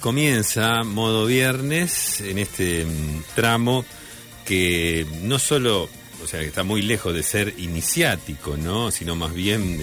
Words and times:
Comienza 0.00 0.84
modo 0.84 1.26
viernes 1.26 2.20
en 2.20 2.38
este 2.38 2.84
mm, 2.84 3.22
tramo 3.34 3.84
que 4.46 5.04
no 5.22 5.40
solo, 5.40 5.88
o 6.22 6.26
sea, 6.28 6.42
está 6.42 6.62
muy 6.62 6.80
lejos 6.80 7.12
de 7.12 7.24
ser 7.24 7.54
iniciático, 7.58 8.56
¿no? 8.56 8.92
Sino 8.92 9.16
más 9.16 9.34
bien 9.34 9.80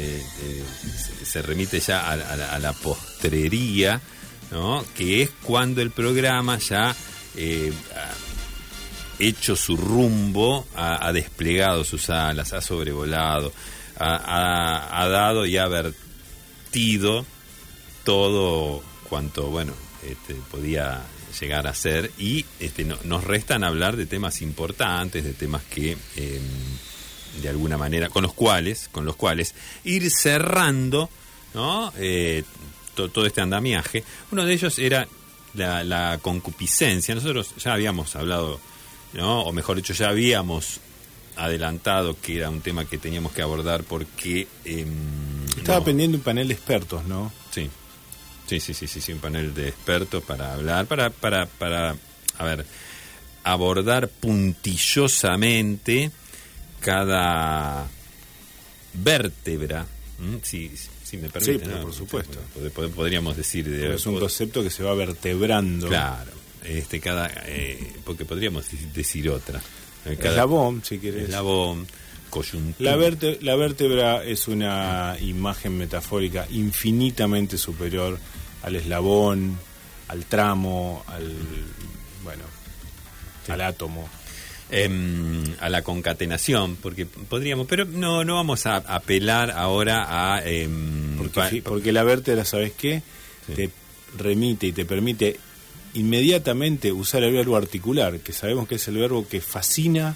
se- 1.25 1.41
remite 1.41 1.81
ya 1.81 2.09
a, 2.09 2.15
la- 2.15 2.53
a 2.53 2.59
la 2.59 2.71
postrería, 2.71 3.99
¿no? 4.49 4.85
Que 4.95 5.23
es 5.23 5.29
cuando 5.43 5.81
el 5.81 5.91
programa 5.91 6.57
ya 6.57 6.95
eh, 7.35 7.73
ha 7.93 9.21
hecho 9.21 9.57
su 9.57 9.75
rumbo, 9.75 10.65
ha, 10.73 11.11
desplegado 11.11 11.83
sus 11.83 12.09
alas, 12.09 12.53
ha 12.53 12.61
sobrevolado, 12.61 13.51
ha- 13.99 15.01
ha 15.01 15.07
dado 15.09 15.45
y 15.45 15.57
ha 15.57 15.67
vertido 15.67 17.25
todo 18.05 18.89
cuanto 19.11 19.47
bueno 19.49 19.73
este, 20.09 20.35
podía 20.49 21.01
llegar 21.39 21.67
a 21.67 21.73
ser 21.75 22.11
y 22.17 22.45
este, 22.61 22.85
no- 22.85 22.97
nos 23.03 23.25
restan 23.25 23.63
hablar 23.65 23.97
de 23.97 24.05
temas 24.05 24.41
importantes 24.41 25.25
de 25.25 25.33
temas 25.33 25.61
que 25.69 25.97
eh, 26.15 26.39
de 27.41 27.49
alguna 27.49 27.77
manera 27.77 28.07
con 28.09 28.23
los 28.23 28.33
cuales 28.33 28.87
con 28.91 29.03
los 29.05 29.17
cuales 29.17 29.53
ir 29.83 30.09
cerrando 30.09 31.09
¿no? 31.53 31.91
Eh, 31.97 32.43
to- 32.95 33.09
todo 33.09 33.25
este 33.25 33.41
andamiaje 33.41 34.03
uno 34.31 34.45
de 34.45 34.53
ellos 34.53 34.79
era 34.79 35.05
la, 35.55 35.83
la 35.83 36.17
concupiscencia 36.21 37.13
nosotros 37.13 37.53
ya 37.61 37.73
habíamos 37.73 38.15
hablado 38.15 38.61
¿no? 39.13 39.41
o 39.43 39.51
mejor 39.51 39.75
dicho 39.75 39.93
ya 39.93 40.07
habíamos 40.07 40.79
adelantado 41.35 42.15
que 42.21 42.37
era 42.37 42.49
un 42.49 42.61
tema 42.61 42.85
que 42.85 42.97
teníamos 42.97 43.31
que 43.33 43.41
abordar 43.41 43.83
porque 43.83 44.47
em, 44.65 44.87
Estaba 45.57 45.79
no- 45.79 45.85
pendiente 45.85 46.17
un 46.17 46.23
panel 46.23 46.47
de 46.47 46.53
expertos, 46.53 47.03
¿no? 47.05 47.31
Sí. 47.51 47.69
Sí, 48.51 48.59
sí, 48.59 48.73
sí, 48.73 48.85
sí, 48.85 48.99
sí, 48.99 49.13
un 49.13 49.19
panel 49.19 49.53
de 49.53 49.69
expertos 49.69 50.21
para 50.25 50.53
hablar, 50.53 50.85
para, 50.85 51.09
para, 51.09 51.45
para, 51.45 51.95
a 52.37 52.43
ver, 52.43 52.65
abordar 53.45 54.09
puntillosamente 54.09 56.11
cada 56.81 57.87
vértebra, 58.93 59.85
si, 60.43 60.71
si 61.03 61.17
me 61.17 61.29
permite. 61.29 61.65
¿no? 61.65 61.81
por 61.83 61.93
supuesto. 61.93 62.39
Pod- 62.53 62.71
pod- 62.73 62.91
Podríamos 62.91 63.37
decir 63.37 63.69
de... 63.69 63.95
Es 63.95 64.05
un 64.05 64.19
concepto 64.19 64.61
que 64.63 64.69
se 64.69 64.83
va 64.83 64.93
vertebrando. 64.95 65.87
Claro, 65.87 66.31
este, 66.65 66.99
cada, 66.99 67.31
eh, 67.45 67.93
porque 68.03 68.25
podríamos 68.25 68.69
de- 68.69 68.85
decir 68.93 69.29
otra. 69.29 69.61
Eh, 70.05 70.17
cada- 70.17 70.31
Eslabón, 70.31 70.83
si 70.83 70.97
querés. 70.99 71.23
eslabón, 71.23 71.87
coyuntura. 72.31 72.89
La, 72.91 72.97
verte- 72.97 73.37
la 73.41 73.55
vértebra 73.55 74.23
es 74.23 74.47
una 74.47 75.15
imagen 75.21 75.77
metafórica 75.77 76.47
infinitamente 76.49 77.59
superior 77.59 78.17
al 78.63 78.75
eslabón, 78.75 79.57
al 80.07 80.25
tramo, 80.25 81.03
al 81.07 81.31
bueno, 82.23 82.43
al 83.49 83.61
átomo. 83.61 84.09
em, 84.73 85.43
a 85.59 85.67
la 85.69 85.81
concatenación, 85.81 86.77
porque 86.77 87.05
podríamos, 87.05 87.67
pero 87.67 87.83
no, 87.85 88.23
no 88.23 88.35
vamos 88.35 88.65
a 88.65 88.77
apelar 88.77 89.51
ahora 89.51 90.05
a... 90.37 90.41
em, 90.47 91.17
Porque, 91.63 91.91
la 91.91 92.03
vértebra, 92.03 92.45
¿sabes 92.45 92.71
qué? 92.77 93.03
Sí. 93.47 93.53
Te 93.53 93.69
remite 94.17 94.67
y 94.67 94.71
te 94.71 94.85
permite 94.85 95.37
inmediatamente 95.93 96.91
usar 96.91 97.23
el 97.23 97.33
verbo 97.33 97.57
articular, 97.57 98.19
que 98.19 98.33
sabemos 98.33 98.67
que 98.67 98.75
es 98.75 98.87
el 98.87 98.97
verbo 98.97 99.27
que 99.27 99.41
fascina 99.41 100.15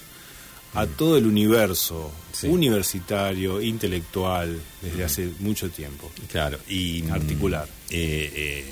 a 0.76 0.86
todo 0.88 1.18
el 1.18 1.26
universo. 1.26 2.12
Sí. 2.36 2.48
universitario, 2.48 3.62
intelectual, 3.62 4.60
desde 4.82 5.04
hace 5.06 5.30
mucho 5.40 5.70
tiempo. 5.70 6.12
Claro, 6.30 6.60
y... 6.68 7.02
mm, 7.04 7.12
Articular. 7.14 7.66
eh, 7.90 8.66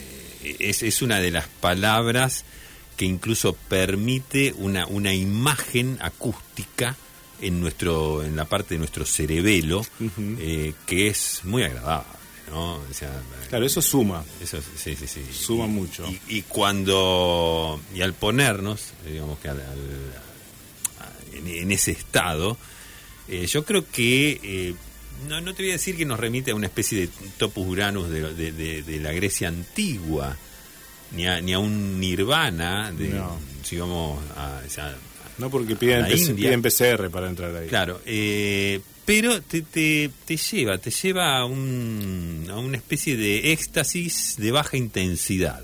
eh, 0.43 0.55
es, 0.59 0.83
es 0.83 1.01
una 1.01 1.19
de 1.21 1.31
las 1.31 1.47
palabras 1.47 2.43
que 2.97 3.05
incluso 3.05 3.53
permite 3.69 4.53
una, 4.57 4.85
una 4.87 5.13
imagen 5.13 5.97
acústica 6.01 6.97
en 7.41 7.61
nuestro 7.61 8.21
en 8.21 8.35
la 8.35 8.43
parte 8.45 8.75
de 8.75 8.79
nuestro 8.79 9.05
cerebelo 9.05 9.85
eh, 10.39 10.73
que 10.85 11.07
es 11.07 11.39
muy 11.45 11.63
agradable 11.63 12.07
¿no? 12.51 12.75
O 12.75 12.83
sea, 12.93 13.09
Claro, 13.49 13.65
eso 13.65 13.81
suma. 13.81 14.23
Eso 14.41 14.59
sí, 14.75 14.95
sí, 14.97 15.07
sí. 15.07 15.21
Suma 15.31 15.65
Y- 15.65 15.69
mucho. 15.69 16.05
Y, 16.07 16.19
y 16.39 16.41
cuando. 16.41 17.79
Y 17.95 18.01
al 18.01 18.13
ponernos, 18.13 18.87
digamos 19.09 19.39
que 19.39 19.47
al- 19.47 19.61
al- 19.61 20.13
en, 21.37 21.47
en 21.47 21.71
ese 21.71 21.91
estado, 21.91 22.57
eh, 23.27 23.45
yo 23.47 23.63
creo 23.65 23.85
que. 23.89 24.39
eh, 24.43 24.75
no, 25.29 25.39
no 25.41 25.53
te 25.53 25.63
voy 25.63 25.69
a 25.69 25.73
decir 25.73 25.95
que 25.95 26.05
nos 26.05 26.19
remite 26.19 26.51
a 26.51 26.55
una 26.55 26.65
especie 26.67 27.01
de 27.01 27.09
topus 27.37 27.67
uranus 27.67 28.09
de, 28.09 28.33
de- 28.33 28.51
de- 28.51 28.81
de 28.83 28.99
la 28.99 29.11
Grecia 29.13 29.47
antigua, 29.47 30.35
ni 31.11 31.27
a, 31.27 31.39
ni 31.39 31.53
a 31.53 31.59
un 31.59 31.99
nirvana, 31.99 32.91
de, 32.91 33.09
No. 33.09 33.37
si 33.63 33.77
vamos 33.77 34.19
a. 34.35 34.61
No 35.37 35.49
porque 35.49 35.75
piden, 35.75 36.05
PC 36.05 36.33
piden 36.35 36.61
PCR 36.61 37.09
para 37.09 37.27
entrar 37.29 37.55
ahí. 37.55 37.67
Claro, 37.67 38.01
eh, 38.05 38.81
pero 39.05 39.41
te, 39.41 39.61
te, 39.63 40.09
te 40.25 40.37
lleva, 40.37 40.77
te 40.77 40.91
lleva 40.91 41.37
a, 41.39 41.45
un, 41.45 42.45
a 42.49 42.57
una 42.57 42.77
especie 42.77 43.15
de 43.17 43.51
éxtasis 43.51 44.35
de 44.37 44.51
baja 44.51 44.77
intensidad, 44.77 45.61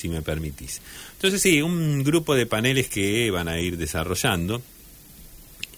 si 0.00 0.08
me 0.08 0.22
permitís. 0.22 0.80
Entonces 1.12 1.42
sí, 1.42 1.60
un 1.60 2.02
grupo 2.02 2.34
de 2.34 2.46
paneles 2.46 2.88
que 2.88 3.30
van 3.30 3.48
a 3.48 3.60
ir 3.60 3.76
desarrollando 3.76 4.62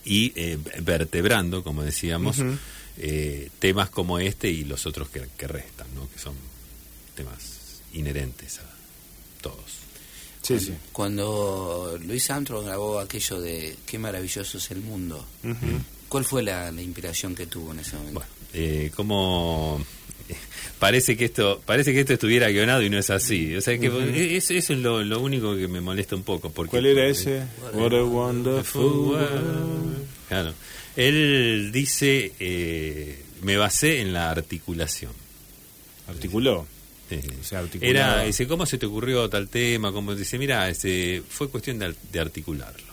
y 0.05 0.33
eh, 0.37 0.59
vertebrando, 0.81 1.63
como 1.63 1.83
decíamos, 1.83 2.39
eh, 2.99 3.51
temas 3.59 3.91
como 3.91 4.19
este 4.19 4.49
y 4.49 4.65
los 4.65 4.87
otros 4.87 5.09
que, 5.09 5.27
que 5.37 5.49
restan, 5.49 5.89
¿no? 5.95 6.09
que 6.11 6.19
son 6.19 6.35
temas 7.17 7.83
inherentes 7.93 8.59
a 8.59 8.71
todos. 9.41 9.83
Sí, 10.43 10.59
sí. 10.59 10.75
Cuando 10.93 11.99
Luis 12.05 12.29
Armstrong 12.31 12.65
grabó 12.67 12.99
aquello 12.99 13.41
de 13.41 13.77
Qué 13.87 13.99
maravilloso 13.99 14.59
es 14.59 14.71
el 14.71 14.81
mundo. 14.81 15.25
¿cuál 16.09 16.25
fue 16.25 16.43
la, 16.43 16.71
la 16.71 16.83
inspiración 16.83 17.35
que 17.35 17.47
tuvo 17.47 17.73
en 17.73 17.79
ese 17.79 17.97
momento? 17.97 18.21
Bueno, 18.21 18.31
eh, 18.53 18.91
como 18.95 19.81
parece 20.79 21.17
que 21.17 21.27
esto 21.27 21.63
parece 21.65 21.93
que 21.93 22.01
esto 22.01 22.13
estuviera 22.15 22.49
guionado 22.51 22.83
y 22.83 22.91
no 22.91 22.99
es 22.99 23.11
así. 23.11 23.55
O 23.55 23.61
sea 23.61 23.79
que 23.79 23.87
es- 24.37 24.51
eso 24.51 24.73
es 24.73 24.79
lo, 24.81 25.03
lo 25.03 25.21
único 25.21 25.57
que 25.57 25.69
me 25.69 25.81
molesta 25.81 26.17
un 26.17 26.23
poco. 26.25 26.51
Porque, 26.51 26.71
¿Cuál 26.71 26.87
era 26.87 27.07
ese? 27.07 27.43
What 27.75 27.93
a 27.95 28.05
wonderful 28.05 28.83
world. 28.85 29.97
Claro. 30.29 30.55
Él 30.97 31.71
dice, 31.73 32.33
eh, 32.41 33.23
me 33.43 33.57
basé 33.57 34.01
en 34.01 34.13
la 34.13 34.31
articulación. 34.31 35.13
Articuló. 36.09 36.67
O 37.41 37.45
sea. 37.45 37.63
Era, 37.81 38.23
dice, 38.25 38.47
¿cómo 38.47 38.65
se 38.65 38.79
te 38.79 38.87
ocurrió 38.87 39.29
tal 39.29 39.49
tema? 39.49 39.93
Como 39.93 40.15
dice, 40.15 40.39
mira, 40.39 40.69
este, 40.69 41.23
fue 41.29 41.49
cuestión 41.51 41.79
de, 41.79 41.95
de 42.11 42.21
articularlo. 42.21 42.93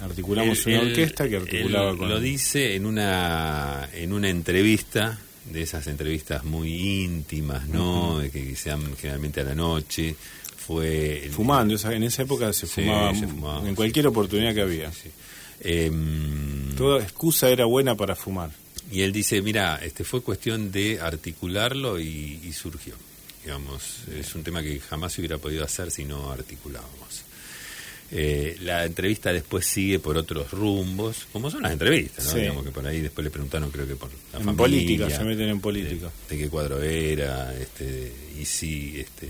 Articulamos 0.00 0.64
una 0.66 0.80
orquesta 0.80 1.28
que 1.28 1.36
articulaba 1.36 1.96
con... 1.96 2.08
Lo 2.08 2.20
dice 2.20 2.76
en 2.76 2.86
una, 2.86 3.88
en 3.92 4.12
una 4.12 4.28
entrevista, 4.28 5.18
de 5.52 5.62
esas 5.62 5.86
entrevistas 5.86 6.44
muy 6.44 7.02
íntimas, 7.04 7.68
¿no? 7.68 8.18
De 8.18 8.30
que 8.30 8.54
se 8.56 8.70
dan 8.70 8.96
generalmente 8.96 9.40
a 9.40 9.44
la 9.44 9.54
noche. 9.54 10.14
Fue. 10.56 11.28
Fumando, 11.32 11.74
esa- 11.74 11.94
en 11.94 12.02
esa 12.02 12.22
época 12.22 12.52
se 12.52 12.66
Sí, 12.66 12.82
fumaba 12.82 13.14
se 13.14 13.26
fumaba, 13.26 13.68
en 13.68 13.74
cualquier 13.74 14.06
oportunidad 14.06 14.54
que 14.54 14.60
había. 14.62 14.92
Sí. 14.92 15.08
Em, 15.60 16.74
Toda 16.76 17.02
excusa 17.02 17.48
era 17.50 17.64
buena 17.64 17.94
para 17.96 18.14
fumar. 18.14 18.50
y 18.90 19.02
él 19.02 19.12
dice, 19.12 19.42
mira, 19.42 19.76
este 19.82 20.02
fue 20.04 20.22
cuestión 20.22 20.70
de 20.72 20.98
articularlo 21.00 21.98
y, 22.00 22.40
y 22.42 22.52
surgió. 22.54 22.94
Digamos, 23.44 24.00
es 24.14 24.34
un 24.34 24.42
tema 24.42 24.62
que 24.62 24.78
jamás 24.80 25.12
se 25.12 25.20
hubiera 25.20 25.36
podido 25.38 25.62
hacer 25.64 25.90
si 25.90 26.04
no 26.04 26.30
articulábamos. 26.32 27.22
Eh, 28.10 28.56
la 28.62 28.86
entrevista 28.86 29.32
después 29.32 29.66
sigue 29.66 29.98
por 29.98 30.16
otros 30.16 30.50
rumbos, 30.50 31.26
como 31.30 31.50
son 31.50 31.62
las 31.62 31.72
entrevistas, 31.72 32.24
¿no? 32.24 32.30
Sí. 32.32 32.40
Digamos 32.40 32.64
que 32.64 32.70
por 32.70 32.86
ahí 32.86 33.00
después 33.00 33.22
le 33.22 33.30
preguntaron, 33.30 33.70
creo 33.70 33.86
que 33.86 33.96
por 33.96 34.08
la 34.08 34.38
En 34.38 34.44
familia, 34.44 34.56
política, 34.56 35.10
se 35.10 35.24
meten 35.24 35.48
en 35.48 35.60
política. 35.60 36.10
De, 36.28 36.36
de 36.36 36.42
qué 36.42 36.48
cuadro 36.48 36.82
era, 36.82 37.54
este, 37.54 38.12
y 38.40 38.44
sí, 38.46 38.94
este, 38.98 39.28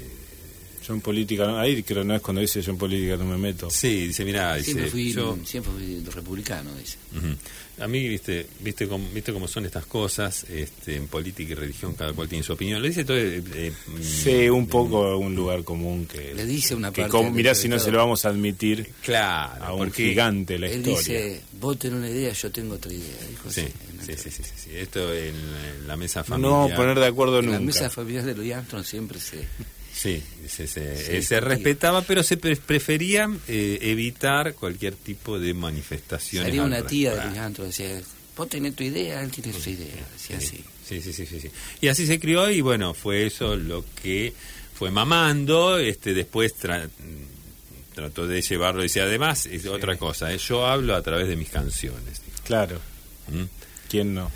Yo 0.88 0.94
en 0.94 1.00
política, 1.02 1.46
no- 1.46 1.58
ahí 1.58 1.82
creo 1.82 2.02
no 2.02 2.14
es 2.14 2.22
cuando 2.22 2.40
dice 2.40 2.62
yo 2.62 2.72
en 2.72 2.78
política 2.78 3.16
no 3.18 3.26
me 3.26 3.36
meto. 3.36 3.68
sí, 3.70 4.06
dice, 4.06 4.24
mira, 4.24 4.54
dice, 4.56 4.72
siempre, 4.72 4.90
fui, 4.90 5.12
yo, 5.12 5.38
siempre 5.44 5.70
fui 5.72 6.02
republicano, 6.10 6.70
dice. 6.76 6.96
A 7.80 7.86
mí, 7.86 8.08
viste, 8.08 8.44
viste 8.58 8.88
cómo, 8.88 9.08
viste 9.14 9.32
cómo 9.32 9.46
son 9.46 9.64
estas 9.66 9.86
cosas, 9.86 10.44
este, 10.50 10.96
en 10.96 11.06
política 11.06 11.52
y 11.52 11.54
religión 11.54 11.94
cada 11.94 12.12
cual 12.12 12.28
tiene 12.28 12.42
su 12.42 12.52
opinión. 12.54 12.82
Lo 12.82 12.88
dice 12.88 13.04
todo. 13.04 13.16
eh, 13.16 13.40
eh, 13.54 13.72
mm, 13.86 14.02
Sí, 14.02 14.48
un 14.48 14.66
poco 14.66 15.16
un 15.16 15.36
lugar 15.36 15.62
común 15.62 16.06
que... 16.06 16.34
Le 16.34 16.44
dice 16.44 16.74
una 16.74 16.90
que 16.90 17.02
parte 17.02 17.12
como- 17.12 17.30
mirá 17.30 17.54
si 17.54 17.68
no 17.68 17.78
se 17.78 17.92
lo 17.92 17.98
vamos 17.98 18.24
a 18.24 18.30
admitir 18.30 18.90
Claro, 19.04 19.62
a 19.64 19.74
un 19.74 19.92
gigante 19.92 20.58
la 20.58 20.66
Él 20.66 20.78
historia. 20.88 21.20
dice, 21.22 21.40
vos 21.60 21.78
tenés 21.78 21.98
una 21.98 22.10
idea, 22.10 22.32
yo 22.32 22.50
tengo 22.50 22.74
otra 22.74 22.92
idea. 22.92 23.14
Dijo 23.30 23.48
Sí, 23.48 23.62
la 23.96 24.02
sí, 24.04 24.12
sí, 24.16 24.30
sí, 24.32 24.42
sí, 24.42 24.52
sí. 24.56 24.70
Esto 24.74 25.14
en, 25.14 25.36
en 25.36 25.86
la 25.86 25.96
mesa 25.96 26.20
no 26.20 26.24
familiar. 26.24 26.72
a 26.72 26.76
poner 26.76 26.98
de 26.98 27.06
acuerdo 27.06 27.38
En 27.38 27.46
la 27.46 27.52
nunca. 27.60 27.66
mesa 27.66 27.90
familiar 27.90 28.24
de 28.24 28.34
Louis 28.34 28.54
Armstrong 28.54 28.84
siempre 28.84 29.20
se... 29.20 29.46
Sí, 30.00 30.22
se, 30.46 30.68
se- 30.68 30.68
Sí, 30.68 31.02
eh, 31.02 31.04
se 31.06 31.12
discutía. 31.16 31.40
respetaba, 31.40 32.02
pero 32.02 32.22
se 32.22 32.36
pre- 32.36 32.54
prefería 32.54 33.28
eh, 33.48 33.78
evitar 33.82 34.54
cualquier 34.54 34.94
tipo 34.94 35.40
de 35.40 35.54
manifestaciones. 35.54 36.48
Salía 36.50 36.62
al 36.62 36.68
una 36.68 36.86
tía 36.86 37.14
de 37.16 37.36
y 37.36 37.66
decía, 37.66 38.00
vos 38.36 38.48
tenés 38.48 38.76
tu 38.76 38.84
idea, 38.84 39.20
él 39.22 39.30
tiene 39.32 39.52
su 39.52 39.70
idea, 39.70 39.96
decía 40.12 40.36
así. 40.38 40.62
Sí, 40.88 41.02
sí, 41.02 41.12
sí, 41.12 41.26
sí, 41.26 41.40
sí. 41.40 41.50
Y 41.80 41.88
así 41.88 42.06
se 42.06 42.20
crió 42.20 42.48
y 42.48 42.60
bueno, 42.60 42.94
fue 42.94 43.26
eso 43.26 43.56
lo 43.56 43.84
que 44.00 44.32
fue 44.72 44.92
mamando, 44.92 45.76
este 45.78 46.14
después 46.14 46.54
tra- 46.56 46.88
trató 47.92 48.28
de 48.28 48.40
llevarlo, 48.40 48.82
dice, 48.82 49.00
además, 49.00 49.46
es 49.46 49.66
otra 49.66 49.96
cosa, 49.96 50.32
¿eh? 50.32 50.38
yo 50.38 50.64
hablo 50.64 50.94
a 50.94 51.02
través 51.02 51.26
de 51.26 51.34
mis 51.34 51.48
canciones. 51.48 52.22
Claro, 52.44 52.78
¿Mm? 53.32 53.42
¿quién 53.90 54.14
no? 54.14 54.30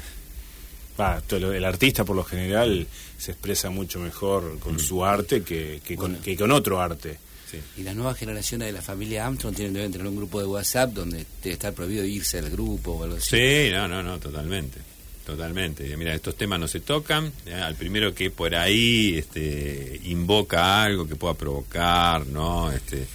El 1.53 1.65
artista 1.65 2.05
por 2.05 2.17
lo 2.17 2.25
general 2.25 2.87
se 3.22 3.32
expresa 3.32 3.70
mucho 3.70 4.00
mejor 4.00 4.58
con 4.58 4.78
su 4.80 5.04
arte 5.04 5.42
que, 5.42 5.80
que 5.86 5.94
con, 5.96 6.16
que 6.16 6.36
con 6.36 6.50
otro 6.50 6.80
arte. 6.80 7.19
Sí. 7.50 7.58
Y 7.76 7.82
las 7.84 7.94
nuevas 7.94 8.16
generaciones 8.19 8.66
de 8.66 8.72
la 8.72 8.82
familia 8.82 9.26
Armstrong 9.26 9.54
tienen 9.54 9.74
deben 9.74 9.92
tener 9.92 10.06
un 10.06 10.16
grupo 10.16 10.40
de 10.40 10.46
WhatsApp 10.46 10.90
donde 10.92 11.24
debe 11.42 11.52
estar 11.52 11.72
prohibido 11.72 12.04
irse 12.04 12.38
al 12.38 12.50
grupo 12.50 12.92
o 12.92 13.04
algo 13.04 13.16
así. 13.16 13.36
Sí, 13.36 13.70
no, 13.72 13.86
no, 13.86 14.02
no, 14.02 14.19
totalmente. 14.19 14.78
Totalmente. 15.24 15.96
Mira, 15.96 16.14
estos 16.14 16.34
temas 16.36 16.58
no 16.58 16.66
se 16.66 16.80
tocan. 16.80 17.30
¿eh? 17.46 17.54
Al 17.54 17.76
primero 17.76 18.12
que 18.14 18.30
por 18.30 18.54
ahí 18.56 19.16
este, 19.19 20.00
invoca 20.04 20.82
algo 20.82 21.06
que 21.06 21.14
pueda 21.14 21.34
provocar, 21.34 22.26
¿no? 22.26 22.72
Este, 22.72 23.06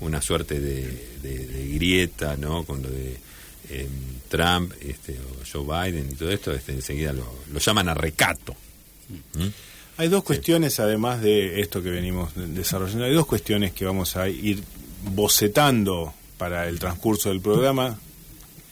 una 0.00 0.22
suerte 0.22 0.60
de, 0.60 0.82
de- 1.22 1.46
de 1.46 1.68
grieta, 1.74 2.36
¿no? 2.36 2.62
Con 2.64 2.82
lo 2.82 2.90
de 2.90 3.16
em, 3.70 3.88
Trump 4.28 4.72
este, 4.80 5.18
o 5.18 5.42
Joe 5.50 5.90
Biden 5.90 6.10
y 6.12 6.14
todo 6.14 6.30
esto, 6.30 6.52
este, 6.52 6.72
enseguida 6.72 7.12
lo, 7.12 7.26
lo 7.52 7.58
llaman 7.58 7.88
a 7.88 7.94
recato. 7.94 8.54
¿Mm? 9.08 9.46
Hay 9.98 10.08
dos 10.08 10.24
cuestiones, 10.24 10.78
además 10.80 11.22
de 11.22 11.60
esto 11.60 11.82
que 11.82 11.90
venimos 11.90 12.34
de- 12.34 12.48
desarrollando, 12.48 13.04
hay 13.06 13.14
dos 13.14 13.26
cuestiones 13.26 13.72
que 13.72 13.84
vamos 13.86 14.16
a 14.16 14.28
ir 14.28 14.62
bocetando 15.16 16.12
para 16.38 16.68
el 16.68 16.78
transcurso 16.78 17.30
del 17.30 17.40
programa, 17.40 17.98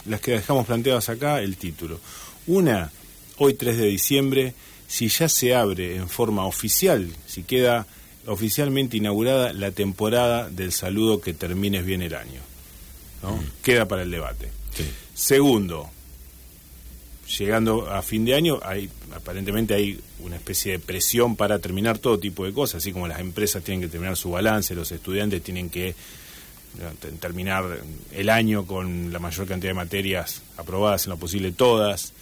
las 0.07 0.21
que 0.21 0.33
dejamos 0.33 0.67
planteadas 0.67 1.09
acá, 1.09 1.41
el 1.41 1.57
título. 1.57 1.99
Una, 2.47 2.91
hoy 3.39 3.55
3 3.55 3.79
de 3.79 3.87
diciembre, 3.87 4.55
si 4.87 5.09
ya 5.09 5.29
se 5.31 5.55
abre 5.55 5.97
en 5.97 6.09
forma 6.11 6.45
oficial, 6.45 7.09
si 7.27 7.43
queda 7.43 7.87
oficialmente 8.27 8.99
inaugurada 8.99 9.53
la 9.55 9.71
temporada 9.71 10.51
del 10.51 10.73
saludo 10.73 11.21
que 11.23 11.33
termines 11.33 11.85
bien 11.87 12.03
el 12.03 12.15
año. 12.15 12.41
¿no? 13.23 13.43
Queda 13.63 13.89
para 13.89 14.03
el 14.03 14.11
debate. 14.11 14.51
Sí. 14.77 14.85
Segundo, 15.15 15.89
llegando 17.39 17.91
a 17.91 18.03
fin 18.03 18.25
de 18.25 18.35
año, 18.35 18.61
hay 18.63 18.89
aparentemente 19.15 19.75
hay 19.75 19.99
una 20.21 20.37
especie 20.37 20.73
de 20.73 20.79
presión 20.79 21.37
para 21.37 21.59
terminar 21.59 21.99
todo 21.99 22.19
tipo 22.19 22.45
de 22.45 22.53
cosas, 22.53 22.77
así 22.83 22.93
como 22.93 23.07
las 23.09 23.21
empresas 23.21 23.63
tienen 23.63 23.81
que 23.83 23.89
terminar 23.89 24.17
su 24.17 24.31
balance, 24.31 24.75
los 24.75 24.91
estudiantes 24.93 25.43
tienen 25.43 25.71
que 25.71 25.89
eh, 25.91 25.95
te- 27.01 27.13
terminar 27.13 27.65
el 28.13 28.29
año 28.31 28.67
con 28.67 29.13
la 29.13 29.19
mayor 29.19 29.47
cantidad 29.47 29.71
de 29.71 29.75
materias 29.75 30.43
aprobadas 30.57 31.05
en 31.07 31.11
lo 31.11 31.17
posible 31.17 31.53
todas. 31.53 32.13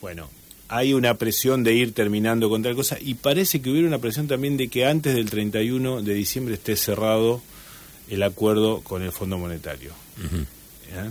Bueno, 0.00 0.28
hay 0.68 0.92
una 0.94 1.14
presión 1.14 1.62
de 1.64 1.74
ir 1.74 1.92
terminando 1.94 2.48
con 2.50 2.62
tal 2.62 2.74
cosa 2.74 2.98
y 3.00 3.14
parece 3.14 3.60
que 3.62 3.70
hubiera 3.70 3.86
una 3.88 3.98
presión 3.98 4.26
también 4.28 4.56
de 4.56 4.68
que 4.68 4.86
antes 4.86 5.14
del 5.14 5.30
31 5.30 6.02
de 6.02 6.14
diciembre 6.14 6.54
esté 6.54 6.76
cerrado 6.76 7.42
el 8.08 8.22
acuerdo 8.22 8.80
con 8.82 9.02
el 9.02 9.12
Fondo 9.12 9.38
Monetario. 9.38 9.92
¿ya? 10.92 11.10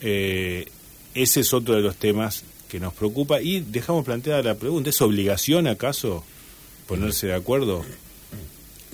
Eh, 0.00 0.66
ese 1.14 1.40
es 1.40 1.52
otro 1.52 1.74
de 1.74 1.82
los 1.82 1.96
temas 1.96 2.44
que 2.70 2.80
nos 2.80 2.94
preocupa 2.94 3.42
y 3.42 3.60
dejamos 3.60 4.04
planteada 4.04 4.42
la 4.42 4.54
pregunta, 4.54 4.90
¿es 4.90 5.00
obligación 5.02 5.66
acaso 5.66 6.24
ponerse 6.86 7.26
de 7.28 7.34
acuerdo? 7.34 7.84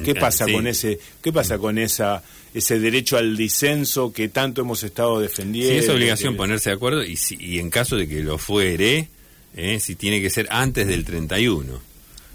¿Qué 0.03 0.11
Eh, 0.11 0.15
pasa 0.15 0.45
sí. 0.45 0.53
con 0.53 0.67
ese 0.67 0.99
qué 1.23 1.33
pasa 1.33 1.59
con 1.59 1.79
esa 1.79 2.23
ese 2.53 2.79
derecho 2.79 3.17
al 3.17 3.37
disenso 3.37 4.13
que 4.13 4.29
tanto 4.29 4.61
hemos 4.63 4.83
estado 4.83 5.21
defendiendo? 5.21 5.73
Sí, 5.73 5.79
es 5.79 5.89
obligación 5.89 6.37
ponerse 6.37 6.71
de 6.71 6.77
acuerdo 6.77 7.05
y, 7.05 7.17
si, 7.17 7.37
y 7.39 7.59
en 7.59 7.71
caso 7.71 7.97
de 7.97 8.09
que 8.09 8.23
lo 8.23 8.39
fuere, 8.39 9.09
¿eh? 9.55 9.79
si 9.81 9.95
tiene 9.95 10.21
que 10.21 10.31
ser 10.31 10.49
antes 10.51 10.87
del 10.87 11.05
31. 11.05 11.81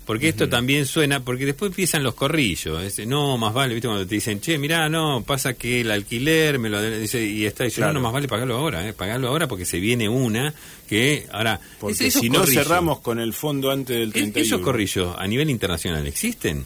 Porque 0.06 0.30
esto 0.30 0.50
también 0.50 0.86
suena, 0.88 1.24
porque 1.24 1.46
después 1.46 1.70
empiezan 1.70 2.04
los 2.04 2.16
corrillos. 2.16 2.82
no, 3.06 3.38
más 3.38 3.54
vale, 3.54 3.74
¿viste? 3.76 3.88
Cuando 3.88 4.06
te 4.06 4.16
dicen, 4.16 4.42
che, 4.42 4.58
mirá, 4.58 4.90
no, 4.90 5.24
pasa 5.26 5.54
que 5.54 5.82
el 5.82 5.92
alquiler 5.92 6.58
me 6.60 6.70
lo. 6.70 6.78
adela-", 6.80 6.98
Dice, 6.98 7.24
y 7.24 7.46
está 7.46 7.64
diciendo, 7.64 7.86
Claro. 7.88 7.94
no, 7.94 8.00
no, 8.00 8.04
más 8.06 8.14
vale 8.14 8.28
pagarlo 8.28 8.58
ahora, 8.58 8.86
¿eh? 8.88 8.94
Pagarlo 8.94 9.28
ahora 9.30 9.48
porque 9.48 9.64
se 9.64 9.80
viene 9.80 10.10
una 10.10 10.54
que. 10.90 11.28
Ahora, 11.32 11.60
Porque 11.80 12.10
si 12.12 12.30
no 12.30 12.40
corrillos, 12.40 12.64
cerramos 12.64 13.00
con 13.00 13.20
el 13.20 13.32
fondo 13.32 13.70
antes 13.72 13.96
del 13.96 14.08
¿es- 14.10 14.14
31. 14.14 14.42
¿Esos 14.46 14.62
corrillos 14.62 15.16
a 15.18 15.28
nivel 15.28 15.50
internacional 15.50 16.06
existen? 16.08 16.66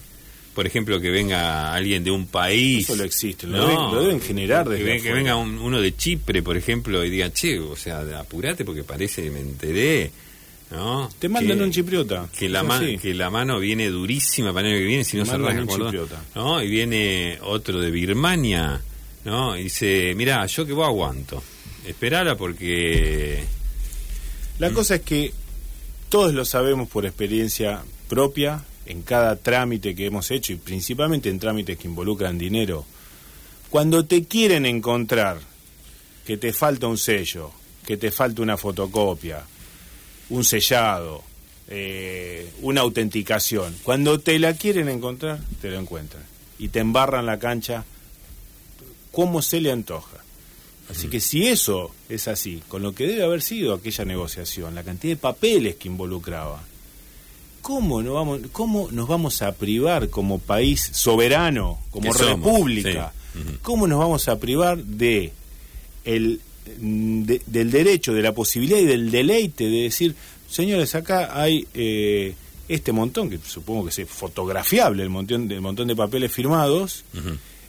Por 0.55 0.65
ejemplo, 0.65 1.01
que 1.01 1.11
venga 1.11 1.73
alguien 1.73 2.05
de 2.05 2.11
un 2.11 2.27
país. 2.27 2.85
Eso 2.85 2.95
lo 2.95 3.03
existe, 3.03 3.45
lo 3.45 3.67
deben- 3.67 3.91
lo 3.93 4.01
deben 4.01 4.21
generar 4.21 4.63
que, 4.65 4.71
desde 4.75 4.85
ven- 4.85 5.03
que 5.03 5.11
venga 5.11 5.35
un- 5.35 5.57
uno 5.59 5.81
de 5.81 5.93
Chipre, 5.95 6.41
por 6.41 6.55
ejemplo, 6.55 7.03
y 7.03 7.09
diga, 7.09 7.31
che, 7.33 7.59
o 7.59 7.75
sea, 7.75 7.99
apurate 8.17 8.63
porque 8.63 8.83
parece, 8.85 9.29
me 9.29 9.41
enteré. 9.41 10.09
¿No? 10.71 11.09
Te 11.19 11.29
mandan 11.29 11.57
Que- 11.57 11.63
un 11.63 11.71
chipriota. 11.71 12.27
Que 12.37 12.49
la, 12.49 12.59
es 12.61 12.65
ma- 12.65 12.77
así. 12.77 12.97
que 12.97 13.13
la 13.13 13.29
mano 13.29 13.59
viene 13.59 13.89
durísima 13.89 14.53
para 14.53 14.67
el 14.67 14.73
año 14.73 14.81
que 14.81 14.87
viene 14.87 15.03
si 15.03 15.17
no 15.17 15.25
se 15.25 15.31
chipriota. 15.67 16.23
¿no? 16.35 16.61
Y 16.61 16.69
viene 16.69 17.37
otro 17.43 17.79
de 17.79 17.91
Birmania, 17.91 18.81
¿no? 19.23 19.57
Y 19.57 19.63
dice, 19.63 20.13
mira, 20.15 20.45
yo 20.45 20.65
que 20.65 20.73
vos 20.73 20.85
aguanto. 20.87 21.41
Esperala 21.85 22.35
porque... 22.35 23.43
La 24.59 24.71
cosa 24.71 24.95
es 24.95 25.01
que 25.01 25.33
todos 26.09 26.33
lo 26.33 26.45
sabemos 26.45 26.87
por 26.89 27.05
experiencia 27.05 27.83
propia, 28.07 28.63
en 28.85 29.01
cada 29.01 29.35
trámite 29.35 29.95
que 29.95 30.05
hemos 30.05 30.29
hecho 30.31 30.53
y 30.53 30.57
principalmente 30.57 31.29
en 31.29 31.39
trámites 31.39 31.77
que 31.77 31.87
involucran 31.87 32.37
dinero. 32.37 32.85
Cuando 33.69 34.05
te 34.05 34.25
quieren 34.25 34.65
encontrar 34.65 35.39
que 36.25 36.37
te 36.37 36.53
falta 36.53 36.87
un 36.87 36.97
sello, 36.97 37.51
que 37.85 37.97
te 37.97 38.11
falta 38.11 38.41
una 38.41 38.57
fotocopia, 38.57 39.43
un 40.29 40.43
sellado, 40.43 41.23
eh, 41.67 42.51
una 42.61 42.81
autenticación, 42.81 43.75
cuando 43.83 44.19
te 44.19 44.39
la 44.39 44.53
quieren 44.53 44.89
encontrar, 44.89 45.39
te 45.61 45.69
lo 45.69 45.79
encuentran. 45.79 46.23
Y 46.57 46.69
te 46.69 46.79
embarran 46.79 47.25
la 47.25 47.39
cancha 47.39 47.83
como 49.11 49.41
se 49.41 49.61
le 49.61 49.71
antoja. 49.71 50.17
Así 50.89 51.07
que 51.07 51.19
si 51.19 51.47
eso 51.47 51.91
es 52.09 52.27
así, 52.27 52.61
con 52.67 52.83
lo 52.83 52.93
que 52.93 53.07
debe 53.07 53.23
haber 53.23 53.41
sido 53.41 53.73
aquella 53.73 54.05
negociación, 54.05 54.75
la 54.75 54.83
cantidad 54.83 55.13
de 55.13 55.17
papeles 55.17 55.75
que 55.77 55.87
involucraba, 55.87 56.61
¿cómo, 57.61 58.03
no 58.03 58.13
vamos, 58.13 58.41
cómo 58.51 58.89
nos 58.91 59.07
vamos 59.07 59.41
a 59.41 59.53
privar 59.53 60.09
como 60.09 60.37
país 60.37 60.91
soberano, 60.93 61.79
como 61.89 62.13
república? 62.13 63.13
sí. 63.33 63.41
¿Cómo 63.63 63.87
nos 63.87 63.99
vamos 63.99 64.29
a 64.29 64.39
privar 64.39 64.77
de 64.77 65.33
el 66.05 66.39
mm, 66.39 66.54
de- 66.77 67.41
del 67.45 67.71
derecho, 67.71 68.13
de 68.13 68.21
la 68.21 68.33
posibilidad 68.33 68.79
y 68.79 68.85
del 68.85 69.11
deleite 69.11 69.65
de 69.65 69.81
decir, 69.83 70.15
señores, 70.49 70.95
acá 70.95 71.39
hay 71.41 71.67
eh, 71.73 72.33
este 72.67 72.91
montón, 72.91 73.29
que 73.29 73.37
supongo 73.45 73.85
que 73.87 74.01
es 74.01 74.09
fotografiable, 74.09 75.03
el 75.03 75.09
montón, 75.09 75.51
el 75.51 75.61
montón 75.61 75.87
de 75.87 75.95
papeles 75.95 76.31
firmados, 76.31 77.03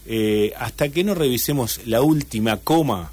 eh, 0.07 0.53
hasta 0.59 0.89
que 0.89 1.05
no 1.05 1.15
revisemos 1.15 1.81
la 1.87 2.01
última 2.03 2.57
coma, 2.59 3.13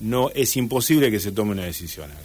no 0.00 0.30
es 0.34 0.56
imposible 0.56 1.10
que 1.10 1.20
se 1.20 1.32
tome 1.32 1.52
una 1.52 1.64
decisión 1.64 2.10
acá. 2.10 2.22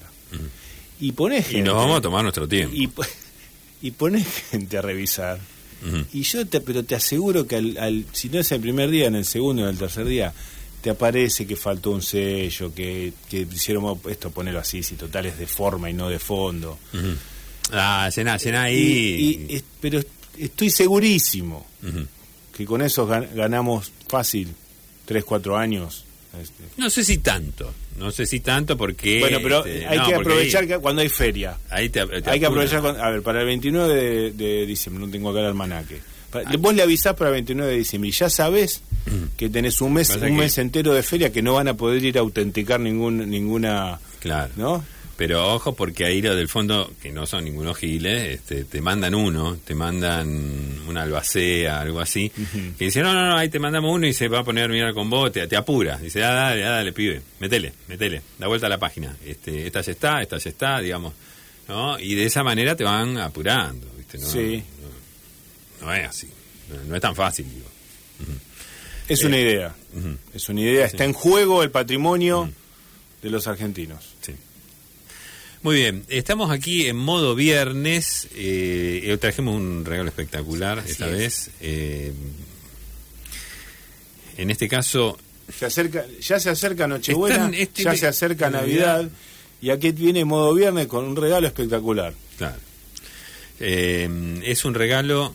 Y 0.99 1.11
ponés 1.11 1.47
Y 1.49 1.53
gente, 1.55 1.63
nos 1.69 1.75
vamos 1.77 1.97
a 1.97 2.01
tomar 2.01 2.21
nuestro 2.23 2.47
tiempo. 2.47 2.75
y, 2.75 2.89
y 3.87 3.91
ponés 3.91 4.25
gente 4.51 4.77
a 4.77 4.81
revisar. 4.81 5.39
Y 6.13 6.21
yo 6.21 6.45
te, 6.47 6.61
pero 6.61 6.83
te 6.83 6.95
aseguro 6.95 7.45
que 7.45 7.57
al, 7.57 7.77
al- 7.77 8.05
si 8.13 8.29
no 8.29 8.39
es 8.39 8.49
el 8.53 8.61
primer 8.61 8.89
día, 8.89 9.07
en 9.07 9.15
el 9.15 9.25
segundo, 9.25 9.63
en 9.63 9.67
el 9.69 9.77
tercer 9.77 10.05
día, 10.05 10.33
te 10.83 10.89
aparece 10.91 11.47
que 11.47 11.55
faltó 11.55 11.89
un 11.91 12.01
sello, 12.03 12.71
que, 12.75 13.13
que 13.29 13.47
hicieron 13.51 13.99
esto, 14.09 14.29
ponerlo 14.29 14.59
así, 14.59 14.83
si 14.83 14.95
total 14.95 15.25
es 15.25 15.39
de 15.39 15.47
forma 15.47 15.89
y 15.89 15.93
no 15.93 16.09
de 16.09 16.19
fondo. 16.19 16.77
Ujú. 16.93 17.15
Ah, 17.71 18.09
llená, 18.15 18.37
llená 18.37 18.69
Y- 18.69 18.75
ahí. 18.75 19.47
y- 19.49 19.63
pero 19.79 19.99
estoy 20.37 20.69
segurísimo 20.69 21.65
que 22.55 22.65
con 22.65 22.81
eso 22.81 23.07
gan- 23.07 23.33
ganamos 23.33 23.91
fácil 24.09 24.53
3, 25.05 25.23
4 25.23 25.57
años. 25.57 26.03
Este, 26.41 26.63
No 26.77 26.89
sé 26.89 27.03
si 27.03 27.19
tanto, 27.19 27.73
no 27.97 28.11
sé 28.11 28.25
si 28.25 28.39
tanto 28.41 28.75
porque... 28.75 29.19
Bueno, 29.19 29.37
pero 29.41 29.63
este, 29.65 29.85
hay 29.87 29.97
no, 29.99 30.07
que 30.07 30.15
aprovechar 30.15 30.63
ahí- 30.63 30.79
cuando 30.81 31.01
hay 31.01 31.09
feria. 31.09 31.57
Ahí 31.69 31.89
te, 31.89 32.05
te 32.21 32.29
Hay 32.29 32.39
que 32.39 32.45
aprovechar, 32.47 32.85
a 32.85 33.09
ver, 33.09 33.21
para 33.21 33.39
el 33.41 33.45
29 33.45 33.93
de, 33.93 34.31
de 34.31 34.65
diciembre, 34.65 35.05
no 35.05 35.11
tengo 35.11 35.29
acá 35.29 35.39
el 35.39 35.45
almanaque. 35.45 36.01
Vos 36.59 36.73
le 36.73 36.81
avisás 36.83 37.13
para 37.15 37.29
el 37.29 37.33
29 37.35 37.71
de 37.71 37.77
diciembre 37.77 38.09
y 38.09 38.11
ya 38.11 38.29
sabés 38.29 38.81
que 39.37 39.49
tenés 39.49 39.81
un 39.81 39.93
mes 39.93 40.09
un 40.15 40.35
mes 40.37 40.57
entero 40.57 40.93
de 40.93 41.03
feria 41.03 41.31
que 41.31 41.41
no 41.41 41.53
van 41.53 41.67
a 41.67 41.73
poder 41.75 42.03
ir 42.03 42.17
a 42.17 42.21
autenticar 42.21 42.79
ningún 42.79 43.29
ninguna, 43.29 43.99
Claro. 44.19 44.51
¿no? 44.55 44.83
Pero 45.15 45.53
ojo 45.53 45.75
porque 45.75 46.05
ahí 46.05 46.21
lo 46.23 46.35
del 46.35 46.49
fondo, 46.49 46.91
que 47.01 47.11
no 47.11 47.27
son 47.27 47.43
ningunos 47.45 47.77
giles, 47.77 48.33
este, 48.39 48.63
te 48.63 48.81
mandan 48.81 49.13
uno, 49.13 49.57
te 49.63 49.75
mandan 49.75 50.27
una 50.87 51.03
albacea, 51.03 51.81
algo 51.81 51.99
así, 51.99 52.31
que 52.79 52.85
dice, 52.85 53.01
no, 53.03 53.13
no, 53.13 53.27
no, 53.29 53.37
ahí 53.37 53.47
te 53.47 53.59
mandamos 53.59 53.93
uno 53.93 54.07
y 54.07 54.13
se 54.13 54.27
va 54.27 54.39
a 54.39 54.43
poner 54.43 54.65
a 54.65 54.67
mirar 54.69 54.93
con 54.95 55.09
vos, 55.11 55.31
te, 55.31 55.45
te 55.47 55.55
apura. 55.55 55.97
Dice, 55.97 56.23
ah, 56.23 56.33
dale, 56.33 56.65
ah, 56.65 56.71
dale, 56.71 56.93
pibe, 56.93 57.21
metele, 57.39 57.73
metele, 57.87 58.23
da 58.39 58.47
vuelta 58.47 58.65
a 58.65 58.69
la 58.71 58.79
página. 58.79 59.15
Este, 59.23 59.67
esta 59.67 59.81
ya 59.81 59.91
está, 59.91 60.21
esta 60.23 60.37
ya 60.39 60.49
está, 60.49 60.79
digamos. 60.79 61.13
¿no? 61.67 61.99
Y 61.99 62.15
de 62.15 62.25
esa 62.25 62.43
manera 62.43 62.75
te 62.75 62.83
van 62.83 63.15
apurando, 63.17 63.85
¿viste? 63.95 64.17
No, 64.17 64.25
Sí. 64.27 64.63
No, 65.83 65.93
es 65.93 66.07
así, 66.07 66.27
no, 66.69 66.83
no 66.89 66.95
es 66.95 67.01
tan 67.01 67.15
fácil, 67.15 67.45
digo. 67.49 67.65
Es 69.07 69.21
Eh, 69.23 69.27
una 69.27 69.37
idea. 69.39 69.75
Es 70.33 70.47
una 70.49 70.61
idea. 70.61 70.85
Está 70.85 71.03
en 71.03 71.13
juego 71.13 71.61
el 71.63 71.71
patrimonio 71.71 72.49
de 73.21 73.29
los 73.29 73.47
argentinos. 73.47 74.13
sí. 74.21 74.33
Muy 75.61 75.77
bien, 75.77 76.03
estamos 76.09 76.51
aquí 76.51 76.87
en 76.87 76.97
modo 76.97 77.35
viernes. 77.35 78.27
Eh, 78.35 79.17
trajimos 79.21 79.55
un 79.55 79.85
regalo 79.85 80.09
espectacular 80.09 80.79
Así 80.79 80.91
esta 80.91 81.05
es. 81.07 81.11
vez. 81.13 81.49
Eh, 81.61 82.11
en 84.37 84.49
este 84.49 84.67
caso, 84.67 85.17
Se 85.57 85.65
acerca, 85.65 86.05
ya 86.21 86.39
se 86.39 86.49
acerca 86.49 86.85
Nochebuena, 86.87 87.49
este, 87.55 87.83
ya 87.83 87.95
se 87.95 88.07
acerca 88.07 88.49
Navidad. 88.49 89.03
Navidad, 89.03 89.11
y 89.61 89.69
aquí 89.69 89.91
viene 89.91 90.25
modo 90.25 90.53
viernes 90.53 90.87
con 90.87 91.05
un 91.05 91.15
regalo 91.15 91.47
espectacular. 91.47 92.13
claro, 92.37 92.57
eh, 93.61 94.41
es 94.43 94.65
un 94.65 94.73
regalo 94.73 95.33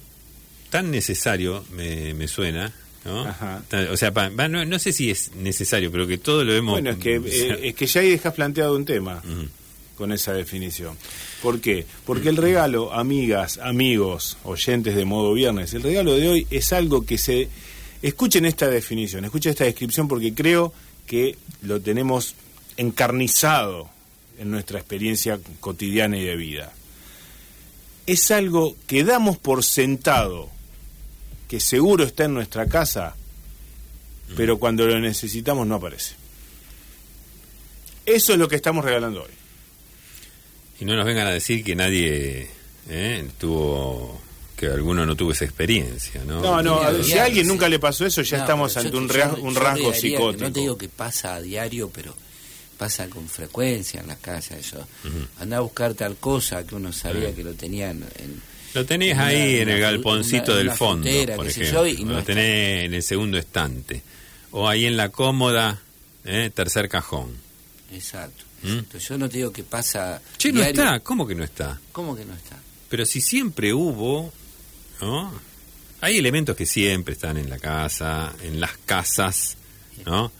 tan 0.70 0.90
necesario, 0.90 1.64
me, 1.72 2.14
me 2.14 2.28
suena. 2.28 2.72
¿no? 3.04 3.22
Ajá. 3.26 3.62
O 3.90 3.96
sea, 3.96 4.12
pa- 4.12 4.28
no, 4.28 4.64
no 4.64 4.78
sé 4.78 4.92
si 4.92 5.10
es 5.10 5.32
necesario, 5.34 5.90
pero 5.90 6.06
que 6.06 6.18
todo 6.18 6.44
lo 6.44 6.52
hemos. 6.54 6.72
Bueno, 6.74 6.90
es 6.90 6.98
que, 6.98 7.16
eh, 7.24 7.68
es 7.68 7.74
que 7.74 7.86
ya 7.86 8.00
ahí 8.02 8.10
dejas 8.10 8.34
planteado 8.34 8.76
un 8.76 8.84
tema 8.84 9.22
con 9.96 10.12
esa 10.12 10.32
definición. 10.32 10.96
¿Por 11.42 11.60
qué? 11.60 11.86
Porque 12.04 12.28
el 12.28 12.36
regalo, 12.36 12.92
amigas, 12.92 13.58
amigos, 13.58 14.36
oyentes 14.44 14.94
de 14.94 15.04
modo 15.04 15.32
viernes, 15.32 15.72
el 15.74 15.82
regalo 15.82 16.16
de 16.16 16.28
hoy 16.28 16.46
es 16.50 16.72
algo 16.72 17.04
que 17.06 17.18
se... 17.18 17.48
Escuchen 18.02 18.44
esta 18.44 18.68
definición, 18.68 19.24
escuchen 19.24 19.50
esta 19.50 19.64
descripción 19.64 20.06
porque 20.06 20.32
creo 20.34 20.72
que 21.06 21.36
lo 21.62 21.80
tenemos 21.80 22.34
encarnizado 22.76 23.88
en 24.38 24.50
nuestra 24.50 24.78
experiencia 24.78 25.40
cotidiana 25.60 26.16
y 26.16 26.24
de 26.24 26.36
vida. 26.36 26.72
Es 28.06 28.30
algo 28.30 28.76
que 28.86 29.02
damos 29.04 29.36
por 29.36 29.64
sentado, 29.64 30.48
que 31.48 31.58
seguro 31.60 32.04
está 32.04 32.24
en 32.24 32.34
nuestra 32.34 32.66
casa, 32.66 33.16
pero 34.36 34.58
cuando 34.58 34.86
lo 34.86 35.00
necesitamos 35.00 35.66
no 35.66 35.76
aparece. 35.76 36.14
Eso 38.06 38.32
es 38.32 38.38
lo 38.38 38.48
que 38.48 38.56
estamos 38.56 38.84
regalando 38.84 39.22
hoy. 39.22 39.30
Y 40.80 40.84
no 40.84 40.94
nos 40.94 41.04
vengan 41.04 41.26
a 41.26 41.30
decir 41.30 41.64
que 41.64 41.74
nadie 41.74 42.48
eh, 42.88 43.28
tuvo. 43.38 44.20
que 44.56 44.66
alguno 44.66 45.04
no 45.06 45.14
tuvo 45.16 45.32
esa 45.32 45.44
experiencia, 45.44 46.22
¿no? 46.24 46.40
No, 46.40 46.62
no, 46.62 46.80
a- 46.80 47.02
si 47.02 47.16
a 47.18 47.24
alguien 47.24 47.44
sí. 47.44 47.48
nunca 47.52 47.68
le 47.68 47.78
pasó 47.78 48.04
eso, 48.06 48.22
ya 48.22 48.38
No, 48.38 48.42
estamos 48.44 48.76
ante 48.76 48.90
yo- 48.90 48.98
un, 48.98 49.08
yo- 49.08 49.14
ras- 49.14 49.36
yo 49.36 49.42
un 49.42 49.54
rasgo 49.54 49.92
psicótico. 49.94 50.44
No 50.44 50.52
te 50.52 50.60
digo 50.60 50.76
que 50.78 50.88
pasa 50.88 51.34
a 51.36 51.40
diario, 51.40 51.90
pero 51.90 52.14
pasa 52.76 53.08
con 53.08 53.28
frecuencia 53.28 54.00
en 54.00 54.06
las 54.08 54.18
casas 54.18 54.58
eso. 54.58 54.86
Anda 55.40 55.58
a 55.58 55.60
buscar 55.60 55.94
tal 55.94 56.16
cosa 56.16 56.64
que 56.66 56.74
uno 56.74 56.92
sabía 56.92 57.34
que 57.34 57.42
lo 57.44 57.54
tenían 57.54 58.04
en... 58.18 58.40
Lo 58.78 58.86
tenés 58.86 59.18
ahí 59.18 59.56
en 59.56 59.68
el 59.68 59.80
galponcito 59.80 60.52
una- 60.52 60.58
del 60.58 60.66
una 60.68 60.76
fondo, 60.76 61.08
frutera, 61.08 61.36
por 61.36 61.46
ejemplo. 61.46 61.72
yo, 61.72 61.86
y 61.86 62.04
no 62.04 62.12
lo 62.14 62.22
tenés 62.24 62.84
en 62.84 62.94
el 62.94 63.02
segundo 63.02 63.38
estante. 63.38 64.02
O 64.52 64.68
ahí 64.68 64.86
en 64.86 64.96
la 64.96 65.08
cómoda, 65.10 65.80
eh, 66.24 66.50
tercer 66.54 66.88
cajón. 66.88 67.30
Exacto. 67.92 68.44
¿Mm? 68.62 68.68
exacto. 68.68 68.98
Yo 68.98 69.18
no 69.18 69.28
te 69.28 69.36
digo 69.38 69.52
que 69.52 69.62
pasa 69.64 70.20
Che, 70.36 70.52
no 70.52 70.62
está. 70.62 71.00
¿Cómo 71.00 71.26
que 71.26 71.34
no 71.34 71.44
está? 71.44 71.78
¿Cómo 71.92 72.16
que 72.16 72.24
no 72.24 72.34
está? 72.34 72.56
Pero 72.88 73.04
si 73.06 73.20
siempre 73.20 73.72
hubo, 73.74 74.32
¿no? 75.00 75.32
Hay 76.00 76.16
elementos 76.18 76.56
que 76.56 76.64
siempre 76.66 77.14
están 77.14 77.36
en 77.36 77.50
la 77.50 77.58
casa, 77.58 78.32
en 78.42 78.60
las 78.60 78.72
casas, 78.86 79.56
¿no? 80.06 80.30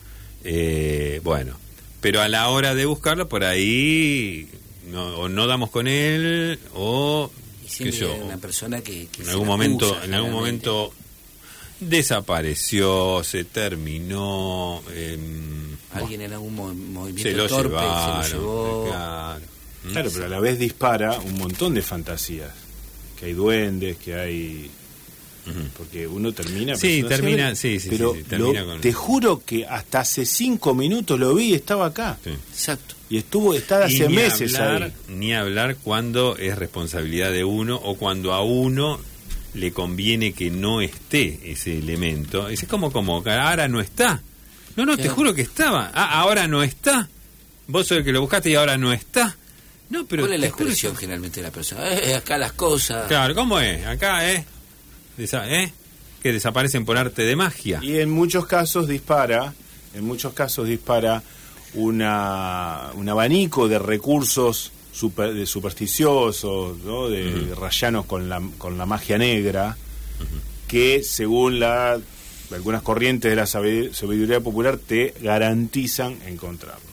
Eh, 0.45 1.21
bueno, 1.25 1.59
pero 2.01 2.21
a 2.21 2.29
la 2.29 2.49
hora 2.49 2.75
de 2.75 2.87
buscarlo, 2.87 3.29
por 3.29 3.43
ahí 3.45 4.49
no, 4.87 5.17
o 5.19 5.29
no 5.29 5.47
damos 5.47 5.71
con 5.71 5.89
él, 5.89 6.59
o 6.75 7.31
Y 7.69 7.71
siempre 7.71 7.99
yo, 8.01 8.15
una 8.25 8.37
persona 8.39 8.81
que, 8.81 9.07
que 9.13 9.23
en 9.23 9.29
algún 9.29 9.47
momento, 9.47 10.03
en 10.03 10.15
algún 10.15 10.33
momento 10.33 10.93
desapareció, 11.81 13.23
se 13.25 13.45
terminó, 13.45 14.83
em, 14.95 15.77
Alguien 15.93 16.23
en 16.23 16.33
algún 16.33 16.55
mo- 16.55 16.69
se 16.71 16.75
movimiento 16.75 17.31
lo 17.37 17.49
torpe 17.49 17.69
llevaron, 17.77 18.25
se 18.25 18.31
lo 18.35 18.41
llevó. 18.41 18.87
claro. 18.89 19.41
¿Mm? 19.85 19.93
Claro, 19.93 20.11
pero 20.13 20.25
a 20.25 20.29
la 20.29 20.41
vez 20.41 20.59
dispara 20.59 21.19
un 21.21 21.39
montón 21.39 21.75
de 21.75 21.83
fantasías. 21.83 22.53
Que 23.19 23.27
hay 23.27 23.33
duendes, 23.33 23.97
que 23.97 24.15
hay... 24.15 24.71
Porque 25.79 26.07
uno 26.07 26.33
termina... 26.35 26.77
Sí, 26.77 27.03
termina- 27.09 27.55
sí, 27.55 27.81
sí, 27.81 27.89
Pero 27.89 28.13
sí, 28.13 28.19
sí, 28.19 28.25
termina 28.29 28.61
lo- 28.61 28.67
con- 28.73 28.81
te 28.83 28.93
juro 28.93 29.43
que 29.47 29.65
hasta 29.65 30.01
hace 30.01 30.27
cinco 30.27 30.75
minutos 30.75 31.19
lo 31.19 31.35
vi 31.35 31.51
y 31.51 31.55
estaba 31.55 31.87
acá. 31.87 32.19
Sí. 32.23 32.31
Exacto. 32.31 32.95
Y 33.11 33.19
estuvo, 33.19 33.55
está 33.55 33.81
Y 33.89 33.95
hace 33.97 34.09
ni 34.09 34.15
meses 34.17 34.55
hablar, 34.57 34.83
ahí. 34.85 34.93
Ni 35.09 35.35
hablar 35.35 35.77
cuando 35.77 36.37
es 36.37 36.57
responsabilidad 36.59 37.33
de 37.33 37.45
uno 37.45 37.77
o 37.77 37.97
cuando 37.97 38.33
a 38.35 38.43
uno 38.43 39.01
le 39.55 39.73
conviene 39.73 40.33
que 40.35 40.51
no 40.51 40.81
esté 40.83 41.41
ese 41.51 41.79
elemento. 41.79 42.49
Es 42.49 42.65
como 42.65 42.93
como 42.93 43.23
ahora 43.27 43.67
no 43.69 43.81
está. 43.81 44.21
No, 44.77 44.85
no, 44.85 44.97
te 44.97 45.09
juro 45.09 45.35
que 45.35 45.43
estaba. 45.43 45.91
Ah, 45.95 46.21
ahora 46.21 46.47
no 46.47 46.63
está. 46.63 47.09
Vos 47.67 47.87
sos 47.87 47.99
el 47.99 48.05
que 48.05 48.13
lo 48.13 48.21
buscaste 48.21 48.51
y 48.51 48.55
ahora 48.55 48.77
no 48.77 48.93
está. 48.93 49.37
No, 49.91 50.05
pero 50.07 50.23
¿Cuál 50.25 50.35
es 50.35 50.41
la 50.41 50.47
expresión 50.49 50.93
que- 50.93 51.01
generalmente 51.01 51.41
de 51.41 51.47
la 51.47 51.53
persona? 51.53 51.91
Eh, 51.95 52.15
acá 52.15 52.37
las 52.37 52.53
cosas. 52.53 53.09
Claro, 53.09 53.35
¿cómo 53.35 53.59
es? 53.59 53.87
Acá, 53.87 54.31
¿eh? 54.31 54.45
Desa- 55.17 55.49
¿eh? 55.49 55.73
Que 56.23 56.33
desaparecen 56.33 56.85
por 56.85 56.99
arte 56.99 57.23
de 57.23 57.35
magia. 57.37 57.81
Y 57.83 57.99
en 57.99 58.11
muchos 58.11 58.47
casos 58.47 58.87
dispara, 58.87 59.55
en 59.95 60.05
muchos 60.05 60.35
casos 60.35 60.69
dispara 60.69 61.23
una, 61.75 62.91
un 62.95 63.09
abanico 63.09 63.69
de 63.69 63.79
recursos 63.79 64.73
super- 64.93 65.35
de 65.35 65.47
supersticiosos, 65.47 66.79
¿no? 66.79 67.09
de, 67.09 67.31
de 67.45 67.55
rayanos 67.55 68.07
con 68.07 68.29
la, 68.29 68.43
con 68.59 68.79
la 68.79 68.87
magia 68.87 69.19
negra, 69.19 69.77
que 70.67 71.03
según 71.03 71.61
la 71.61 71.99
algunas 72.53 72.81
corrientes 72.83 73.31
de 73.31 73.37
la 73.37 73.45
sabi- 73.47 73.93
sabiduría 73.93 74.41
popular 74.41 74.79
te 74.79 75.15
garantizan 75.21 76.19
encontrarlo. 76.27 76.89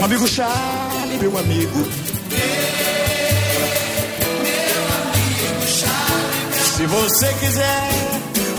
meu 0.00 0.06
amigo 0.06 0.26
Charlie. 0.26 1.18
Meu 1.18 1.36
amigo 1.36 1.86
Charlie, 2.08 2.38
meu 4.70 4.88
amigo. 4.96 5.60
Se 6.54 6.86
você 6.86 7.34
quiser, 7.34 7.90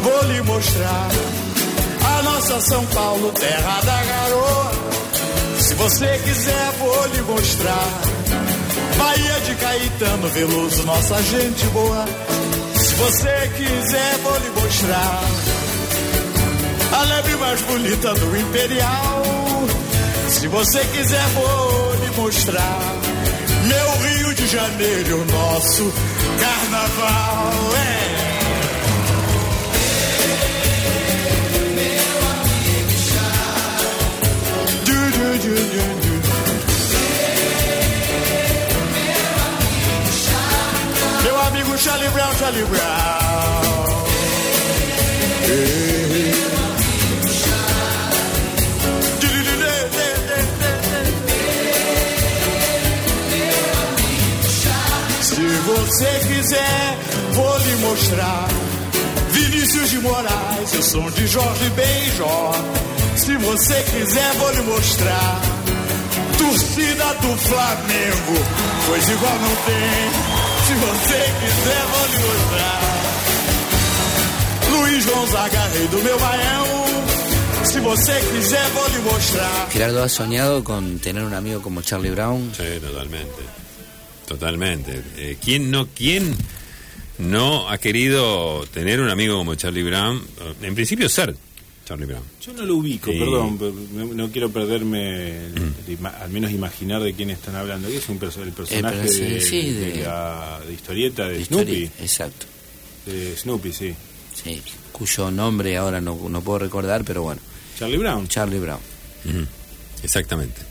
vou 0.03 0.23
lhe 0.31 0.41
mostrar 0.43 1.09
a 2.05 2.21
nossa 2.21 2.61
São 2.61 2.85
Paulo, 2.87 3.31
terra 3.31 3.81
da 3.81 4.03
garoa. 4.03 4.71
Se 5.59 5.73
você 5.73 6.21
quiser, 6.23 6.71
vou 6.77 7.07
lhe 7.07 7.21
mostrar 7.23 8.01
Bahia 8.97 9.39
de 9.41 9.55
Caetano, 9.55 10.29
Veloso, 10.29 10.83
nossa 10.83 11.23
gente 11.23 11.65
boa. 11.67 12.05
Se 12.75 12.93
você 12.95 13.51
quiser, 13.57 14.17
vou 14.21 14.37
lhe 14.37 14.49
mostrar 14.61 15.23
a 16.93 17.01
leve 17.03 17.35
mais 17.37 17.61
bonita 17.61 18.13
do 18.13 18.37
Imperial. 18.37 19.40
Se 20.31 20.47
você 20.47 20.79
quiser, 20.79 21.27
vou 21.33 21.95
lhe 21.95 22.11
mostrar 22.15 22.79
meu 23.67 23.91
Rio 24.07 24.33
de 24.33 24.47
Janeiro, 24.47 25.25
nosso 25.25 25.93
carnaval. 26.39 27.53
É. 27.75 28.01
Meu 41.23 41.39
amigo 41.41 41.77
Charlie 41.77 42.09
Brown, 42.09 42.33
Charlie 42.39 42.65
Brown. 42.65 43.21
Você 55.91 56.05
quiser, 56.05 56.97
vou 57.33 57.57
lhe 57.57 57.75
mostrar. 57.77 58.47
Vinícius 59.31 59.89
de 59.89 59.99
Moraes, 59.99 60.73
eu 60.73 60.83
sou 60.83 61.11
de 61.11 61.27
Jorge 61.27 61.69
Benjó. 61.71 62.51
Se 63.17 63.35
você 63.37 63.83
quiser, 63.91 64.33
vou 64.35 64.51
lhe 64.51 64.61
mostrar. 64.61 65.41
Torcida 66.37 67.13
do 67.15 67.37
Flamengo, 67.37 68.45
coisa 68.87 69.11
igual 69.11 69.33
não 69.33 69.55
tem. 69.67 70.11
Se 70.65 70.73
você 70.75 71.19
quiser, 71.41 71.83
vou 71.91 72.07
lhe 72.07 72.19
mostrar. 72.29 72.81
Luiz 74.71 75.05
Gonzaga, 75.05 75.59
rei 75.73 75.87
do 75.87 76.03
meu 76.03 76.19
baião. 76.19 77.65
Si 77.65 77.79
você 77.81 78.13
quiser, 78.31 78.69
vou 78.69 78.87
lhe 78.87 78.99
mostrar. 78.99 79.67
Gerardo, 79.73 80.03
¿has 80.03 80.13
soñado 80.13 80.63
con 80.63 80.99
tener 80.99 81.23
un 81.23 81.33
amigo 81.33 81.61
como 81.61 81.81
Charlie 81.81 82.11
Brown? 82.11 82.49
Sí, 82.55 82.79
totalmente. 82.79 83.60
Totalmente. 84.31 85.01
Eh, 85.17 85.37
¿Quién 85.43 85.69
no, 85.71 85.87
quién 85.93 86.33
no 87.19 87.69
ha 87.69 87.77
querido 87.77 88.65
tener 88.73 88.99
un 89.01 89.09
amigo 89.09 89.35
como 89.37 89.55
Charlie 89.55 89.83
Brown? 89.83 90.17
Eh, 90.39 90.53
En 90.67 90.75
principio 90.75 91.09
ser 91.09 91.35
Charlie 91.85 92.05
Brown. 92.05 92.23
Yo 92.41 92.53
no 92.53 92.63
lo 92.63 92.75
ubico, 92.77 93.11
Sí. 93.11 93.19
perdón, 93.19 93.57
pero 93.59 93.73
no, 94.15 94.31
quiero 94.31 94.49
perderme, 94.51 95.37
al 96.21 96.29
menos 96.29 96.51
imaginar 96.51 97.01
de 97.03 97.13
quién 97.13 97.29
están 97.29 97.55
hablando. 97.55 97.89
¿Qué 97.89 97.97
es 97.97 98.07
un 98.09 98.19
perso- 98.19 98.41
el 98.43 98.53
personaje 98.53 99.01
perso- 99.01 99.19
de, 99.19 99.41
sí, 99.41 99.71
de 99.71 99.91
de- 99.91 100.03
la 100.03 100.59
de 100.65 100.73
historieta 100.73 101.27
de, 101.27 101.37
De 101.39 101.45
Snoopy? 101.45 101.83
Exacto. 101.99 102.45
De 103.05 103.35
Snoopy, 103.35 103.73
sí. 103.73 103.93
Sí, 104.41 104.61
cuyo 104.93 105.29
nombre 105.29 105.75
ahora 105.75 105.99
no, 105.99 106.29
no 106.29 106.41
puedo 106.41 106.59
recordar, 106.59 107.03
pero 107.03 107.23
bueno, 107.23 107.41
Charlie 107.77 107.97
Brown. 107.97 108.27
Charlie 108.29 108.59
Brown. 108.59 108.79
Exactamente. 110.03 110.61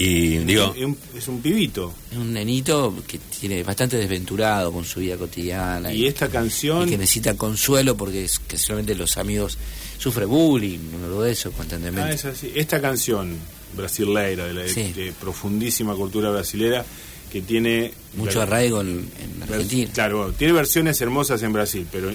Y 0.00 0.38
digo, 0.38 0.72
Es 0.76 0.84
un, 0.84 0.96
es 1.16 1.26
un 1.28 1.40
pibito. 1.42 1.92
Es 2.12 2.16
un 2.18 2.32
nenito 2.32 2.94
que 3.06 3.18
tiene 3.18 3.64
bastante 3.64 3.96
desventurado 3.96 4.72
con 4.72 4.84
su 4.84 5.00
vida 5.00 5.16
cotidiana 5.16 5.92
Y 5.92 6.06
esta 6.06 6.28
canción, 6.28 6.86
y 6.86 6.92
que 6.92 6.98
necesita 6.98 7.34
consuelo 7.36 7.96
porque 7.96 8.24
es 8.24 8.38
que 8.38 8.56
solamente 8.58 8.94
los 8.94 9.16
amigos 9.16 9.58
sufre 9.98 10.24
bullying, 10.24 10.78
uno 10.94 11.20
de 11.22 11.32
eso 11.32 11.50
ah, 11.52 11.56
constantemente. 11.56 12.14
es 12.14 12.24
así. 12.24 12.52
esta 12.54 12.80
canción 12.80 13.36
brasileira, 13.76 14.46
de, 14.46 14.54
la, 14.54 14.68
Sí. 14.68 14.92
de 14.92 15.12
profundísima 15.12 15.94
cultura 15.96 16.30
brasilera, 16.30 16.84
que 17.30 17.42
tiene... 17.42 17.92
Mucho 18.14 18.40
arraigo 18.42 18.80
en, 18.80 19.08
en 19.20 19.42
Argentina. 19.42 19.90
Claro, 19.92 20.32
tiene 20.32 20.52
versiones 20.52 21.00
hermosas 21.00 21.42
en 21.42 21.52
Brasil, 21.52 21.86
pero 21.92 22.10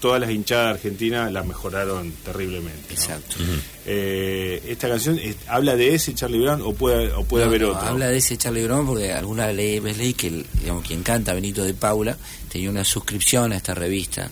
todas 0.00 0.20
las 0.20 0.30
hinchadas 0.30 0.66
de 0.66 0.70
Argentina 0.72 1.30
la 1.30 1.42
mejoraron 1.44 2.10
terriblemente. 2.24 2.88
¿no? 2.88 2.94
Exacto. 2.94 3.36
Eh, 3.84 4.62
esta 4.68 4.88
canción 4.88 5.18
eh, 5.18 5.34
habla 5.46 5.76
de 5.76 5.94
ese 5.94 6.14
Charlie 6.14 6.40
Brown 6.40 6.62
o 6.62 6.72
puede, 6.74 7.12
o 7.12 7.22
puede 7.24 7.44
No, 7.44 7.50
haber 7.50 7.62
no, 7.62 7.68
otro. 7.70 7.80
Habla 7.86 8.08
de 8.08 8.16
ese 8.16 8.36
Charlie 8.36 8.64
Brown 8.64 8.86
porque 8.86 9.12
alguna 9.12 9.52
ley, 9.52 9.78
leí 9.80 10.14
que 10.14 10.28
el- 10.28 10.46
digamos, 10.60 10.84
quien 10.84 11.02
canta, 11.02 11.32
Benito 11.34 11.62
de 11.64 11.74
Paula, 11.74 12.16
tenía 12.50 12.70
una 12.70 12.84
suscripción 12.84 13.52
a 13.52 13.56
esta 13.56 13.74
revista. 13.74 14.28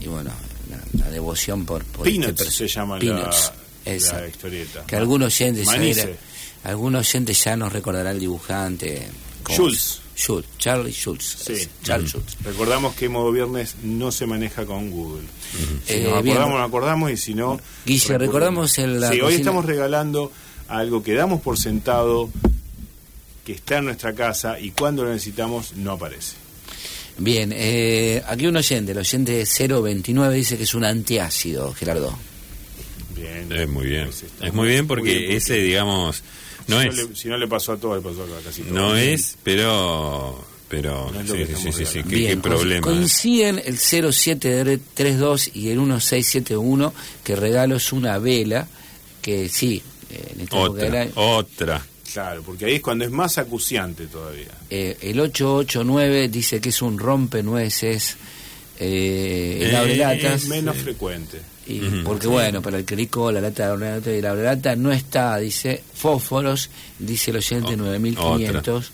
Y 0.00 0.08
bueno, 0.08 0.30
la, 0.68 1.04
la 1.04 1.10
devoción 1.10 1.64
por, 1.64 1.84
por 1.84 2.04
Peanuts 2.04 2.40
este 2.42 2.50
se 2.50 2.68
llama 2.68 2.98
Peanuts, 2.98 3.52
la, 3.86 3.90
la 3.90 3.96
exacto. 3.96 4.26
historieta. 4.28 4.84
Que 4.86 4.96
algunos 4.96 5.34
oyentes 5.40 5.68
algunos 6.64 7.08
oyentes 7.08 7.42
ya 7.44 7.56
nos 7.56 7.72
recordará 7.72 8.10
el 8.10 8.20
dibujante. 8.20 9.08
Schultz. 9.50 10.00
Schultz, 10.16 10.46
Charlie 10.58 10.92
Schultz. 10.92 11.36
Sí. 11.46 11.66
Charles 11.82 12.10
Schultz. 12.10 12.36
Recordamos 12.44 12.94
que 12.94 13.08
Modo 13.08 13.32
Viernes 13.32 13.76
no 13.82 14.12
se 14.12 14.26
maneja 14.26 14.66
con 14.66 14.90
Google. 14.90 15.22
Si 15.86 15.94
Eh, 15.94 16.04
nos 16.04 16.18
acordamos, 16.18 16.58
nos 16.58 16.68
acordamos 16.68 17.10
y 17.10 17.16
si 17.16 17.34
no... 17.34 17.60
Guille, 17.86 18.18
recordamos 18.18 18.78
el- 18.78 19.02
Sí, 19.10 19.20
hoy 19.20 19.34
estamos 19.34 19.64
regalando 19.64 20.30
algo 20.68 21.02
que 21.02 21.14
damos 21.14 21.40
por 21.40 21.58
sentado, 21.58 22.30
que 23.44 23.52
está 23.52 23.78
en 23.78 23.86
nuestra 23.86 24.14
casa 24.14 24.60
y 24.60 24.70
cuando 24.70 25.02
lo 25.04 25.10
necesitamos 25.12 25.72
no 25.74 25.92
aparece. 25.92 26.34
Bien, 27.18 27.52
eh, 27.54 28.22
aquí 28.26 28.46
un 28.46 28.56
oyente, 28.56 28.92
el 28.92 28.98
oyente 28.98 29.44
029 29.44 30.34
dice 30.34 30.56
que 30.56 30.62
es 30.64 30.74
un 30.74 30.84
antiácido, 30.84 31.72
Gerardo. 31.74 32.16
Bien. 33.16 33.50
es 33.52 33.68
muy 33.68 33.86
bien. 33.86 34.04
Pues 34.06 34.24
Es 34.40 34.54
muy 34.54 34.68
bien 34.68 34.80
muy 34.80 34.88
porque 34.88 35.18
bien, 35.18 35.32
ese, 35.32 35.54
digamos, 35.56 36.22
no 36.68 36.80
si 36.80 36.88
es. 36.88 36.96
No 36.96 37.02
le, 37.08 37.16
si 37.16 37.28
no 37.28 37.36
le 37.38 37.48
pasó 37.48 37.72
a 37.72 37.76
todo, 37.76 37.96
le 37.96 38.02
pasó 38.02 38.22
a 38.24 38.40
casi 38.42 38.62
todo. 38.62 38.74
No 38.74 38.96
es, 38.96 39.36
pero. 39.42 40.44
Pero. 40.68 41.10
No 41.12 41.20
sí, 41.34 41.44
sí, 41.54 41.72
sí, 41.72 41.84
sí, 41.86 42.02
qué, 42.02 42.08
Bien, 42.16 42.40
qué 42.40 42.48
problema. 42.48 42.80
Coinciden 42.80 43.60
el 43.64 43.78
0732 43.78 45.50
y 45.54 45.68
el 45.68 45.78
1671 45.78 46.92
que 47.24 47.36
regalo 47.36 47.76
es 47.76 47.92
una 47.92 48.18
vela 48.18 48.66
que 49.20 49.48
sí, 49.48 49.82
en 50.34 50.40
esta 50.40 50.56
Otra, 50.56 51.02
año- 51.02 51.12
otra. 51.14 51.86
Claro, 52.12 52.42
porque 52.42 52.66
ahí 52.66 52.74
es 52.74 52.82
cuando 52.82 53.04
es 53.06 53.10
más 53.10 53.38
acuciante 53.38 54.06
todavía. 54.06 54.48
eh, 54.68 54.96
el 55.00 55.18
889 55.20 56.28
dice 56.28 56.60
que 56.60 56.68
es 56.70 56.82
un 56.82 56.98
rompenueces, 56.98 58.16
eh, 58.78 59.58
el 59.62 59.70
Eh, 59.70 59.76
abrelatas. 59.76 60.42
Es 60.42 60.48
menos 60.48 60.76
frecuente. 60.76 61.40
Y 61.66 62.02
porque 62.04 62.26
bueno, 62.26 62.60
para 62.60 62.78
el 62.78 62.84
crico, 62.84 63.30
la 63.30 63.40
lata 63.40 63.66
de 63.66 63.70
abrelata 63.72 64.12
y 64.12 64.20
la 64.20 64.30
abrelata 64.30 64.74
no 64.76 64.90
está, 64.92 65.36
dice 65.38 65.82
fósforos, 65.94 66.70
dice 66.98 67.30
el 67.30 67.36
oyente 67.38 67.74
O- 67.74 67.76
9500. 67.76 68.90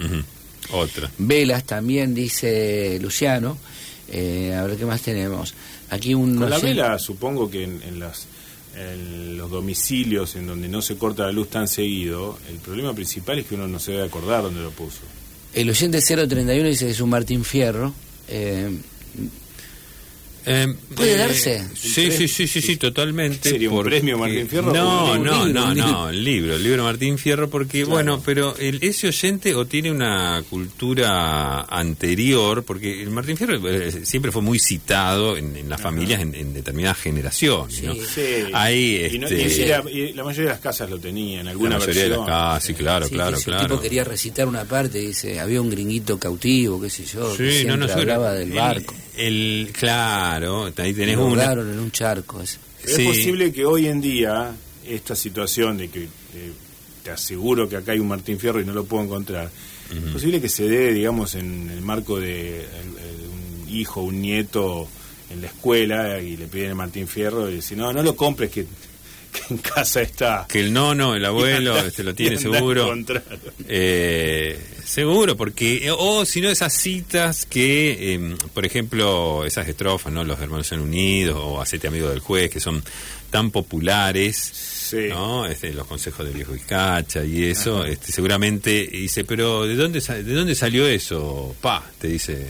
Ujú. 0.00 0.76
Otra. 0.78 1.10
Velas 1.18 1.64
también, 1.64 2.14
dice 2.14 2.98
Luciano. 3.02 3.58
Eh, 4.08 4.54
a 4.56 4.64
ver 4.64 4.76
qué 4.76 4.86
más 4.86 5.02
tenemos. 5.02 5.54
Aquí 5.90 6.14
un 6.14 6.36
Con 6.36 6.50
la 6.50 6.56
oyente- 6.56 6.80
vela, 6.82 6.98
supongo 6.98 7.50
que 7.50 7.64
en, 7.64 7.82
en 7.82 7.98
las, 7.98 8.26
en 8.76 9.36
los 9.36 9.50
domicilios 9.50 10.36
en 10.36 10.46
donde 10.46 10.68
no 10.68 10.82
se 10.82 10.96
corta 10.96 11.24
la 11.24 11.32
luz 11.32 11.48
tan 11.50 11.66
seguido, 11.68 12.38
el 12.48 12.56
problema 12.58 12.94
principal 12.94 13.38
es 13.40 13.46
que 13.46 13.54
uno 13.56 13.66
no 13.66 13.78
se 13.78 13.92
debe 13.92 14.04
acordar 14.04 14.42
dónde 14.42 14.60
lo 14.62 14.70
puso. 14.70 15.00
El 15.52 15.68
oyente 15.70 16.00
031 16.00 16.68
dice 16.68 16.84
que 16.86 16.90
es 16.92 17.00
un 17.00 17.10
Martín 17.10 17.44
Fierro. 17.44 17.92
Eh, 18.28 18.70
Eh, 20.46 20.74
¿Puede 20.94 21.14
eh, 21.14 21.16
darse? 21.18 21.64
Sí, 21.74 22.10
sí, 22.10 22.28
sí, 22.28 22.46
sí, 22.46 22.60
sí, 22.60 22.76
totalmente. 22.76 23.48
¿Sería 23.50 23.70
un 23.70 23.76
porque- 23.76 23.90
premio 23.90 24.18
Martín 24.18 24.48
Fierro 24.48 24.72
No, 24.74 25.16
no, 25.18 25.44
libro? 25.46 25.48
no, 25.48 25.74
no, 25.74 26.08
el 26.10 26.22
libro, 26.24 26.54
el 26.56 26.62
libro 26.62 26.84
Martín 26.84 27.16
Fierro, 27.18 27.48
porque, 27.48 27.78
Claro. 27.80 27.90
bueno, 27.92 28.22
pero 28.24 28.54
el, 28.58 28.78
ese 28.82 29.08
oyente 29.08 29.54
o 29.54 29.64
tiene 29.66 29.90
una 29.90 30.42
cultura 30.50 31.62
anterior, 31.62 32.62
porque 32.64 33.02
el 33.02 33.10
Martín 33.10 33.36
Fierro 33.36 33.68
eh, 33.68 34.04
siempre 34.04 34.30
fue 34.32 34.42
muy 34.42 34.58
citado 34.58 35.36
en, 35.36 35.56
en 35.56 35.68
las 35.68 35.80
familias 35.80 36.20
en, 36.20 36.34
en 36.34 36.52
determinadas 36.52 36.98
generaciones, 36.98 37.82
¿no? 37.82 37.94
Sí. 37.94 38.00
Sí. 38.14 38.22
Ahí, 38.52 39.08
Y 39.12 39.18
no- 39.18 39.26
este, 39.28 39.60
y 39.60 39.62
era- 39.64 39.84
y 39.90 40.12
la 40.12 40.24
mayoría 40.24 40.50
de 40.50 40.54
las 40.54 40.60
casas 40.60 40.90
lo 40.90 40.98
tenían, 40.98 41.46
la 41.46 41.52
alguna 41.52 41.78
mayoría 41.78 42.02
de 42.04 42.08
las 42.10 42.18
versión. 42.18 42.26
casas, 42.38 42.64
sí, 42.64 42.74
claro, 42.74 43.06
sí, 43.06 43.14
claro, 43.14 43.38
claro. 43.40 43.62
tipo 43.68 43.80
quería 43.80 44.04
recitar 44.04 44.46
una 44.46 44.64
parte, 44.64 44.98
dice, 44.98 45.40
había 45.40 45.60
un 45.60 45.70
gringuito 45.70 46.18
cautivo, 46.18 46.80
qué 46.80 46.90
sé 46.90 47.04
yo, 47.06 47.36
que 47.36 47.50
Sí, 47.60 47.64
no, 47.64 47.76
no, 47.76 47.86
hablaba 47.86 48.32
del 48.34 48.50
El- 48.50 48.58
barco. 48.58 48.94
El, 48.94 49.04
claro, 49.72 50.70
ahí 50.76 50.92
tenés 50.94 51.16
ahogaron 51.16 51.70
en 51.72 51.78
un 51.78 51.90
charco. 51.90 52.40
ese. 52.40 52.58
Es 52.84 52.96
Sí. 52.96 53.04
posible 53.04 53.52
que 53.52 53.64
hoy 53.64 53.86
en 53.86 54.00
día 54.00 54.54
esta 54.86 55.16
situación 55.16 55.78
de 55.78 55.88
que 55.88 56.02
eh, 56.04 56.52
te 57.02 57.10
aseguro 57.10 57.68
que 57.68 57.76
acá 57.76 57.92
hay 57.92 57.98
un 58.00 58.08
Martín 58.08 58.38
Fierro 58.38 58.60
y 58.60 58.64
no 58.64 58.72
lo 58.74 58.84
puedo 58.84 59.02
encontrar, 59.04 59.50
es 59.90 60.12
posible 60.12 60.40
que 60.40 60.48
se 60.48 60.68
dé, 60.68 60.92
digamos, 60.92 61.34
en 61.34 61.70
el 61.70 61.80
marco 61.82 62.18
de, 62.18 62.66
un 63.64 63.68
hijo, 63.74 64.02
un 64.02 64.20
nieto 64.20 64.88
en 65.30 65.40
la 65.42 65.46
escuela 65.48 66.20
y 66.20 66.36
le 66.36 66.46
piden 66.46 66.70
el 66.70 66.74
Martín 66.74 67.06
Fierro 67.06 67.48
y 67.50 67.56
dicen, 67.56 67.78
no, 67.78 67.92
no 67.92 68.02
lo 68.02 68.16
compres 68.16 68.50
que, 68.50 68.66
que 69.34 69.54
en 69.54 69.58
casa 69.58 70.00
está. 70.00 70.46
Que 70.48 70.60
el 70.60 70.72
nono, 70.72 71.14
el 71.14 71.24
abuelo, 71.24 71.74
anda- 71.74 71.88
este, 71.88 72.02
lo 72.04 72.14
tiene 72.14 72.38
seguro. 72.38 72.94
Eh, 73.68 74.58
seguro, 74.84 75.36
porque, 75.36 75.90
o 75.96 76.24
si 76.24 76.40
no, 76.40 76.48
esas 76.50 76.72
citas 76.72 77.46
que, 77.46 78.14
eh, 78.14 78.36
por 78.52 78.64
ejemplo, 78.64 79.44
esas 79.44 79.66
estrofas, 79.68 80.12
¿no? 80.12 80.24
Los 80.24 80.40
hermanos 80.40 80.70
en 80.72 80.80
unidos 80.80 81.38
o 81.42 81.60
Hacete 81.60 81.88
amigo 81.88 82.08
del 82.08 82.20
juez, 82.20 82.50
que 82.50 82.60
son 82.60 82.82
tan 83.30 83.50
populares, 83.50 84.36
Sí. 84.84 85.08
¿no? 85.08 85.46
Este, 85.46 85.72
los 85.72 85.86
consejos 85.86 86.24
del 86.26 86.34
viejo 86.34 86.52
Vizcacha 86.52 87.24
y 87.24 87.44
eso, 87.44 87.84
este, 87.86 88.12
seguramente 88.12 88.86
dice, 88.92 89.24
pero 89.24 89.66
¿de 89.66 89.74
dónde, 89.76 90.00
¿de 90.00 90.34
dónde 90.34 90.54
salió 90.54 90.86
eso? 90.86 91.56
Pa, 91.60 91.82
te 91.98 92.06
dice 92.08 92.46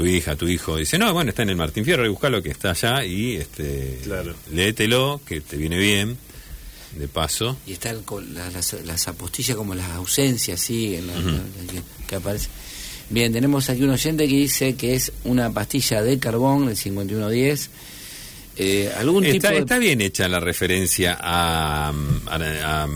tu 0.00 0.06
hija, 0.06 0.34
tu 0.34 0.48
hijo. 0.48 0.76
Dice, 0.76 0.96
no, 0.98 1.12
bueno, 1.12 1.28
está 1.30 1.42
en 1.42 1.50
el 1.50 1.56
Martín 1.56 1.84
Fierro, 1.84 2.08
buscalo 2.10 2.42
que 2.42 2.48
está 2.50 2.70
allá 2.70 3.04
y 3.04 3.36
este, 3.36 3.98
Claro. 4.02 4.34
léetelo, 4.50 5.20
que 5.26 5.42
te 5.42 5.56
viene 5.58 5.76
bien, 5.78 6.16
de 6.96 7.06
paso. 7.06 7.58
Y 7.66 7.72
están 7.72 8.02
la- 8.32 8.48
las, 8.50 8.72
las 8.84 9.08
apostillas 9.08 9.56
como 9.58 9.74
las 9.74 9.90
ausencias, 9.90 10.58
sí, 10.58 10.94
en 10.94 11.06
la- 11.06 11.14
la- 11.20 11.42
que, 11.70 11.82
que 12.06 12.16
aparece. 12.16 12.48
Bien, 13.10 13.30
tenemos 13.32 13.68
aquí 13.68 13.82
un 13.82 13.90
oyente 13.90 14.26
que 14.26 14.34
dice 14.34 14.74
que 14.74 14.94
es 14.94 15.12
una 15.24 15.52
pastilla 15.52 16.02
de 16.02 16.18
carbón, 16.18 16.68
el 16.70 16.76
5110. 16.78 17.68
Eh, 18.56 18.92
algún 18.96 19.22
tipo 19.24 19.36
Está, 19.36 19.50
de... 19.50 19.58
está 19.58 19.78
bien 19.78 20.00
hecha 20.00 20.28
la 20.28 20.40
referencia 20.40 21.16
a, 21.20 21.88
a- 21.90 22.82
a, 22.84 22.88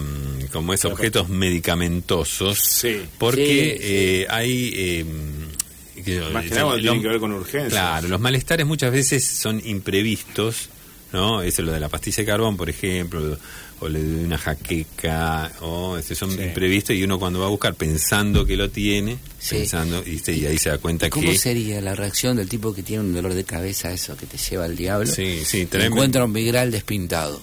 como 0.53 0.73
es 0.75 0.85
objetos 0.85 1.29
medicamentosos 1.29 2.59
Sí. 2.61 3.03
porque 3.19 3.77
Sí, 3.77 3.83
sí. 3.87 3.95
eh, 3.95 4.27
hay 4.29 4.73
eh, 4.75 5.05
que- 6.05 6.21
Más 6.33 6.45
que 6.45 6.51
nada 6.51 6.63
cuando 6.63 6.77
los- 6.77 6.83
tiene 6.83 7.03
que 7.03 7.09
ver 7.09 7.19
con 7.21 7.33
urgencias. 7.33 7.73
claro 7.73 8.09
los 8.09 8.21
malestares 8.21 8.67
muchas 8.67 8.93
veces 8.93 9.25
son 9.27 9.61
imprevistos 9.65 10.69
¿no? 11.13 11.43
Eso 11.43 11.63
es 11.63 11.67
lo 11.67 11.71
de 11.73 11.79
la 11.79 11.89
pastilla 11.89 12.17
de 12.17 12.25
carbón, 12.27 12.57
por 12.57 12.69
ejemplo, 12.69 13.39
o 13.79 13.89
le 13.89 14.03
de 14.03 14.25
una 14.25 14.37
jaqueca, 14.37 15.53
o 15.61 15.97
este, 15.97 16.17
son 16.17 16.33
Sí. 16.33 16.43
imprevistos 16.43 16.97
y 16.97 17.05
uno 17.05 17.21
cuando 17.21 17.39
va 17.39 17.47
a 17.47 17.51
buscar 17.51 17.75
pensando 17.75 18.45
que 18.45 18.57
lo 18.57 18.69
tiene, 18.69 19.19
Sí. 19.39 19.55
pensando, 19.59 20.03
y, 20.05 20.17
este, 20.17 20.33
y 20.33 20.45
ahí 20.47 20.59
se 20.59 20.71
da 20.71 20.79
cuenta 20.79 21.09
¿Cómo 21.11 21.31
que... 21.31 21.39
sería 21.39 21.81
la 21.81 21.95
reacción 21.95 22.37
del 22.37 22.49
tipo 22.49 22.75
que 22.75 22.83
tiene 22.83 23.05
un 23.05 23.15
dolor 23.15 23.33
de 23.35 23.45
cabeza, 23.45 23.93
eso 23.93 24.17
que 24.17 24.27
te 24.27 24.37
lleva 24.39 24.65
al 24.65 24.75
diablo? 24.77 25.07
Sí, 25.07 25.43
sí, 25.45 25.67
tremendo. 25.67 25.95
encuentra 25.99 26.25
un 26.25 26.33
migral 26.33 26.73
despintado. 26.73 27.41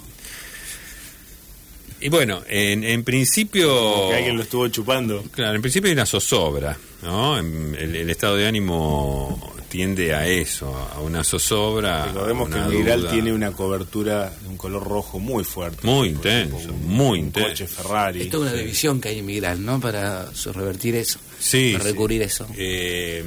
Y 2.01 2.09
bueno, 2.09 2.41
en, 2.49 2.83
en 2.83 3.03
principio... 3.03 4.09
Que 4.09 4.15
alguien 4.15 4.35
lo 4.37 4.43
estuvo 4.43 4.67
chupando. 4.69 5.23
Claro, 5.31 5.55
en 5.55 5.61
principio 5.61 5.87
hay 5.87 5.93
una 5.93 6.05
zozobra, 6.05 6.77
¿no? 7.03 7.37
El, 7.37 7.95
el 7.95 8.09
estado 8.09 8.35
de 8.37 8.47
ánimo 8.47 9.53
tiende 9.69 10.13
a 10.13 10.27
eso, 10.27 10.75
a 10.93 10.99
una 10.99 11.23
zozobra. 11.23 12.07
Recordemos 12.07 12.49
que 12.49 12.57
el 12.57 12.65
Migral 12.67 13.07
tiene 13.09 13.31
una 13.31 13.51
cobertura 13.53 14.29
de 14.41 14.47
un 14.49 14.57
color 14.57 14.83
rojo 14.83 15.17
muy 15.19 15.45
fuerte. 15.45 15.87
Muy 15.87 16.09
intenso, 16.09 16.57
tipo 16.57 16.73
un- 16.73 16.87
muy 16.87 17.19
un 17.19 17.25
intenso. 17.27 17.49
coche 17.51 17.67
Ferrari. 17.67 18.21
Esto 18.23 18.37
es 18.45 18.51
una 18.51 18.59
división 18.61 18.99
que 18.99 19.09
hay 19.09 19.19
en 19.19 19.25
Migral, 19.27 19.63
¿no? 19.63 19.79
Para 19.79 20.29
revertir 20.53 20.95
eso. 20.95 21.19
Sí, 21.39 21.69
Para 21.73 21.85
sí. 21.85 21.91
recurrir 21.91 22.21
eso. 22.21 22.47
Eh, 22.57 23.23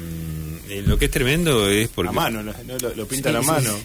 lo 0.85 0.97
que 0.99 1.05
es 1.05 1.11
tremendo 1.11 1.67
es 1.69 1.87
porque... 1.87 2.09
a 2.09 2.11
mano, 2.11 2.43
no, 2.43 2.53
no, 2.65 2.77
lo, 2.77 2.93
lo 2.95 3.07
pinta 3.07 3.31
Sí, 3.31 3.35
a 3.37 3.41
sí, 3.41 3.47
mano. 3.47 3.77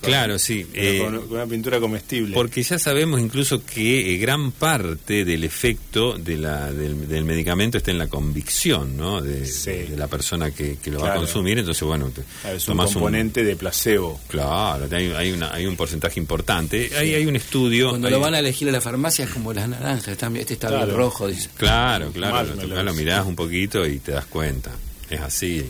Claro, 0.00 0.38
sí. 0.38 0.66
Eh, 0.74 1.00
con, 1.04 1.16
una 1.30 1.46
pintura 1.46 1.78
comestible. 1.80 2.34
Porque 2.34 2.62
ya 2.62 2.78
sabemos 2.78 3.20
incluso 3.20 3.64
que 3.64 4.14
eh, 4.14 4.18
gran 4.18 4.50
parte 4.52 5.24
del 5.24 5.44
efecto 5.44 6.16
de 6.16 6.36
la, 6.38 6.72
del, 6.72 7.06
del 7.08 7.24
medicamento 7.24 7.78
está 7.78 7.90
en 7.90 7.98
la 7.98 8.06
convicción, 8.08 8.96
¿no? 8.96 9.20
De, 9.20 9.46
Sí. 9.46 9.70
de 9.70 9.96
la 9.96 10.06
persona 10.08 10.50
que, 10.50 10.76
que 10.82 10.90
lo 10.90 11.00
va 11.00 11.12
a 11.12 11.16
consumir. 11.16 11.58
Entonces, 11.58 11.82
bueno, 11.82 12.08
te 12.08 12.22
Claro, 12.42 12.56
es 12.56 12.68
un 12.68 12.76
componente 12.76 13.44
de 13.44 13.56
placebo. 13.56 14.20
Claro, 14.28 14.88
hay, 14.90 15.12
hay, 15.16 15.32
una, 15.32 15.52
hay 15.52 15.66
un 15.66 15.76
porcentaje 15.76 16.18
importante. 16.20 16.90
Hay, 16.96 17.14
hay 17.14 17.26
un 17.26 17.36
estudio. 17.36 17.90
Cuando 17.90 18.08
hay- 18.08 18.12
lo 18.14 18.20
van 18.20 18.34
a 18.34 18.38
elegir 18.38 18.68
a 18.68 18.72
la 18.72 18.80
farmacia 18.80 19.24
es 19.24 19.30
como 19.30 19.52
las 19.52 19.68
naranjas. 19.68 20.08
están- 20.08 20.36
este 20.36 20.54
está 20.54 20.68
bien 20.68 20.82
Claro. 20.82 20.96
rojo, 20.96 21.28
dice. 21.28 21.48
Claro, 21.56 22.10
claro. 22.12 22.54
Lo, 22.54 22.82
lo 22.82 22.94
mirás 22.94 23.26
un 23.26 23.36
poquito 23.36 23.86
y 23.86 23.98
te 23.98 24.12
das 24.12 24.26
cuenta. 24.26 24.70
Es 25.10 25.20
así. 25.20 25.64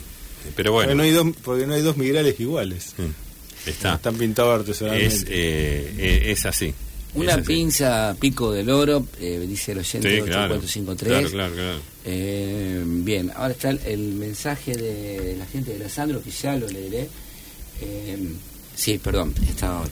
Pero 0.56 0.72
bueno, 0.72 0.90
Porque, 0.90 0.96
no 0.96 1.02
hay 1.02 1.10
dos, 1.10 1.26
porque 1.42 1.66
no 1.66 1.74
hay 1.74 1.82
dos 1.82 1.96
Migrales 1.96 2.38
iguales. 2.40 2.94
mm, 2.98 3.04
está. 3.66 3.94
Están 3.94 4.14
pintados 4.16 4.60
artesanalmente. 4.60 5.14
Es, 5.14 5.22
eh, 5.28 5.94
eh, 5.98 6.22
es 6.32 6.46
así. 6.46 6.74
Una 7.14 7.32
Es 7.32 7.38
así. 7.38 7.46
pinza 7.46 8.16
pico 8.20 8.52
del 8.52 8.70
oro, 8.70 9.04
eh, 9.20 9.44
dice 9.48 9.72
el 9.72 9.78
oyente 9.78 10.08
Sí, 10.16 10.22
claro. 10.22 10.54
8453. 10.54 11.30
Claro, 11.30 11.30
claro, 11.30 11.54
claro. 11.54 11.78
Eh, 12.04 12.82
bien, 12.86 13.32
ahora 13.34 13.52
está 13.52 13.70
el, 13.70 13.80
el 13.84 13.98
mensaje 14.14 14.74
de 14.76 15.34
la 15.36 15.46
gente 15.46 15.72
de 15.72 15.78
la 15.80 15.88
Sandro, 15.88 16.22
que 16.22 16.30
ya 16.30 16.54
lo 16.56 16.68
leeré. 16.68 17.08
Eh, 17.80 18.18
sí, 18.76 18.98
perdón, 18.98 19.34
estaba... 19.48 19.84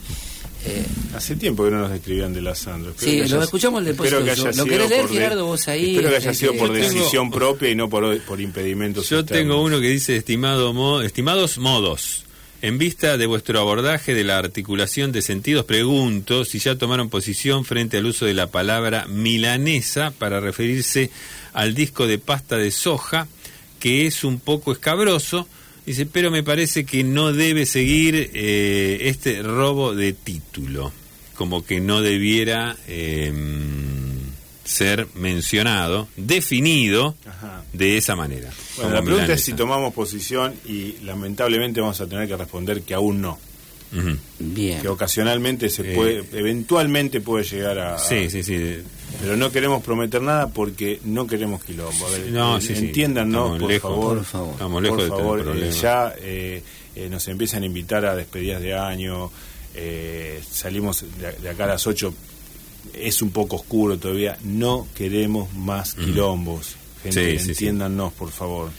Eh, 0.64 0.84
Hace 1.14 1.36
tiempo 1.36 1.64
que 1.64 1.70
no 1.70 1.78
nos 1.80 1.92
escribían 1.92 2.32
de 2.34 2.40
la 2.42 2.54
Sandro. 2.54 2.92
Sí, 2.96 3.20
que 3.22 3.28
lo 3.28 3.42
escuchamos 3.42 3.80
el 3.82 3.88
espero 3.88 4.24
que 4.24 4.30
haya 4.32 4.50
¿Lo 4.52 4.64
querés 4.64 4.88
leer, 4.90 5.08
Gerardo, 5.08 5.46
vos 5.46 5.68
ahí? 5.68 5.90
Espero 5.96 6.10
que 6.10 6.16
haya 6.16 6.30
Eh, 6.30 6.34
sido 6.34 6.52
que- 6.52 6.58
por 6.58 6.72
decisión 6.72 7.30
propia 7.30 7.70
y 7.70 7.74
no 7.76 7.88
por, 7.88 8.20
por 8.22 8.40
impedimentos 8.40 9.08
Yo 9.08 9.20
externos. 9.20 9.40
tengo 9.42 9.62
uno 9.62 9.80
que 9.80 9.88
dice, 9.88 10.16
estimado 10.16 10.72
mo- 10.72 11.00
estimados 11.02 11.58
modos, 11.58 12.24
en 12.60 12.78
vista 12.78 13.16
de 13.16 13.26
vuestro 13.26 13.60
abordaje 13.60 14.14
de 14.14 14.24
la 14.24 14.38
articulación 14.38 15.12
de 15.12 15.22
sentidos, 15.22 15.64
pregunto 15.64 16.44
si 16.44 16.58
ya 16.58 16.76
tomaron 16.76 17.08
posición 17.08 17.64
frente 17.64 17.98
al 17.98 18.06
uso 18.06 18.26
de 18.26 18.34
la 18.34 18.48
palabra 18.48 19.06
milanesa 19.06 20.10
para 20.10 20.40
referirse 20.40 21.10
al 21.52 21.74
disco 21.74 22.06
de 22.06 22.18
pasta 22.18 22.56
de 22.56 22.70
soja, 22.70 23.28
que 23.78 24.06
es 24.06 24.24
un 24.24 24.40
poco 24.40 24.72
escabroso, 24.72 25.46
dice, 25.86 26.04
pero 26.06 26.32
me 26.32 26.42
parece 26.42 26.84
que 26.84 27.04
no 27.04 27.32
debe 27.32 27.64
seguir 27.64 28.30
eh, 28.34 28.98
este 29.02 29.42
robo 29.42 29.94
de 29.94 30.12
título, 30.12 30.92
como 31.34 31.64
que 31.64 31.80
no 31.80 32.02
debiera 32.02 32.76
eh, 32.88 33.32
ser 34.68 35.06
mencionado, 35.14 36.08
definido 36.16 37.14
Ajá. 37.26 37.62
de 37.72 37.96
esa 37.96 38.14
manera. 38.14 38.50
Bueno, 38.76 38.92
la 38.92 39.02
pregunta 39.02 39.32
es 39.32 39.42
si 39.42 39.54
tomamos 39.54 39.94
posición 39.94 40.54
y 40.66 40.96
lamentablemente 41.04 41.80
vamos 41.80 41.98
a 42.02 42.06
tener 42.06 42.28
que 42.28 42.36
responder 42.36 42.82
que 42.82 42.92
aún 42.94 43.22
no. 43.22 43.38
Bien. 44.38 44.82
Que 44.82 44.88
ocasionalmente 44.88 45.70
se 45.70 45.92
Eh. 45.92 45.94
puede, 45.94 46.22
eventualmente 46.38 47.22
puede 47.22 47.44
llegar 47.44 47.78
a... 47.78 47.98
Sí, 47.98 48.28
sí, 48.28 48.42
sí. 48.42 48.82
Pero 49.22 49.38
no 49.38 49.50
queremos 49.50 49.82
prometer 49.82 50.20
nada 50.20 50.48
porque 50.48 51.00
no 51.04 51.26
queremos 51.26 51.64
quilombo. 51.64 52.06
A 52.06 52.10
ver, 52.10 52.26
No, 52.30 52.58
eh, 52.58 52.60
sí. 52.60 52.74
entiéndanos, 52.74 53.44
Estamos 53.54 53.60
por 53.60 53.70
lejos. 53.70 53.90
favor. 53.90 54.16
Por 54.18 54.24
favor. 54.26 54.52
Estamos 54.52 54.82
lejos 54.82 54.96
por 54.98 55.04
de 55.04 55.08
tener 55.10 55.22
favor, 55.24 55.40
eh, 55.40 55.42
problemas. 55.44 55.80
ya 55.80 56.14
eh, 56.20 56.62
eh, 56.94 57.08
nos 57.08 57.26
empiezan 57.28 57.62
a 57.62 57.66
invitar 57.66 58.04
a 58.04 58.14
despedidas 58.14 58.60
de 58.60 58.74
año, 58.74 59.30
eh, 59.74 60.38
salimos 60.50 61.04
de, 61.18 61.32
de 61.32 61.48
acá 61.48 61.64
a 61.64 61.68
las 61.68 61.86
8, 61.86 62.12
es 62.94 63.22
un 63.22 63.30
poco 63.30 63.56
oscuro 63.56 63.98
todavía, 63.98 64.36
no 64.44 64.86
queremos 64.94 65.52
más 65.54 65.94
quilombos. 65.94 66.76
Gente, 67.02 67.32
Sí, 67.32 67.38
sí, 67.38 67.44
sí. 67.44 67.50
entiéndanos, 67.50 68.12
por 68.14 68.30
favor. 68.32 68.70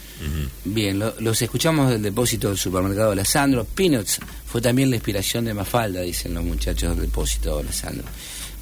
Bien, 0.65 0.99
lo- 0.99 1.13
los 1.21 1.41
escuchamos 1.41 1.89
del 1.89 2.01
depósito 2.01 2.49
del 2.49 2.57
supermercado 2.57 3.15
La 3.15 3.23
Sandro. 3.23 3.63
Peanuts 3.63 4.19
fue 4.45 4.59
también 4.61 4.89
la 4.89 4.97
inspiración 4.97 5.45
de 5.45 5.53
Mafalda, 5.53 6.01
dicen 6.01 6.33
los 6.33 6.43
muchachos 6.43 6.89
del 6.97 7.07
depósito 7.07 7.63
La 7.63 7.71
Sandro. 7.71 8.03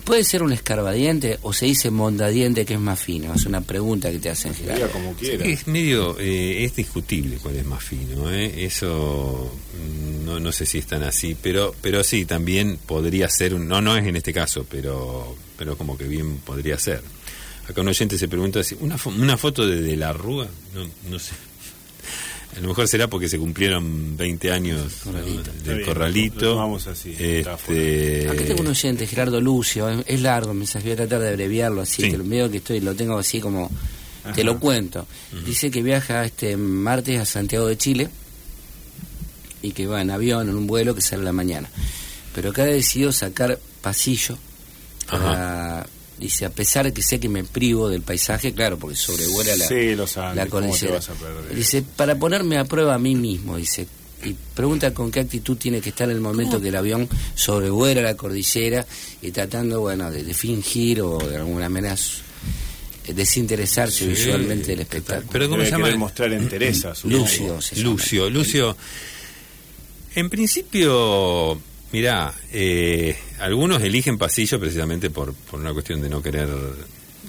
¿Puede 0.08 0.24
ser 0.24 0.42
un 0.42 0.54
escarbadiente 0.54 1.38
o 1.42 1.52
se 1.52 1.66
dice 1.66 1.92
mondadiente 1.92 2.66
que 2.66 2.76
es 2.76 2.80
más 2.80 2.98
fino? 3.00 3.34
Es 3.34 3.46
una 3.46 3.60
pregunta 3.60 4.10
que 4.10 4.20
te 4.20 4.30
hacen, 4.30 4.54
Gerardo. 4.56 4.90
como 4.90 5.14
quiera. 5.14 5.46
Es 5.46 5.68
medio, 5.68 6.18
eh, 6.18 6.64
es 6.64 6.76
discutible 6.78 7.38
cuál 7.44 7.58
es 7.58 7.66
más 7.66 7.84
fino, 7.84 8.32
¿eh? 8.32 8.64
Eso 8.66 9.52
mm, 9.74 10.26
no, 10.26 10.40
no 10.40 10.52
sé 10.54 10.66
si 10.66 10.78
es 10.78 10.86
tan 10.88 11.04
así, 11.04 11.36
pero, 11.40 11.76
pero 11.82 12.04
sí, 12.06 12.24
también 12.24 12.80
podría 12.86 13.28
ser, 13.30 13.54
un- 13.54 13.68
no, 13.68 13.82
no 13.82 13.98
es 13.98 14.08
en 14.08 14.16
este 14.16 14.32
caso, 14.32 14.66
pero, 14.72 15.36
pero 15.58 15.78
como 15.78 15.98
que 15.98 16.06
bien 16.06 16.38
podría 16.38 16.80
ser. 16.80 17.02
Acá 17.70 17.82
un 17.82 17.90
oyente 17.90 18.18
se 18.18 18.30
pregunta 18.30 18.64
si 18.64 18.78
una, 18.80 18.98
fo- 18.98 19.14
una 19.14 19.36
foto 19.36 19.68
de, 19.68 19.82
de 19.82 19.98
la 19.98 20.14
Rúa, 20.14 20.48
no, 20.74 20.90
no 21.10 21.20
sé. 21.20 21.34
A 22.58 22.60
lo 22.62 22.70
mejor 22.70 22.88
será 22.88 23.08
porque 23.08 23.30
se 23.30 23.38
cumplieron 23.38 24.18
20 24.18 24.52
años 24.52 25.04
del 25.64 25.76
bien, 25.76 25.86
corralito. 25.86 26.40
tomamos 26.54 26.88
así. 26.88 27.12
Este, 27.18 28.28
Acá 28.30 28.44
tengo 28.46 28.62
un 28.62 28.68
oyente, 28.68 29.06
Gerardo 29.06 29.40
Lucio, 29.40 29.88
es- 30.06 30.22
largo 30.22 30.52
el 30.52 30.58
mensaje, 30.58 30.86
voy 30.86 30.94
a 30.94 30.96
tratar 30.98 31.20
de 31.22 31.30
abreviarlo 31.30 31.82
así, 31.82 32.02
Sí. 32.04 32.12
lo 32.12 32.24
veo 32.24 32.50
que 32.50 32.58
estoy, 32.58 32.80
lo 32.80 32.96
tengo 32.96 33.18
así 33.20 33.40
como, 33.40 33.70
te 34.34 34.44
lo 34.44 34.60
cuento. 34.60 35.06
Dice 35.46 35.70
que 35.72 35.84
viaja 35.84 36.26
este 36.26 36.58
martes 36.58 37.20
a 37.20 37.26
Santiago 37.26 37.68
de 37.68 37.78
Chile 37.78 38.10
y 39.62 39.72
que 39.72 39.86
va 39.88 40.02
en 40.02 40.10
avión, 40.12 40.50
en 40.50 40.56
un 40.56 40.68
vuelo 40.68 40.96
que 40.96 41.02
sale 41.02 41.22
a 41.22 41.26
la 41.26 41.34
mañana. 41.34 41.70
Pero 42.34 42.50
acá 42.52 42.64
ha 42.64 42.66
decidido 42.66 43.12
sacar 43.12 43.60
pasillo 43.82 44.38
para, 45.10 45.86
dice, 46.20 46.46
a 46.46 46.50
pesar 46.50 46.86
de 46.86 46.94
que 46.94 47.02
sé 47.04 47.20
que 47.20 47.30
me 47.30 47.44
privo 47.44 47.90
del 47.90 48.02
paisaje, 48.02 48.54
claro, 48.54 48.78
porque 48.78 48.96
sobrevuela 48.96 49.56
la, 49.56 49.68
Sí, 49.68 49.96
los 49.96 50.18
Andes, 50.18 50.36
la 50.38 50.48
¿cómo 50.48 50.62
te 50.64 50.68
cordillera. 50.70 50.94
vas 50.96 51.10
a 51.10 51.14
perder? 51.14 51.56
Dice, 51.56 51.84
para 51.96 52.18
ponerme 52.18 52.58
a 52.58 52.66
prueba 52.66 52.96
a 52.96 53.00
mí 53.00 53.16
mismo, 53.16 53.58
dice, 53.58 53.88
y 54.24 54.34
pregunta 54.56 54.94
con 54.94 55.12
qué 55.12 55.20
actitud 55.20 55.58
tiene 55.58 55.80
que 55.80 55.90
estar 55.90 56.10
en 56.10 56.16
el 56.16 56.22
momento 56.22 56.60
que 56.60 56.70
el 56.70 56.76
avión 56.76 57.08
sobrevuela 57.36 58.02
la 58.02 58.16
cordillera 58.18 58.86
y 59.22 59.30
tratando, 59.32 59.80
bueno, 59.82 60.10
de, 60.10 60.24
de 60.24 60.34
fingir 60.34 61.02
o 61.02 61.20
de 61.20 61.36
alguna 61.38 61.70
manera 61.70 61.94
eh, 63.06 63.14
desinteresarse 63.14 64.00
Sí. 64.00 64.08
visualmente 64.08 64.68
del 64.72 64.80
espectáculo. 64.82 65.30
Pero 65.32 65.46
¿cómo 65.50 65.58
Debe 65.64 65.70
se 65.70 65.78
llama? 65.78 65.96
mostrar 65.98 66.34
entereza. 66.34 66.94
Lucio. 67.04 67.62
se 67.62 67.76
llama. 67.76 67.90
Lucio, 67.92 68.30
Lucio. 68.32 68.76
En 70.16 70.30
principio, 70.32 71.62
mirá, 71.92 72.34
eh, 72.52 73.18
algunos 73.40 73.82
eligen 73.82 74.18
pasillo 74.18 74.60
precisamente 74.60 75.10
por, 75.10 75.34
por 75.34 75.60
una 75.60 75.74
cuestión 75.74 76.02
de 76.02 76.10
no 76.10 76.22
querer, 76.22 76.50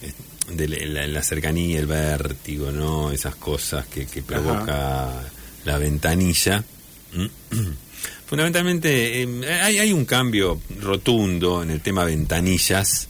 eh, 0.03 0.13
de 0.55 0.69
la, 0.87 1.07
la 1.07 1.23
cercanía, 1.23 1.79
el 1.79 1.87
vértigo, 1.87 2.71
¿no? 2.73 3.11
Esas 3.11 3.37
cosas 3.37 3.87
que, 3.87 4.07
que 4.07 4.23
provoca 4.23 5.23
la 5.65 5.79
ventanilla. 5.79 6.65
Fundamentalmente, 8.27 9.23
eh, 9.23 9.61
hay, 9.63 9.79
hay 9.79 9.93
un 9.93 10.05
cambio 10.05 10.61
rotundo 10.81 11.63
en 11.63 11.71
el 11.71 11.81
tema 11.81 12.05
ventanillas, 12.05 13.09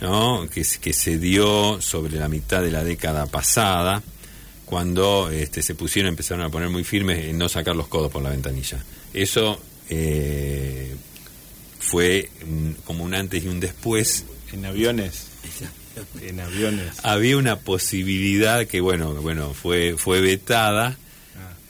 ¿no? 0.00 0.46
que, 0.52 0.64
se- 0.64 0.78
que 0.80 0.92
se 0.92 1.18
dio 1.18 1.80
sobre 1.80 2.16
la 2.16 2.28
mitad 2.28 2.62
de 2.62 2.70
la 2.70 2.84
década 2.84 3.26
pasada, 3.26 4.02
cuando 4.66 5.30
este, 5.30 5.62
se 5.62 5.74
pusieron, 5.74 6.10
empezaron 6.10 6.44
a 6.44 6.50
poner 6.50 6.68
muy 6.68 6.84
firmes 6.84 7.24
en 7.24 7.38
no 7.38 7.48
sacar 7.48 7.74
los 7.76 7.86
codos 7.88 8.10
por 8.12 8.22
la 8.22 8.30
ventanilla. 8.30 8.82
Eso 9.14 9.58
eh, 9.90 10.94
fue 11.80 12.30
mm, 12.46 12.70
como 12.84 13.04
un 13.04 13.14
antes 13.14 13.44
y 13.44 13.48
un 13.48 13.60
después. 13.60 14.24
En 14.52 14.64
aviones. 14.64 15.26
En 16.22 16.40
aviones. 16.40 16.92
Había 17.02 17.36
una 17.36 17.56
posibilidad 17.60 18.66
que, 18.66 18.80
bueno, 18.80 19.14
bueno 19.14 19.52
fue, 19.54 19.96
fue 19.96 20.20
vetada. 20.20 20.96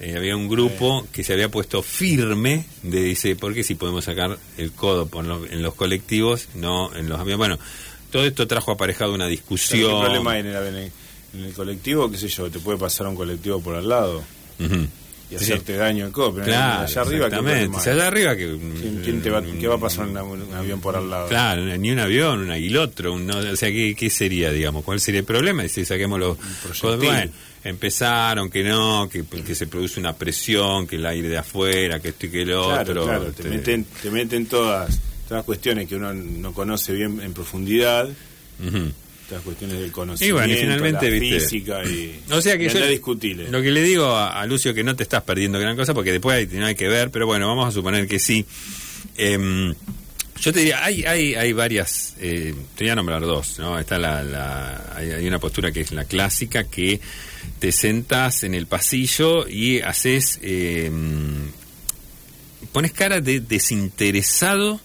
Eh, 0.01 0.17
había 0.17 0.37
un 0.37 0.49
grupo 0.49 1.07
que 1.13 1.23
se 1.25 1.33
había 1.33 1.49
puesto 1.49 1.83
firme 1.83 2.67
de 2.83 3.03
dice, 3.03 3.37
¿por 3.37 3.55
qué 3.55 3.63
si 3.63 3.75
podemos 3.75 4.05
sacar 4.05 4.39
el 4.59 4.73
codo 4.73 5.07
por 5.07 5.25
lo- 5.25 5.47
en 5.47 5.63
los 5.63 5.75
colectivos, 5.75 6.49
no 6.55 6.95
en 6.97 7.09
los 7.09 7.19
aviones? 7.19 7.39
Bueno, 7.39 7.59
todo 8.11 8.25
esto 8.27 8.47
trajo 8.47 8.73
aparejado 8.73 9.15
una 9.15 9.27
¿Qué 9.27 9.31
discusión. 9.31 10.01
problema 10.01 10.33
hay 10.33 10.41
en 10.41 10.47
el, 10.49 10.57
en 11.35 11.45
el 11.45 11.53
colectivo? 11.55 12.11
¿Qué 12.11 12.19
sé 12.19 12.29
yo? 12.29 12.51
Te 12.51 12.59
puede 12.59 12.77
pasar 12.79 13.07
un 13.07 13.15
colectivo 13.17 13.61
por 13.61 13.77
al 13.77 13.89
lado. 13.89 14.23
Ujú. 14.59 14.87
Y 15.35 15.39
Sí. 15.45 15.53
hacerte 15.53 15.77
daño 15.77 16.07
en. 16.07 16.13
Pero 16.13 16.45
Claro, 16.47 16.83
allá 16.85 17.01
arriba, 17.03 17.29
¿qué 17.31 17.37
exactamente. 17.37 17.91
allá 17.91 18.07
arriba 18.07 18.37
que... 18.37 18.59
¿Quién, 18.81 19.01
quién 19.05 19.23
te 19.23 19.31
va, 19.31 19.43
¿Qué 19.43 19.67
va 19.69 19.75
a 19.75 19.79
pasar 19.79 20.07
un 20.07 20.17
avión 20.55 20.81
por 20.81 20.97
al 20.97 21.09
lado? 21.11 21.29
Claro, 21.29 21.65
ni 21.65 21.91
un 21.91 21.99
avión, 21.99 22.41
un 22.41 22.51
aguilotro, 22.51 23.13
un- 23.13 23.27
no, 23.27 23.39
o 23.39 23.57
sea, 23.57 23.71
¿qué, 23.71 23.95
qué 23.99 24.11
sería, 24.11 24.51
digamos? 24.51 24.85
¿Cuál 24.85 25.01
sería 25.01 25.21
el 25.21 25.27
problema? 25.27 25.65
Y 25.65 25.69
si 25.69 25.85
saquemos 25.85 26.19
los... 26.19 26.37
Bueno, 26.83 27.31
empezaron, 27.63 28.51
que 28.51 28.63
no, 28.63 29.09
que, 29.11 29.25
que 29.25 29.55
se 29.55 29.67
produce 29.67 29.99
una 30.01 30.15
presión, 30.15 30.87
que 30.87 30.97
el 30.97 31.07
aire 31.07 31.29
de 31.29 31.39
afuera, 31.39 31.99
que 32.01 32.09
esto 32.09 32.27
y 32.27 32.31
que 32.31 32.43
el 32.43 32.53
otro. 32.53 32.75
Claro, 32.85 33.05
claro, 33.05 33.25
te 33.27 33.43
este, 33.43 33.49
meten, 33.49 33.87
te 34.03 34.11
meten 34.11 34.47
todas, 34.47 35.01
todas 35.29 35.45
cuestiones 35.45 35.89
que 35.89 35.97
uno 35.97 36.13
no 36.13 36.53
conoce 36.53 36.93
bien 36.93 37.21
en 37.23 37.33
profundidad, 37.33 38.09
todas 38.59 38.93
las 39.31 39.43
cuestiones 39.43 39.79
del 39.79 39.89
Y 39.89 39.91
conocimiento, 39.91 40.37
bueno, 40.39 40.53
y 40.53 40.57
finalmente, 40.57 41.11
la 41.11 41.19
viste. 41.19 41.41
física 41.41 41.83
y, 41.85 42.21
O 42.31 42.41
sea 42.41 42.59
que 42.59 42.69
yo. 42.69 42.79
Lo 43.51 43.63
que 43.63 43.71
le 43.71 43.83
digo 43.83 44.07
a, 44.07 44.41
a 44.41 44.47
Lucio 44.47 44.75
que 44.75 44.85
no 44.85 44.95
te 44.95 45.03
estás 45.03 45.23
perdiendo 45.23 45.59
gran 45.59 45.77
cosa 45.77 45.95
porque 45.95 46.13
después 46.13 46.37
hay, 46.37 46.47
no 46.59 46.67
hay 46.67 46.75
que 46.75 46.89
ver, 46.89 47.11
pero 47.11 47.27
bueno, 47.27 47.47
vamos 47.49 47.69
a 47.69 47.73
suponer 47.73 48.07
que 48.07 48.19
sí. 48.19 48.45
Em, 49.17 49.75
yo 50.41 50.53
te 50.53 50.59
diría, 50.59 50.85
hay, 50.85 51.05
hay, 51.05 51.35
hay 51.37 51.53
varias, 51.53 52.17
eh, 52.21 52.55
te 52.77 52.85
voy 52.85 52.91
a 52.91 52.97
nombrar 52.97 53.23
dos, 53.23 53.59
¿no? 53.61 53.79
Está 53.79 53.99
la, 53.99 54.23
la- 54.23 54.93
hay, 54.97 55.11
hay 55.13 55.27
una 55.27 55.39
postura 55.39 55.71
que 55.73 55.81
es 55.81 55.93
la 55.93 56.05
clásica, 56.05 56.65
que 56.65 57.01
te 57.61 57.71
sentas 57.73 58.43
en 58.43 58.55
el 58.55 58.67
pasillo 58.67 59.49
y 59.49 59.81
haces, 59.81 60.39
em, 60.43 61.51
pones 62.73 62.93
cara 62.93 63.21
de 63.21 63.41
desinteresado 63.41 64.81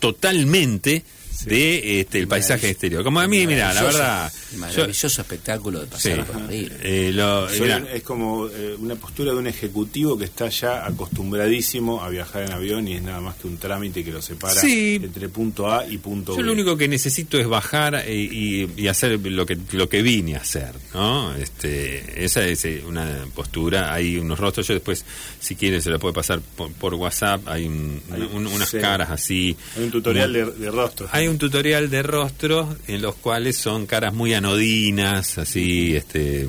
totalmente 0.00 1.02
de 1.44 2.00
este, 2.00 2.18
el 2.18 2.28
paisaje 2.28 2.70
exterior. 2.70 3.04
Como 3.04 3.20
a 3.20 3.28
mí, 3.28 3.46
mira, 3.46 3.72
la 3.74 3.82
Maravilloso- 3.82 3.98
verdad... 3.98 4.32
yo- 4.52 4.58
Maravilloso 4.58 5.20
espectáculo 5.20 5.80
de 5.80 5.86
pasar 5.86 6.26
Sí. 6.26 6.32
por 6.32 6.42
eh, 6.52 7.10
lo- 7.12 7.48
Soy 7.48 7.70
es 7.92 8.02
como 8.02 8.48
eh, 8.48 8.76
una 8.78 8.94
postura 8.96 9.32
de 9.32 9.38
un 9.38 9.46
ejecutivo 9.46 10.16
que 10.18 10.24
está 10.24 10.48
ya 10.48 10.86
acostumbradísimo 10.86 12.02
a 12.02 12.08
viajar 12.08 12.44
en 12.44 12.52
avión 12.52 12.88
y 12.88 12.94
es 12.94 13.02
nada 13.02 13.20
más 13.20 13.36
que 13.36 13.46
un 13.48 13.58
trámite 13.58 14.04
que 14.04 14.10
lo 14.12 14.22
separa 14.22 14.60
Sí. 14.60 15.00
entre 15.02 15.28
punto 15.28 15.70
A 15.70 15.86
y 15.86 15.98
punto 15.98 16.32
Yo 16.32 16.38
B. 16.38 16.42
lo 16.44 16.52
único 16.52 16.76
que 16.76 16.88
necesito 16.88 17.38
es 17.38 17.46
bajar 17.46 17.94
eh, 18.06 18.14
y, 18.14 18.68
y 18.76 18.88
hacer 18.88 19.18
lo 19.20 19.44
que 19.46 19.58
lo 19.72 19.88
que 19.88 20.02
vine 20.02 20.36
a 20.36 20.38
hacer, 20.40 20.72
¿no? 20.94 21.34
Este, 21.34 22.24
esa 22.24 22.44
es 22.46 22.64
una 22.86 23.26
postura. 23.34 23.92
Hay 23.92 24.16
unos 24.18 24.38
rostros. 24.38 24.66
Yo 24.68 24.74
después, 24.74 25.04
si 25.40 25.54
quieren, 25.56 25.82
se 25.82 25.90
lo 25.90 25.98
puede 25.98 26.14
pasar 26.14 26.40
por, 26.40 26.72
por 26.72 26.94
WhatsApp. 26.94 27.46
Hay, 27.48 27.66
un- 27.66 28.00
Hay- 28.10 28.22
un- 28.32 28.46
unas 28.46 28.68
sí. 28.68 28.78
caras 28.78 29.10
así. 29.10 29.56
Hay 29.76 29.84
un 29.84 29.90
tutorial 29.90 30.32
de, 30.32 30.44
de 30.46 30.70
rostros. 30.70 31.10
Hay 31.12 31.25
un 31.28 31.38
tutorial 31.38 31.90
de 31.90 32.02
rostros 32.02 32.76
en 32.86 33.02
los 33.02 33.14
cuales 33.16 33.56
son 33.56 33.86
caras 33.86 34.12
muy 34.14 34.34
anodinas, 34.34 35.38
así, 35.38 35.94
este, 35.96 36.46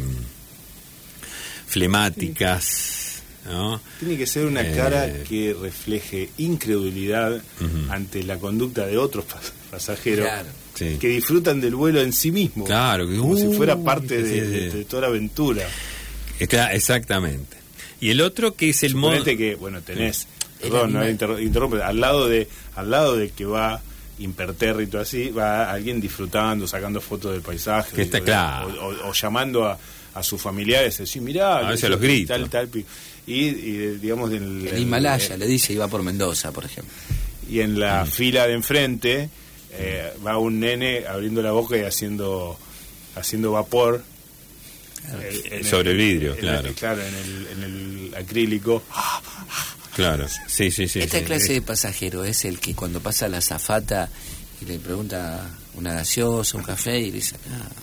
flemáticas, 1.68 3.22
¿no? 3.46 3.82
Tiene 4.00 4.18
que 4.18 4.28
ser 4.28 4.46
una 4.46 4.62
Eh, 4.62 4.74
cara 4.76 5.24
que 5.24 5.56
refleje 5.60 6.30
incredulidad 6.38 7.42
ante 7.90 8.24
la 8.24 8.38
conducta 8.38 8.86
de 8.86 8.98
otros 8.98 9.26
pas- 9.26 9.52
pasajeros 9.72 10.26
Claro. 10.28 10.50
Sí. 10.76 10.98
que 11.00 11.08
disfrutan 11.10 11.60
del 11.60 11.76
vuelo 11.76 12.02
en 12.02 12.14
sí 12.14 12.32
mismo. 12.32 12.64
Claro, 12.66 13.08
que, 13.08 13.18
como 13.18 13.34
uh, 13.34 13.38
si 13.38 13.56
fuera 13.58 13.76
parte 13.78 14.18
sí, 14.18 14.30
de, 14.30 14.34
sí, 14.34 14.40
de- 14.52 14.72
sí. 14.72 14.78
de 14.78 14.86
toda 14.86 15.02
la 15.04 15.08
aventura. 15.08 15.64
Eh, 16.40 16.48
exactamente. 16.74 17.58
Y 18.00 18.12
el 18.12 18.22
otro 18.22 18.54
que 18.56 18.70
es 18.70 18.84
el 18.84 18.94
modo... 18.96 19.24
Que, 19.24 19.56
bueno, 19.56 19.82
tenés, 19.82 20.20
Es 20.20 20.28
perdón, 20.62 20.94
no 20.94 21.08
interrumpe, 21.10 21.82
al 21.82 22.00
lado 22.00 22.28
de 22.28 22.48
al 22.76 22.92
lado 22.92 23.16
de 23.18 23.30
que 23.32 23.46
va 23.46 23.82
impertérrito 24.20 25.00
así, 25.00 25.30
va 25.30 25.72
alguien 25.72 26.00
disfrutando, 26.02 26.68
sacando 26.68 27.00
fotos 27.02 27.34
del 27.34 27.42
paisaje. 27.42 27.96
Que 27.96 28.02
está 28.04 28.18
o- 28.20 28.24
claro. 28.24 28.68
O, 28.82 28.88
o- 28.88 29.10
o 29.10 29.14
llamando 29.14 29.66
a, 29.66 29.78
a 30.16 30.24
sus 30.24 30.42
familiares, 30.42 30.98
decir, 30.98 31.22
mirá, 31.22 31.58
A 31.60 31.70
veces 31.72 31.90
los 31.90 32.00
gritos. 32.00 32.36
Tal, 32.50 32.50
tal, 32.50 32.70
y, 33.28 33.34
y, 33.36 33.98
digamos, 34.02 34.32
en 34.32 34.68
El 34.68 34.80
Himalaya, 34.80 35.36
le 35.38 35.46
dice, 35.48 35.74
iba 35.74 35.88
por 35.88 36.02
Mendoza, 36.04 36.52
por 36.52 36.66
ejemplo. 36.66 36.94
y 37.50 37.60
en 37.60 37.80
la 37.80 38.06
fila 38.06 38.48
de 38.48 38.54
enfrente 38.54 39.30
eh, 39.72 40.12
va 40.26 40.38
un 40.38 40.60
nene 40.60 41.04
abriendo 41.08 41.42
la 41.42 41.52
boca 41.52 41.78
y 41.78 41.82
haciendo 41.82 42.58
haciendo 43.16 43.52
vapor 43.52 44.04
eh, 45.22 45.42
en 45.52 45.64
Sobre 45.66 45.92
el 45.92 45.98
vidrio, 45.98 46.34
en 46.34 46.40
claro. 46.40 46.74
claro 46.74 47.02
en 47.02 47.16
el, 47.16 47.48
en 47.52 47.64
el 47.64 48.16
acrílico 48.16 48.82
Claro, 49.98 50.26
sí, 50.48 50.72
sí, 50.72 50.88
sí. 50.88 51.00
Esta 51.00 51.20
sí. 51.20 51.26
clase 51.26 51.54
de 51.54 51.62
pasajero 51.62 52.24
es 52.24 52.46
el 52.46 52.60
que 52.60 52.74
cuando 52.74 53.02
pasa 53.02 53.28
la 53.28 53.42
zafata 53.42 54.10
y 54.62 54.66
le 54.66 54.80
pregunta 54.80 55.50
una 55.74 55.94
gaseosa, 55.94 56.58
un 56.58 56.64
café 56.64 56.98
y 57.00 57.08
le 57.08 57.18
dice, 57.18 57.36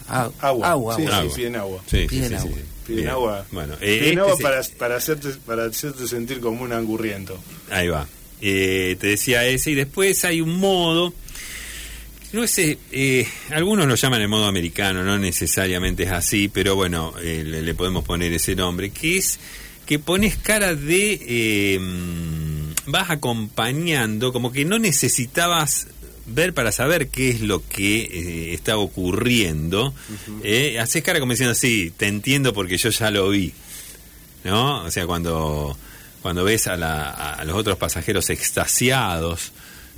ah, 0.08 0.30
agua 0.40 0.70
agua, 0.70 0.96
sí, 0.96 1.04
agua. 1.06 1.22
sí, 1.22 1.36
piden 1.36 1.56
agua 1.56 1.82
Sí, 1.90 2.06
Piden 2.08 2.28
sí, 2.30 2.34
agua. 2.36 2.56
sí. 2.56 2.62
piden 2.86 3.08
agua 3.08 3.46
Bueno, 3.52 3.74
eh, 3.80 3.98
piden 3.98 4.18
este 4.18 4.20
agua 4.20 4.36
para 4.78 4.96
hacerte 4.96 5.28
para 5.44 5.64
hacerte 5.66 6.08
sentir 6.08 6.40
como 6.40 6.62
un 6.64 6.72
angurriento 6.72 7.38
Ahí 7.70 7.88
va. 7.88 8.06
Eh, 8.40 8.96
te 8.98 9.08
decía 9.08 9.44
ese 9.46 9.70
y 9.72 9.74
después 9.74 10.24
hay 10.24 10.40
un 10.40 10.56
modo... 10.58 11.12
No 12.32 12.46
sé, 12.48 12.78
eh, 12.90 13.28
algunos 13.50 13.86
lo 13.86 13.94
llaman 13.94 14.20
el 14.22 14.26
modo 14.28 14.46
americano, 14.46 15.04
no 15.04 15.16
necesariamente 15.20 16.02
es 16.02 16.10
así, 16.10 16.48
pero 16.48 16.74
bueno, 16.74 17.14
eh, 17.22 17.44
le, 17.46 17.62
le 17.62 17.74
podemos 17.74 18.04
poner 18.04 18.32
ese 18.32 18.56
nombre, 18.56 18.90
que 18.90 19.18
es 19.18 19.38
que 19.86 19.98
pones 19.98 20.36
cara 20.36 20.74
de... 20.74 21.20
eh, 21.26 21.78
mm, 21.78 22.90
vas 22.90 23.10
acompañando, 23.10 24.32
como 24.32 24.52
que 24.52 24.64
no 24.64 24.78
necesitabas 24.78 25.86
ver 26.26 26.54
para 26.54 26.72
saber 26.72 27.08
qué 27.08 27.30
es 27.30 27.40
lo 27.40 27.66
que 27.68 28.00
eh, 28.02 28.54
está 28.54 28.76
ocurriendo. 28.78 29.94
eh, 30.42 30.78
haces 30.80 31.02
cara 31.02 31.20
como 31.20 31.32
diciendo, 31.32 31.54
sí, 31.54 31.92
te 31.96 32.06
entiendo 32.08 32.52
porque 32.52 32.76
yo 32.78 32.90
ya 32.90 33.10
lo 33.10 33.28
vi. 33.30 33.52
¿no? 34.44 34.84
O 34.84 34.90
sea, 34.90 35.06
cuando, 35.06 35.76
cuando 36.22 36.44
ves 36.44 36.66
a, 36.66 36.76
la- 36.76 37.10
a 37.10 37.44
los 37.44 37.56
otros 37.56 37.76
pasajeros 37.78 38.28
extasiados, 38.30 39.52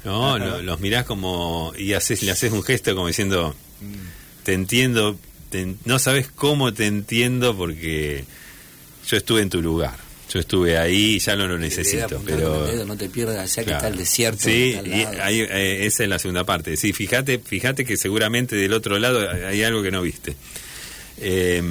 ¿no? 0.05 0.37
Ajá. 0.37 0.45
Lo- 0.45 0.63
los 0.63 0.81
mirás 0.81 1.05
como 1.05 1.73
y 1.77 1.93
haces, 1.95 2.23
le 2.23 2.31
haces 2.31 2.53
un 2.53 2.63
gesto 2.63 2.95
como 2.95 3.09
diciendo, 3.09 3.55
te 4.45 4.53
entiendo, 4.53 5.19
te- 5.51 5.75
no 5.85 5.99
sabes 5.99 6.29
cómo 6.29 6.73
te 6.73 6.87
entiendo 6.87 7.57
porque 7.57 8.25
yo 9.09 9.17
estuve 9.17 9.43
en 9.43 9.51
tu 9.51 9.61
lugar. 9.63 9.95
Yo 10.33 10.41
estuve 10.41 10.77
ahí, 10.77 11.21
ya 11.21 11.37
no 11.37 11.47
lo 11.47 11.57
necesito, 11.57 12.21
pero... 12.27 12.67
dedo, 12.67 12.85
no 12.85 12.97
te 12.97 13.09
pierdas, 13.09 13.39
allá 13.39 13.63
que 13.63 13.65
Claro. 13.67 13.77
está 13.77 13.89
el 13.89 13.97
desierto. 13.97 14.43
Sí, 14.43 14.75
está 14.77 14.89
y 14.89 15.03
ahí, 15.21 15.41
eh, 15.49 15.87
esa 15.87 16.03
es 16.03 16.09
la 16.09 16.19
segunda 16.19 16.45
parte. 16.45 16.77
Sí, 16.77 16.93
fíjate, 16.93 17.39
fíjate 17.39 17.85
que 17.85 17.97
seguramente 17.97 18.57
del 18.57 18.73
otro 18.73 18.99
lado 18.99 19.21
hay 19.31 19.43
hay 19.45 19.63
algo 19.63 19.83
que 19.85 19.93
no 19.93 20.03
viste. 20.03 20.35
Eh, 21.19 21.63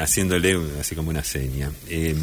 haciéndole 0.00 0.56
así 0.80 0.94
como 0.94 1.10
una 1.10 1.24
seña. 1.24 1.70
Eh, 1.88 2.14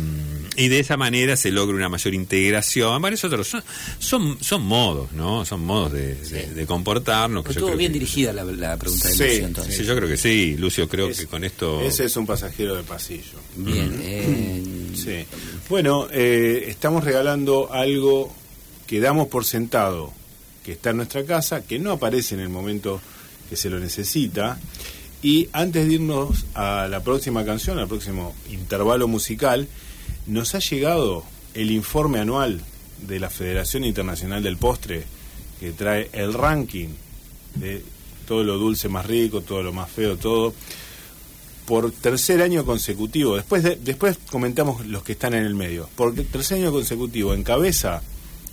y 0.55 0.67
de 0.69 0.79
esa 0.79 0.95
manera 0.97 1.35
se 1.35 1.51
logra 1.51 1.75
una 1.75 1.89
mayor 1.89 2.13
integración. 2.13 3.01
Bueno, 3.01 3.15
es 3.15 3.23
otro, 3.23 3.43
son, 3.43 3.61
son, 3.99 4.37
son 4.41 4.61
modos, 4.63 5.11
¿no? 5.11 5.43
Son 5.45 5.61
modos 5.65 5.91
de, 5.93 6.15
de- 6.15 6.47
de 6.47 6.65
comportarnos. 6.65 7.43
que 7.43 7.49
Pero 7.49 7.53
yo 7.53 7.59
estuvo 7.59 7.67
creo 7.69 7.77
bien 7.77 7.91
que- 7.91 7.99
dirigida 7.99 8.31
la, 8.33 8.43
la 8.45 8.77
pregunta 8.77 9.07
de 9.09 9.13
Sí, 9.15 9.23
Lucio, 9.23 9.45
entonces. 9.47 9.75
Sí, 9.77 9.83
yo 9.83 9.95
creo 9.95 10.07
que 10.09 10.17
sí, 10.17 10.55
Lucio, 10.57 10.87
creo 10.87 11.09
Es- 11.09 11.19
que 11.19 11.27
con 11.27 11.43
esto... 11.43 11.81
ese 11.81 12.05
es 12.05 12.15
un 12.17 12.25
pasajero 12.25 12.75
de 12.75 12.83
pasillo 12.83 13.39
Bien, 13.57 13.99
eh, 14.01 14.63
Sí. 14.93 15.25
Bueno, 15.69 16.07
eh, 16.11 16.65
estamos 16.67 17.03
regalando 17.03 17.71
algo 17.71 18.33
que 18.87 18.99
damos 18.99 19.27
por 19.29 19.45
sentado, 19.45 20.13
que 20.65 20.73
está 20.73 20.91
en 20.91 20.97
nuestra 20.97 21.23
casa, 21.25 21.63
que 21.65 21.79
no 21.79 21.91
aparece 21.93 22.35
en 22.35 22.41
el 22.41 22.49
momento 22.49 23.01
que 23.49 23.55
se 23.55 23.69
lo 23.69 23.79
necesita. 23.79 24.59
Y 25.23 25.49
antes 25.53 25.87
de 25.87 25.93
irnos 25.95 26.45
a 26.55 26.87
la 26.89 27.03
próxima 27.03 27.45
canción, 27.45 27.77
al 27.77 27.87
próximo 27.87 28.33
intervalo 28.49 29.07
musical, 29.07 29.67
nos 30.25 30.55
ha 30.55 30.59
llegado 30.59 31.23
el 31.53 31.69
informe 31.71 32.19
anual 32.19 32.61
de 33.07 33.19
la 33.19 33.29
Federación 33.29 33.83
Internacional 33.83 34.41
del 34.41 34.57
Postre, 34.57 35.03
que 35.59 35.71
trae 35.71 36.09
el 36.13 36.33
ranking 36.33 36.89
de 37.55 37.83
todo 38.27 38.43
lo 38.43 38.57
dulce 38.57 38.89
más 38.89 39.05
rico, 39.05 39.41
todo 39.41 39.61
lo 39.61 39.73
más 39.73 39.91
feo, 39.91 40.17
todo 40.17 40.53
por 41.65 41.91
tercer 41.91 42.41
año 42.41 42.65
consecutivo. 42.65 43.35
Después, 43.35 43.61
de- 43.63 43.75
después 43.75 44.17
comentamos 44.31 44.85
los 44.87 45.03
que 45.03 45.11
están 45.11 45.33
en 45.35 45.45
el 45.45 45.53
medio. 45.53 45.87
Por 45.95 46.15
tercer 46.15 46.57
año 46.59 46.71
consecutivo, 46.71 47.33
en 47.33 47.43
cabeza, 47.43 48.01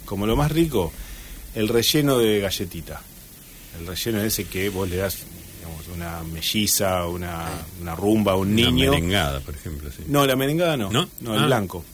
como 0.04 0.26
lo 0.26 0.36
más 0.36 0.52
rico, 0.52 0.92
el 1.54 1.68
relleno 1.68 2.18
de 2.18 2.40
galletita. 2.40 3.00
El 3.80 3.86
relleno 3.86 4.20
ese 4.20 4.44
que 4.44 4.68
vos 4.68 4.88
le 4.88 4.96
das 4.96 5.18
una 5.94 6.22
melliza, 6.22 7.06
una, 7.06 7.48
una 7.80 7.94
rumba 7.96 8.32
a 8.32 8.36
un 8.36 8.48
una 8.52 8.70
niño. 8.70 8.90
merengada, 8.90 9.40
por 9.40 9.54
ejemplo. 9.54 9.90
sí. 9.90 10.04
No, 10.06 10.26
la 10.26 10.36
merengada 10.36 10.76
no. 10.76 10.90
¿No? 10.90 11.08
el 11.34 11.42
Ah. 11.42 11.46
blanco. 11.46 11.84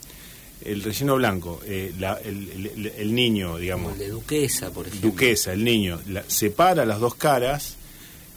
El 0.64 0.82
relleno 0.82 1.16
blanco. 1.16 1.60
eh, 1.66 1.92
la- 1.98 2.18
el, 2.24 2.70
el- 2.76 2.92
el 2.96 3.14
niño, 3.14 3.46
como 3.48 3.58
digamos, 3.58 3.92
el 3.94 3.98
de 3.98 4.08
Duquesa, 4.08 4.70
por 4.70 4.86
ejemplo. 4.86 5.10
duquesa, 5.10 5.52
el 5.52 5.62
niño, 5.64 6.00
la- 6.08 6.24
separa 6.26 6.84
las 6.86 7.00
dos 7.00 7.14
caras 7.16 7.76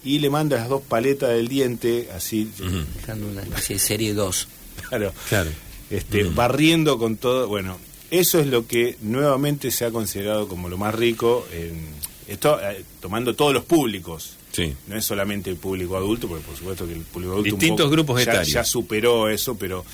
y 0.04 0.20
le 0.20 0.30
manda 0.30 0.58
las 0.58 0.68
dos 0.70 0.82
paletas 0.82 1.30
del 1.30 1.48
diente, 1.48 2.10
así, 2.16 2.52
Ujú. 2.60 2.84
Dejando 2.96 3.28
una 3.28 3.42
especie 3.44 3.76
de 3.76 3.80
serie 3.80 4.14
2. 4.14 4.48
claro, 4.90 5.14
Claro. 5.30 5.50
este, 5.90 6.24
barriendo 6.26 6.98
con 6.98 7.18
todo. 7.18 7.48
Bueno, 7.48 7.78
eso 8.12 8.40
es 8.40 8.48
lo 8.48 8.68
que 8.68 8.98
nuevamente 9.02 9.72
se 9.72 9.86
ha 9.86 9.92
considerado 9.92 10.48
como 10.48 10.70
lo 10.70 10.78
más 10.78 10.94
rico, 10.96 11.46
en, 11.54 11.88
esto 12.28 12.60
eh, 12.62 12.84
tomando 13.02 13.36
todos 13.36 13.54
los 13.54 13.64
públicos. 13.64 14.37
Sí. 14.58 14.74
No 14.88 14.98
es 14.98 15.06
solamente 15.06 15.52
el 15.52 15.58
público 15.58 15.96
adulto, 15.96 16.28
porque 16.28 16.44
por 16.44 16.58
supuesto 16.58 16.88
que 16.88 16.94
el 16.94 17.02
público 17.02 17.34
adulto 17.34 17.54
un 17.54 17.60
Distintos 17.60 17.86
poco 17.86 17.92
grupos 17.92 18.26
ya, 18.26 18.32
etarios. 18.32 18.50
ya 18.54 18.64
superó 18.64 19.30
eso, 19.30 19.56
pero 19.56 19.86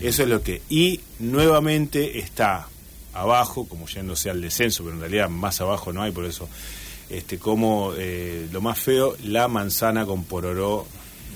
Eso 0.00 0.22
es 0.22 0.28
lo 0.28 0.40
que... 0.40 0.62
Y 0.70 1.00
nuevamente 1.18 2.20
está 2.20 2.68
abajo, 3.12 3.66
como 3.68 3.88
yéndose 3.88 4.30
al 4.30 4.40
descenso, 4.40 4.84
pero 4.84 4.94
en 4.94 5.00
realidad 5.00 5.28
más 5.28 5.60
abajo 5.60 5.92
no 5.92 6.00
hay, 6.02 6.12
por 6.12 6.26
eso, 6.26 6.48
este, 7.10 7.38
como 7.38 7.92
eh, 7.96 8.46
lo 8.52 8.60
más 8.60 8.78
feo, 8.78 9.16
la 9.24 9.48
manzana 9.48 10.06
con 10.06 10.22
pororó 10.24 10.86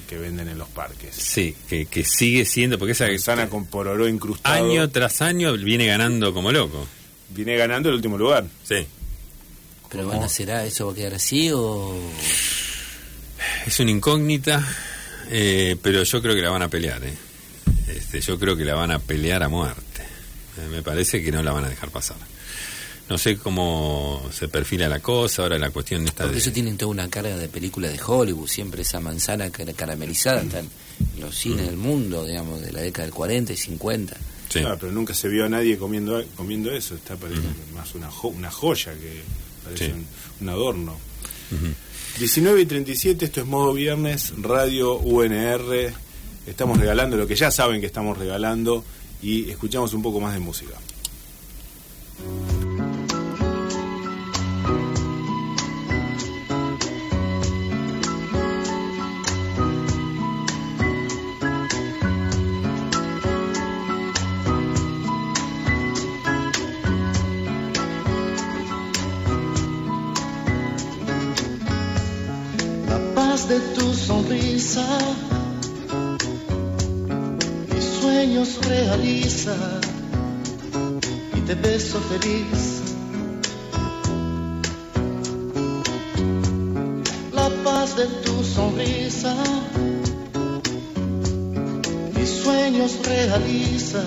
que 0.09 0.17
venden 0.17 0.49
en 0.49 0.57
los 0.59 0.69
parques. 0.69 1.17
Sí, 1.17 1.57
que, 1.69 1.87
que 1.87 2.05
sigue 2.05 2.45
siendo, 2.45 2.79
porque 2.79 2.93
esa 2.93 3.09
Manzana 3.09 3.49
con 3.49 3.67
pororó 3.67 4.07
incrustado. 4.09 4.55
año 4.55 4.89
tras 4.89 5.21
año 5.21 5.53
viene 5.55 5.87
ganando 5.87 6.33
como 6.33 6.53
loco. 6.53 6.87
Viene 7.31 7.57
ganando 7.57 7.89
el 7.89 7.97
último 7.97 8.17
lugar. 8.17 8.47
Sí. 8.63 8.87
Pero 9.91 10.07
bueno, 10.07 10.29
¿será 10.29 10.65
eso 10.65 10.87
va 10.87 10.93
a 10.93 10.95
quedar 10.95 11.15
así 11.15 11.51
o...? 11.53 11.95
Es 13.67 13.79
una 13.81 13.91
incógnita, 13.91 14.67
eh, 15.31 15.77
pero 15.83 16.03
yo 16.03 16.23
creo 16.23 16.35
que 16.35 16.43
la 16.43 16.51
van 16.51 16.63
a 16.63 16.69
pelear. 16.69 17.03
eh. 17.05 17.15
Este, 17.89 18.21
yo 18.21 18.39
creo 18.39 18.57
que 18.57 18.65
la 18.65 18.75
van 18.75 18.91
a 18.91 18.99
pelear 18.99 19.43
a 19.43 19.49
muerte. 19.49 20.03
Eh, 20.59 20.69
me 20.71 20.83
parece 20.83 21.23
que 21.23 21.31
no 21.33 21.43
la 21.43 21.53
van 21.53 21.65
a 21.65 21.69
dejar 21.69 21.91
pasar. 21.91 22.17
No 23.09 23.17
sé 23.17 23.39
cómo 23.39 24.29
se 24.33 24.49
perfila 24.49 24.87
la 24.89 25.01
cosa, 25.01 25.43
ahora 25.43 25.59
la 25.59 25.71
cuestión 25.71 26.05
esta 26.05 26.25
Porque 26.25 26.35
de... 26.35 26.41
eso 26.41 26.53
tienen 26.53 26.77
toda 26.77 26.91
una 26.91 27.09
carga 27.09 27.37
de 27.39 27.49
película 27.49 27.89
de 27.89 27.99
Hollywood, 28.05 28.47
siempre 28.49 28.83
esa 28.83 29.01
manzana 29.01 29.49
cara- 29.51 29.73
caramelizada 29.73 30.43
está 30.43 30.59
en 30.59 30.69
los 31.19 31.35
cines 31.35 31.65
del 31.67 31.79
mundo, 31.79 32.27
digamos, 32.27 32.61
de 32.61 32.71
la 32.71 32.83
década 32.83 33.05
del 33.07 33.15
40 33.15 33.55
y 33.55 33.57
50. 33.57 34.15
Sí. 34.51 34.61
Ah, 34.67 34.77
pero 34.79 34.93
nunca 34.93 35.15
se 35.15 35.29
vio 35.29 35.47
a 35.47 35.49
nadie 35.49 35.79
comiendo 35.79 36.23
comiendo 36.37 36.71
eso. 36.71 36.95
Está 36.97 37.17
pareciendo 37.17 37.51
más 37.75 37.95
una, 37.95 38.11
jo- 38.11 38.29
una 38.29 38.51
joya 38.51 38.93
que 38.93 39.23
parece 39.65 39.87
Sí. 39.87 39.93
un, 39.93 40.07
un 40.41 40.49
adorno. 40.51 40.99
19 42.19 42.63
y 42.63 42.67
37, 42.67 43.27
esto 43.27 43.41
es 43.41 43.47
modo 43.47 43.73
viernes, 43.73 44.33
Radio 44.39 44.99
UNR. 44.99 45.93
Estamos 46.49 46.77
regalando 46.77 47.17
lo 47.17 47.29
que 47.29 47.37
ya 47.37 47.53
saben 47.53 47.81
que 47.81 47.87
estamos 47.87 48.19
regalando 48.19 48.85
y 49.23 49.49
escuchamos 49.49 49.95
un 49.95 50.03
poco 50.03 50.19
más 50.19 50.35
de 50.35 50.41
música. 50.41 50.75
Sonrisa, 74.79 75.17
mis 77.75 77.85
sueños 77.85 78.59
realiza 78.67 79.55
y 81.37 81.41
te 81.41 81.55
beso 81.55 81.99
feliz. 82.01 82.83
La 87.33 87.49
paz 87.65 87.97
de 87.97 88.07
tu 88.25 88.45
sonrisa, 88.45 89.35
mis 92.15 92.31
sueños 92.43 92.99
realiza 93.05 94.03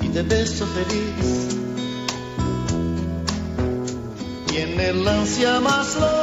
y 0.00 0.08
te 0.08 0.22
beso 0.22 0.66
feliz. 0.66 1.56
Y 4.52 4.56
en 4.58 4.80
el 4.80 5.08
ansia 5.08 5.60
más 5.60 5.96
loca, 5.96 6.21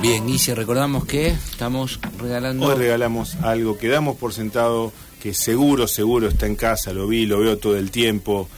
Bien, 0.00 0.28
y 0.28 0.38
si 0.38 0.52
recordamos 0.54 1.04
que 1.04 1.28
estamos 1.28 2.00
regalando... 2.18 2.66
Hoy 2.66 2.76
regalamos 2.76 3.36
algo 3.36 3.78
que 3.78 3.88
damos 3.88 4.16
por 4.16 4.32
sentado 4.32 4.92
que 5.22 5.34
seguro, 5.34 5.88
seguro 5.88 6.28
está 6.28 6.46
en 6.46 6.56
casa, 6.56 6.92
lo 6.92 7.06
vi, 7.08 7.26
lo 7.26 7.40
veo 7.40 7.56
todo 7.58 7.76
el 7.76 7.90
tiempo 7.90 8.48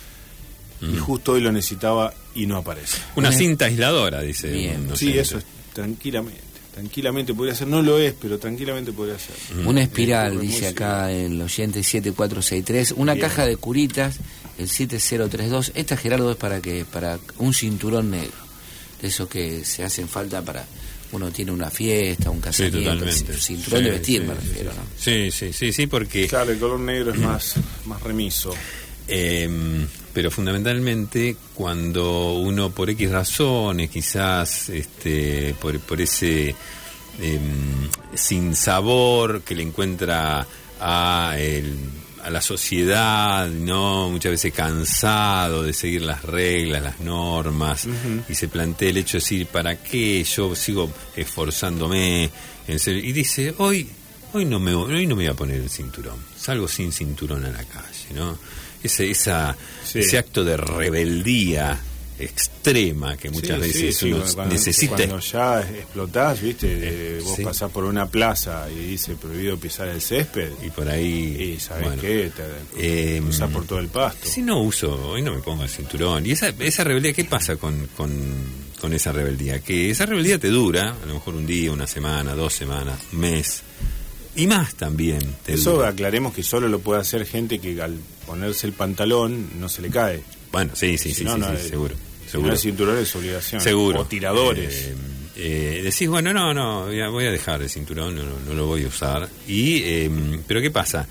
y 0.80 0.96
justo 0.96 1.32
hoy 1.32 1.40
lo 1.40 1.52
necesitaba 1.52 2.12
y 2.34 2.46
no 2.46 2.56
aparece. 2.56 2.98
Una 3.14 3.32
cinta 3.32 3.66
aisladora, 3.66 4.20
dice. 4.20 4.50
Bien. 4.50 4.88
no 4.88 4.96
sí, 4.96 5.12
sé. 5.12 5.20
eso 5.20 5.38
es 5.38 5.44
tranquilamente. 5.72 6.40
Tranquilamente 6.74 7.32
podría 7.32 7.54
ser, 7.54 7.68
no 7.68 7.80
lo 7.80 7.98
es, 7.98 8.14
pero 8.20 8.38
tranquilamente 8.38 8.92
podría 8.92 9.18
ser. 9.18 9.34
Una 9.64 9.82
espiral, 9.82 10.34
Eh, 10.34 10.40
dice 10.40 10.68
acá 10.68 11.10
el 11.10 11.40
oyente 11.40 11.82
7463. 11.82 12.92
Una 12.98 13.14
Bien. 13.14 13.26
caja 13.26 13.46
de 13.46 13.56
curitas, 13.56 14.18
el 14.58 14.68
7032. 14.68 15.72
Esta, 15.74 15.96
Gerardo, 15.96 16.30
es 16.32 16.36
para 16.36 16.60
que 16.60 16.84
para 16.84 17.18
un 17.38 17.54
cinturón 17.54 18.10
negro. 18.10 18.36
De 19.00 19.08
esos 19.08 19.28
que 19.28 19.64
se 19.64 19.84
hacen 19.84 20.08
falta 20.08 20.42
para... 20.42 20.66
Uno 21.12 21.30
tiene 21.30 21.52
una 21.52 21.70
fiesta, 21.70 22.30
un 22.30 22.38
Sí, 22.38 22.42
casamiento. 22.42 22.78
totalmente. 22.92 23.32
un 23.32 23.38
cinturón 23.38 23.78
Sí, 23.78 23.84
de 23.84 23.90
vestir, 23.90 24.20
sí, 24.22 24.26
me 24.28 24.34
sí, 24.34 24.40
refiero, 24.48 24.70
sí. 24.72 24.76
¿no? 24.76 24.84
Sí, 24.98 25.30
sí, 25.30 25.52
sí, 25.52 25.72
sí, 25.72 25.86
porque... 25.86 26.26
Claro, 26.28 26.50
el 26.52 26.58
color 26.58 26.80
negro 26.80 27.12
es 27.12 27.18
más, 27.18 27.54
más 27.86 28.02
remiso. 28.02 28.52
Eh, 29.08 29.48
pero 30.12 30.30
fundamentalmente 30.32 31.36
cuando 31.54 32.34
uno 32.34 32.70
por 32.70 32.90
X 32.90 33.10
razones, 33.10 33.88
quizás 33.90 34.68
este, 34.70 35.54
por, 35.60 35.78
por 35.80 36.00
ese 36.00 36.54
eh, 37.20 37.38
sin 38.14 38.56
sabor 38.56 39.42
que 39.42 39.54
le 39.54 39.62
encuentra 39.62 40.44
a, 40.80 41.34
el- 41.38 41.76
a 42.26 42.30
la 42.30 42.40
sociedad, 42.42 43.48
no 43.48 44.08
muchas 44.10 44.32
veces 44.32 44.52
cansado 44.52 45.62
de 45.62 45.72
seguir 45.72 46.02
las 46.02 46.22
reglas, 46.24 46.82
las 46.82 47.00
normas, 47.00 47.86
y 48.28 48.34
se 48.34 48.48
plantea 48.48 48.88
el 48.90 48.96
hecho 48.96 49.18
de 49.18 49.20
decir, 49.22 49.46
¿para 49.46 49.76
qué 49.76 50.24
yo 50.24 50.54
sigo 50.56 50.90
esforzándome? 51.16 52.30
en 52.66 52.78
ser-?" 52.78 52.96
y 53.04 53.12
dice, 53.12 53.54
hoy 53.58 53.88
Hoy 54.32 54.44
no, 54.44 54.58
me, 54.58 54.74
hoy 54.74 55.06
no 55.06 55.14
me 55.16 55.22
voy 55.22 55.32
a 55.32 55.34
poner 55.34 55.60
el 55.60 55.70
cinturón. 55.70 56.16
Salgo 56.36 56.68
sin 56.68 56.92
cinturón 56.92 57.44
a 57.46 57.48
la 57.48 57.64
calle, 57.64 58.12
¿no? 58.12 58.36
Ese, 58.82 59.08
esa, 59.10 59.56
Sí. 59.84 60.00
ese 60.00 60.18
acto 60.18 60.44
de 60.44 60.56
rebeldía 60.58 61.78
extrema 62.18 63.16
que 63.16 63.30
muchas 63.30 63.56
Sí, 63.56 63.60
veces 63.62 63.96
sí, 63.96 64.06
sí, 64.06 64.12
uno 64.12 64.24
cuando- 64.34 64.54
necesita. 64.54 64.96
Cuando 64.96 65.18
ya 65.20 65.60
explotás, 65.60 66.40
viste, 66.40 66.66
de- 66.66 67.18
Eh, 67.18 67.20
vos 67.22 67.38
pasás 67.40 67.70
por 67.70 67.84
una 67.84 68.06
plaza 68.06 68.68
y 68.70 68.78
dice 68.90 69.14
prohibido 69.16 69.56
pisar 69.58 69.88
el 69.88 70.00
césped. 70.00 70.50
Y 70.64 70.70
por 70.70 70.88
ahí. 70.88 71.54
Y 71.56 71.60
sabes 71.60 71.84
bueno, 71.86 72.02
qué, 72.02 72.30
te 72.76 73.16
eh, 73.16 73.20
cruzás 73.22 73.50
por 73.50 73.66
todo 73.66 73.78
el 73.78 73.88
pasto. 73.88 74.28
Si 74.28 74.42
no 74.42 74.60
uso, 74.62 74.92
hoy 75.10 75.22
no 75.22 75.34
me 75.34 75.40
pongo 75.40 75.62
el 75.62 75.68
cinturón. 75.70 76.24
Y 76.26 76.32
esa, 76.32 76.48
esa 76.48 76.84
rebeldía, 76.84 77.12
¿qué 77.12 77.24
pasa 77.24 77.56
con, 77.56 77.86
con, 77.96 78.10
con 78.80 78.92
esa 78.92 79.12
rebeldía? 79.12 79.60
Que 79.60 79.90
esa 79.90 80.06
rebeldía 80.06 80.38
te 80.38 80.48
dura, 80.48 80.96
a 81.02 81.06
lo 81.06 81.14
mejor 81.14 81.34
un 81.34 81.46
día, 81.46 81.70
una 81.72 81.86
semana, 81.86 82.34
dos 82.34 82.52
semanas, 82.54 82.98
un 83.12 83.20
mes. 83.20 83.62
Y 84.34 84.46
más 84.46 84.74
también. 84.74 85.20
te 85.44 85.54
Eso 85.54 85.72
dura. 85.76 85.88
aclaremos 85.88 86.34
que 86.34 86.42
solo 86.42 86.68
lo 86.68 86.78
puede 86.80 87.00
hacer 87.00 87.24
gente 87.26 87.58
que 87.58 87.80
al 87.80 87.98
ponerse 88.26 88.66
el 88.66 88.74
pantalón 88.74 89.58
no 89.60 89.68
se 89.68 89.80
le 89.82 89.88
cae. 89.90 90.22
Bueno, 90.56 90.72
sí, 90.74 90.96
sí, 90.98 91.10
Si 91.10 91.14
sí, 91.16 91.24
no, 91.24 91.34
sí, 91.34 91.40
no, 91.40 91.56
sí, 91.56 91.68
seguro. 91.68 91.94
No, 91.94 92.30
seguro. 92.30 92.52
el 92.52 92.58
cinturón 92.58 92.98
es 92.98 93.14
obligación. 93.16 93.60
Seguro. 93.60 94.00
O 94.00 94.04
tiradores. 94.06 94.74
Eh, 94.86 94.94
eh, 95.36 95.80
decís, 95.84 96.08
bueno, 96.08 96.32
no, 96.32 96.54
no, 96.54 96.86
voy 96.86 97.00
a, 97.00 97.08
voy 97.08 97.26
a 97.26 97.30
dejar 97.30 97.60
el 97.62 97.68
cinturón, 97.68 98.16
no, 98.16 98.22
no- 98.22 98.38
no 98.46 98.54
lo 98.54 98.66
voy 98.66 98.84
a 98.84 98.88
usar. 98.88 99.28
Y, 99.46 99.82
eh, 99.84 100.10
pero 100.46 100.60
¿qué 100.62 100.70
pasa? 100.70 101.06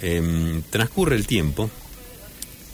Eh, 0.00 0.60
transcurre 0.70 1.14
el 1.16 1.26
tiempo 1.26 1.70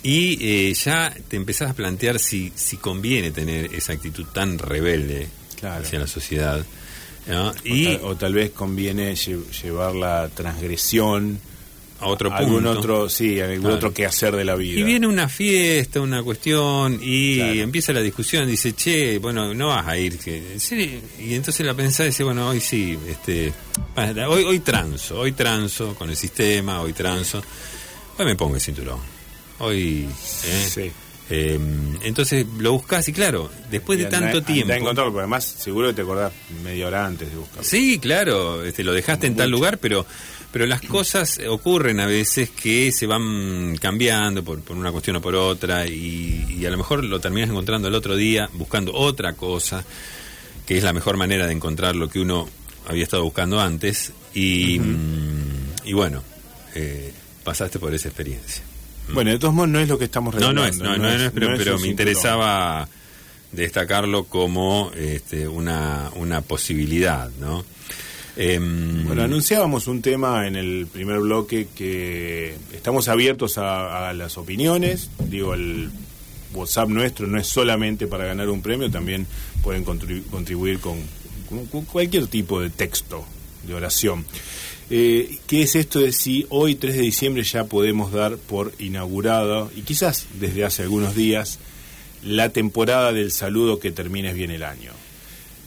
y 0.03 0.39
eh, 0.41 0.75
ya 0.75 1.15
te 1.29 1.37
empezás 1.37 1.71
a 1.71 1.75
plantear 1.75 2.19
si, 2.19 2.53
si 2.55 2.77
conviene 2.77 3.31
tener 3.31 3.75
esa 3.75 3.93
actitud 3.93 4.27
tan 4.33 4.59
rebelde 4.59 5.29
Claro. 5.59 5.85
hacia 5.85 5.99
la 6.01 6.07
sociedad. 6.09 6.65
¿no? 7.29 7.51
O 7.51 7.55
Y 7.65 7.85
tal- 7.85 8.01
o, 8.05 8.17
tal 8.17 8.35
vez 8.35 8.51
conviene 8.51 9.13
lle- 9.15 9.45
llevar 9.63 9.95
la 9.95 10.29
transgresión 10.35 11.39
a 12.03 12.07
otro 12.07 12.33
a 12.33 12.39
algún 12.39 12.65
punto. 12.65 12.71
otro, 12.79 13.09
sí, 13.09 13.41
algún 13.41 13.61
Claro. 13.61 13.77
otro 13.77 13.95
quehacer 13.95 14.35
de 14.37 14.45
la 14.45 14.55
vida. 14.57 14.79
Y 14.81 14.83
viene 14.83 15.07
una 15.07 15.29
fiesta, 15.29 16.01
una 16.01 16.23
cuestión, 16.23 16.99
y 17.03 17.37
Claro. 17.37 17.53
empieza 17.61 17.93
la 17.93 18.01
discusión, 18.01 18.47
dice, 18.47 18.73
che, 18.75 19.19
bueno, 19.19 19.55
no 19.55 19.69
vas 19.69 19.87
a 19.87 19.97
ir. 19.97 20.19
que- 20.19 20.59
sí, 20.59 21.01
Y 21.21 21.35
entonces 21.35 21.65
la 21.65 21.75
pensás 21.75 22.01
y 22.07 22.09
dice, 22.11 22.25
bueno, 22.25 22.49
hoy 22.49 22.61
sí, 22.61 22.99
este, 23.09 23.53
hoy, 24.29 24.45
hoy 24.45 24.59
transo, 24.61 25.21
hoy 25.21 25.33
transo 25.33 25.95
con 25.95 26.11
el 26.11 26.17
sistema, 26.17 26.81
hoy 26.81 26.93
transo, 26.93 27.43
hoy 28.19 28.25
me 28.27 28.35
pongo 28.37 28.57
el 28.57 28.61
cinturón. 28.61 28.99
Hoy, 29.61 30.09
¿eh? 30.45 30.69
Sí. 30.75 30.91
Eh, 31.31 31.59
entonces 32.03 32.45
lo 32.59 32.73
buscás 32.73 33.09
y 33.09 33.13
claro, 33.13 33.49
después 33.71 33.99
Y 33.99 34.03
de 34.03 34.09
tanto 34.11 34.27
andá 34.27 34.39
a 34.41 34.45
tiempo... 34.45 34.73
encontrarlo, 34.75 35.13
porque 35.13 35.23
además 35.23 35.45
seguro 35.45 35.89
que 35.89 35.95
te 35.95 36.03
acordás 36.03 36.33
media 36.63 36.87
hora 36.89 37.07
antes 37.07 37.31
de 37.31 37.37
buscarlo. 37.37 37.63
Sí, 37.65 37.99
claro, 38.01 38.63
este, 38.65 38.83
lo 38.85 38.93
dejaste 38.93 39.29
en 39.29 39.37
tal 39.37 39.49
lugar, 39.51 39.79
pero 39.79 40.05
pero 40.53 40.67
las 40.67 40.83
cosas 40.83 41.41
ocurren 41.49 41.99
a 41.99 42.07
veces 42.07 42.51
que 42.51 42.93
se 42.93 43.07
van 43.07 43.77
cambiando 43.81 44.45
por, 44.45 44.61
por 44.61 44.77
una 44.77 44.93
cuestión 44.93 45.17
o 45.17 45.21
por 45.23 45.35
otra 45.35 45.87
y, 45.87 46.59
y 46.59 46.67
a 46.67 46.71
lo 46.71 46.77
mejor 46.77 47.03
lo 47.03 47.21
terminas 47.21 47.49
encontrando 47.49 47.89
el 47.89 47.95
otro 47.95 48.15
día 48.15 48.51
buscando 48.53 48.93
otra 48.95 49.33
cosa, 49.33 49.83
que 50.67 50.77
es 50.77 50.85
la 50.85 50.93
mejor 50.93 51.17
manera 51.17 51.47
de 51.47 51.53
encontrar 51.53 51.97
lo 51.97 52.09
que 52.09 52.21
uno 52.21 52.49
había 52.87 53.03
estado 53.03 53.25
buscando 53.25 53.61
antes 53.61 54.13
y, 54.35 54.79
mm, 54.79 55.87
y 55.87 55.93
bueno, 55.95 56.23
eh, 56.75 57.13
pasaste 57.45 57.79
por 57.79 57.95
esa 57.95 58.09
experiencia. 58.09 58.63
Bueno, 59.13 59.31
de 59.31 59.39
todos 59.39 59.55
modos 59.55 59.71
no 59.71 59.81
es 59.81 59.89
lo 59.89 59.99
que 59.99 60.05
estamos 60.05 60.35
No, 60.35 60.53
no 60.53 60.65
es, 60.65 60.79
no, 60.79 60.97
no, 60.97 60.99
no 60.99 61.09
es, 61.09 61.31
pero, 61.33 61.49
no 61.49 61.55
es 61.55 61.59
pero 61.59 61.77
un 61.77 61.83
me 61.83 61.89
interesaba 61.89 62.89
destacarlo 63.51 64.25
como 64.25 64.93
este, 64.97 65.49
una, 65.49 66.11
una 66.15 66.41
posibilidad, 66.41 67.31
¿no? 67.41 67.65
Em, 68.37 69.05
Bueno, 69.07 69.23
anunciábamos 69.23 69.87
un 69.89 70.01
tema 70.01 70.47
en 70.47 70.57
el 70.57 70.87
primer 70.87 71.19
bloque 71.21 71.69
que 71.75 72.55
estamos 72.73 73.09
abiertos 73.09 73.59
a, 73.59 74.13
las 74.15 74.39
opiniones. 74.39 75.11
Digo, 75.29 75.55
el 75.55 75.91
WhatsApp 76.55 76.89
nuestro 76.89 77.27
no 77.27 77.39
es 77.39 77.47
solamente 77.47 78.07
para 78.07 78.25
ganar 78.25 78.49
un 78.49 78.63
premio, 78.63 78.91
también 78.91 79.27
pueden 79.63 79.85
contribu- 79.85 80.25
contribuir 80.31 80.79
con, 80.81 80.99
con- 81.49 81.67
con 81.67 81.85
cualquier 81.85 82.27
tipo 82.27 82.61
de 82.61 82.71
texto, 82.71 83.25
de 83.67 83.75
oración. 83.75 84.25
Eh, 84.91 85.39
¿Qué 85.47 85.63
es 85.63 85.75
esto 85.75 86.01
de 86.01 86.13
si 86.13 86.47
hoy, 86.51 86.75
3 86.75 86.97
de 86.97 87.03
diciembre, 87.03 87.43
ya 87.45 87.65
podemos 87.65 88.13
dar 88.13 88.37
por 88.37 88.73
inaugurado, 88.79 89.71
y 89.77 89.83
quizás 89.83 90.27
desde 90.41 90.65
hace 90.65 90.83
algunos 90.83 91.15
días, 91.15 91.59
la 92.25 92.49
temporada 92.51 93.13
del 93.13 93.31
saludo 93.33 93.79
que 93.79 93.91
termines 93.93 94.35
bien 94.35 94.51
el 94.51 94.63
año? 94.63 94.93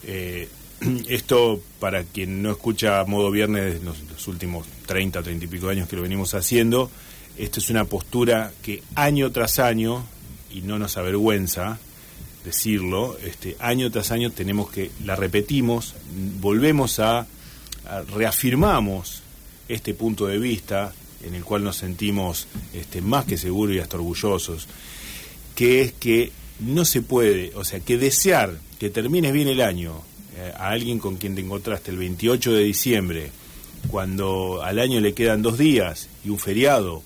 Eh, 0.07 0.47
esto, 1.09 1.61
para 1.79 2.03
quien 2.03 2.41
no 2.41 2.51
escucha 2.51 3.03
Modo 3.05 3.31
Viernes 3.31 3.83
los, 3.83 4.01
los 4.09 4.27
últimos 4.27 4.67
30, 4.85 5.23
30 5.23 5.45
y 5.45 5.47
pico 5.47 5.69
años 5.69 5.87
que 5.87 5.95
lo 5.95 6.01
venimos 6.01 6.33
haciendo, 6.33 6.89
esto 7.37 7.59
es 7.59 7.69
una 7.69 7.85
postura 7.85 8.53
que 8.61 8.81
año 8.95 9.31
tras 9.31 9.59
año, 9.59 10.05
y 10.51 10.61
no 10.61 10.79
nos 10.79 10.97
avergüenza 10.97 11.79
decirlo, 12.45 13.17
este, 13.23 13.57
año 13.59 13.91
tras 13.91 14.11
año 14.11 14.31
tenemos 14.31 14.69
que, 14.69 14.91
la 15.03 15.15
repetimos, 15.15 15.95
volvemos 16.39 16.99
a, 16.99 17.27
reafirmamos 18.15 19.21
este 19.67 19.93
punto 19.93 20.25
de 20.25 20.39
vista 20.39 20.91
en 21.23 21.35
el 21.35 21.43
cual 21.43 21.63
nos 21.63 21.75
sentimos 21.75 22.47
este, 22.73 23.01
más 23.01 23.25
que 23.25 23.37
seguros 23.37 23.75
y 23.75 23.79
hasta 23.79 23.97
orgullosos, 23.97 24.67
que 25.55 25.81
es 25.81 25.93
que 25.93 26.31
no 26.59 26.83
se 26.85 27.01
puede, 27.01 27.51
o 27.55 27.63
sea, 27.63 27.79
que 27.79 27.97
desear 27.97 28.57
que 28.79 28.89
termines 28.89 29.33
bien 29.33 29.47
el 29.47 29.61
año 29.61 30.01
eh, 30.37 30.51
a 30.57 30.69
alguien 30.69 30.99
con 30.99 31.17
quien 31.17 31.35
te 31.35 31.41
encontraste 31.41 31.91
el 31.91 31.97
28 31.97 32.53
de 32.53 32.63
diciembre, 32.63 33.31
cuando 33.89 34.61
al 34.63 34.79
año 34.79 34.99
le 34.99 35.13
quedan 35.13 35.41
dos 35.41 35.57
días 35.57 36.09
y 36.25 36.29
un 36.29 36.39
feriado, 36.39 37.03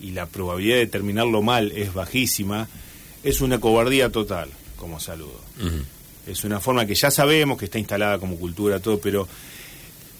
y 0.00 0.10
la 0.12 0.26
probabilidad 0.26 0.76
de 0.76 0.86
terminarlo 0.86 1.42
mal 1.42 1.72
es 1.72 1.92
bajísima, 1.94 2.68
es 3.22 3.40
una 3.40 3.58
cobardía 3.60 4.10
total 4.10 4.48
como 4.76 4.98
saludo. 5.00 5.40
Es 6.26 6.44
una 6.44 6.58
forma 6.60 6.86
que 6.86 6.94
ya 6.94 7.10
sabemos 7.10 7.58
que 7.58 7.66
está 7.66 7.78
instalada 7.78 8.18
como 8.18 8.36
cultura, 8.36 8.80
todo, 8.80 8.98
pero 9.00 9.26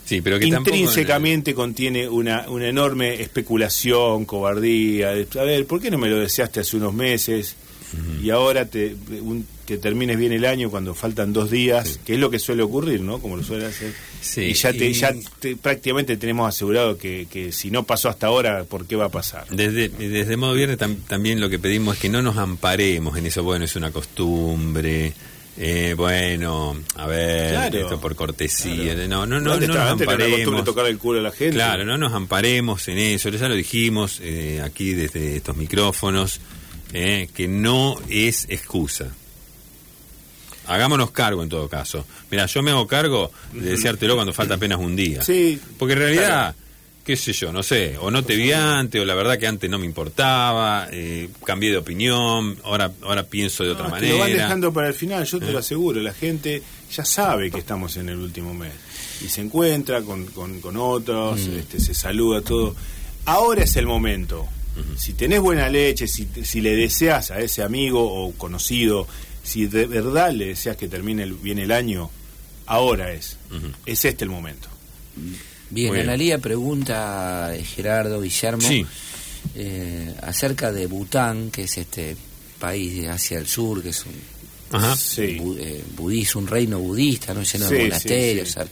Sí, 0.04 0.20
pero 0.22 0.38
que 0.40 0.48
tampoco- 0.50 0.74
intrínsecamente 0.76 1.54
contiene 1.54 2.08
una, 2.08 2.48
una 2.48 2.66
enorme 2.68 3.22
especulación, 3.22 4.24
cobardía. 4.24 5.10
de, 5.12 5.26
A 5.38 5.44
ver, 5.44 5.66
¿por 5.66 5.80
qué 5.80 5.90
no 5.90 5.98
me 5.98 6.08
lo 6.10 6.18
deseaste 6.18 6.60
hace 6.60 6.76
unos 6.76 6.92
meses? 6.92 7.54
Y 8.22 8.30
ahora 8.30 8.66
te, 8.66 8.94
un- 9.20 9.46
que 9.66 9.78
termines 9.78 10.18
bien 10.18 10.32
el 10.32 10.44
año 10.44 10.68
cuando 10.70 10.94
faltan 10.94 11.32
dos 11.32 11.50
días, 11.50 12.00
que 12.04 12.14
es 12.14 12.18
lo 12.20 12.28
que 12.30 12.38
suele 12.38 12.62
ocurrir, 12.62 13.00
¿no? 13.00 13.18
Como 13.20 13.36
lo 13.36 13.42
suele 13.44 13.66
hacer. 13.66 13.92
Sí, 14.20 14.42
y 14.42 14.52
ya, 14.54 14.72
te, 14.72 14.88
y- 14.88 14.92
ya 14.94 15.14
te- 15.38 15.56
prácticamente 15.56 16.16
tenemos 16.16 16.48
asegurado 16.48 16.98
que, 16.98 17.26
que 17.30 17.52
si 17.52 17.70
no 17.70 17.84
pasó 17.84 18.08
hasta 18.08 18.26
ahora, 18.26 18.64
¿por 18.64 18.86
qué 18.86 18.96
va 18.96 19.06
a 19.06 19.10
pasar? 19.10 19.46
Desde, 19.50 19.88
desde 19.88 20.36
modo 20.36 20.54
viernes 20.54 20.78
tam- 20.78 20.96
también 21.08 21.40
lo 21.40 21.48
que 21.48 21.58
pedimos 21.58 21.94
es 21.96 22.02
que 22.02 22.08
no 22.08 22.20
nos 22.22 22.36
amparemos 22.36 23.16
en 23.16 23.26
eso, 23.26 23.42
bueno, 23.44 23.64
es 23.64 23.76
una 23.76 23.90
costumbre, 23.92 25.12
eh, 25.58 25.94
bueno, 25.96 26.76
a 26.96 27.06
ver, 27.06 27.50
Claro. 27.52 27.78
esto 27.80 28.00
por 28.00 28.14
cortesía, 28.16 28.94
Claro. 28.94 29.08
no, 29.08 29.26
no, 29.26 29.40
no, 29.40 29.56
no 29.56 29.60
estaba- 29.62 29.90
nos 29.92 30.00
amparemos. 30.00 30.64
tocar 30.64 30.86
el 30.86 30.98
culo 30.98 31.20
a 31.20 31.22
la 31.22 31.30
gente. 31.32 31.54
Claro, 31.54 31.84
no 31.84 31.96
nos 31.98 32.12
amparemos 32.12 32.86
en 32.88 32.98
eso, 32.98 33.28
ya 33.30 33.48
lo 33.48 33.54
dijimos 33.54 34.20
eh, 34.22 34.60
aquí 34.64 34.94
desde 34.94 35.36
estos 35.36 35.56
micrófonos, 35.56 36.40
eh, 36.92 37.28
que 37.34 37.48
no 37.48 37.96
es 38.08 38.46
excusa. 38.48 39.08
Hagámonos 40.66 41.10
cargo 41.10 41.42
en 41.42 41.48
todo 41.48 41.68
caso. 41.68 42.06
Mira, 42.30 42.46
yo 42.46 42.62
me 42.62 42.70
hago 42.70 42.86
cargo 42.86 43.32
de 43.52 43.70
deseártelo 43.70 44.14
cuando 44.14 44.32
falta 44.32 44.54
apenas 44.54 44.78
un 44.78 44.94
día. 44.94 45.22
Sí, 45.22 45.58
Porque 45.78 45.94
en 45.94 45.98
realidad, 45.98 46.54
qué 47.04 47.16
sé 47.16 47.32
yo, 47.32 47.52
no 47.52 47.62
sé, 47.64 47.96
o 47.98 48.10
no 48.10 48.22
te 48.22 48.36
vi 48.36 48.52
antes, 48.52 49.00
o 49.00 49.04
la 49.04 49.14
verdad 49.14 49.36
que 49.38 49.48
antes 49.48 49.68
no 49.68 49.78
me 49.80 49.86
importaba, 49.86 50.86
eh, 50.92 51.28
cambié 51.44 51.70
de 51.72 51.78
opinión, 51.78 52.56
ahora 52.62 52.92
ahora 53.02 53.24
pienso 53.24 53.64
de 53.64 53.70
otra 53.70 53.84
No, 53.86 53.90
manera. 53.90 54.12
Lo 54.12 54.18
van 54.20 54.32
dejando 54.32 54.72
para 54.72 54.88
el 54.88 54.94
final, 54.94 55.24
yo 55.24 55.40
te 55.40 55.48
Eh. 55.48 55.52
lo 55.52 55.58
aseguro. 55.58 56.00
La 56.00 56.12
gente 56.14 56.62
ya 56.92 57.04
sabe 57.04 57.50
que 57.50 57.58
estamos 57.58 57.96
en 57.96 58.08
el 58.08 58.16
último 58.18 58.54
mes. 58.54 58.72
Y 59.24 59.28
se 59.28 59.40
encuentra 59.40 60.02
con, 60.02 60.26
con, 60.26 60.60
con 60.60 60.76
otros, 60.76 61.40
Mm. 61.40 61.58
este, 61.58 61.80
se 61.80 61.94
saluda, 61.94 62.42
todo. 62.42 62.76
Ahora 63.24 63.64
es 63.64 63.74
el 63.76 63.86
momento. 63.86 64.46
Si 64.96 65.12
tenés 65.14 65.40
buena 65.40 65.68
leche, 65.68 66.06
si, 66.06 66.26
te- 66.26 66.44
si 66.44 66.60
le 66.60 66.74
deseas 66.76 67.30
a 67.30 67.40
ese 67.40 67.62
amigo 67.62 68.02
o 68.02 68.32
conocido, 68.32 69.06
si 69.42 69.66
de 69.66 69.86
verdad 69.86 70.32
le 70.32 70.46
deseas 70.46 70.76
que 70.76 70.88
termine 70.88 71.22
el- 71.24 71.34
bien 71.34 71.58
el 71.58 71.72
año, 71.72 72.10
ahora 72.66 73.12
es. 73.12 73.36
Es 73.86 74.04
este 74.04 74.24
el 74.24 74.30
momento. 74.30 74.68
Bien. 75.70 75.94
Analía 75.96 76.38
pregunta 76.38 77.54
eh, 77.54 77.62
Gerardo 77.64 78.20
Guillermo 78.20 78.66
Sí. 78.66 78.84
eh, 79.54 80.14
acerca 80.22 80.72
de 80.72 80.86
Bután, 80.86 81.50
que 81.50 81.64
es 81.64 81.78
este 81.78 82.16
país 82.58 82.94
de 83.00 83.08
Asia 83.08 83.38
del 83.38 83.46
Sur, 83.46 83.82
que 83.82 83.90
es 83.90 84.04
un 84.06 84.12
Ajá. 84.72 84.96
Sí. 84.96 85.38
bu- 85.40 85.56
eh, 85.58 85.82
budismo, 85.96 86.40
un 86.42 86.46
reino 86.46 86.78
budista, 86.78 87.34
¿no? 87.34 87.42
lleno 87.42 87.66
Sí, 87.68 87.74
de 87.74 87.80
sí, 87.80 87.84
monasterios, 87.86 88.48
sí. 88.50 88.60
Al, 88.60 88.68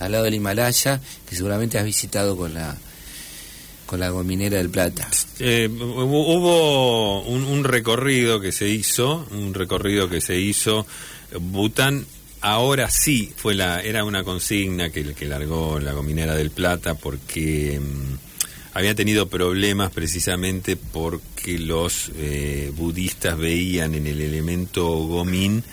al 0.00 0.12
lado 0.12 0.24
del 0.24 0.34
Himalaya, 0.34 1.00
que 1.28 1.34
seguramente 1.36 1.78
has 1.78 1.84
visitado 1.84 2.36
con 2.36 2.54
la 2.54 2.76
con 3.88 4.00
la 4.00 4.10
gominera 4.10 4.58
del 4.58 4.68
Plata. 4.68 5.08
Eh, 5.38 5.66
hubo 5.72 6.34
hubo 6.34 7.22
un, 7.22 7.44
un 7.44 7.64
recorrido 7.64 8.38
que 8.38 8.52
se 8.52 8.68
hizo, 8.68 9.26
un 9.30 9.54
recorrido 9.54 10.10
que 10.10 10.20
se 10.20 10.38
hizo. 10.38 10.86
Bután 11.40 12.04
ahora 12.42 12.90
sí 12.90 13.32
fue 13.34 13.54
la, 13.54 13.80
era 13.80 14.04
una 14.04 14.24
consigna 14.24 14.90
que, 14.90 15.14
que 15.14 15.24
largó 15.24 15.80
la 15.80 15.92
gominera 15.92 16.34
del 16.34 16.50
Plata 16.50 16.96
porque 16.96 17.80
mm, 17.80 18.14
había 18.74 18.94
tenido 18.94 19.26
problemas 19.26 19.90
precisamente 19.90 20.76
porque 20.76 21.58
los 21.58 22.12
eh, 22.16 22.70
budistas 22.76 23.38
veían 23.38 23.94
en 23.94 24.06
el 24.06 24.20
elemento 24.20 24.86
gomín 24.86 25.64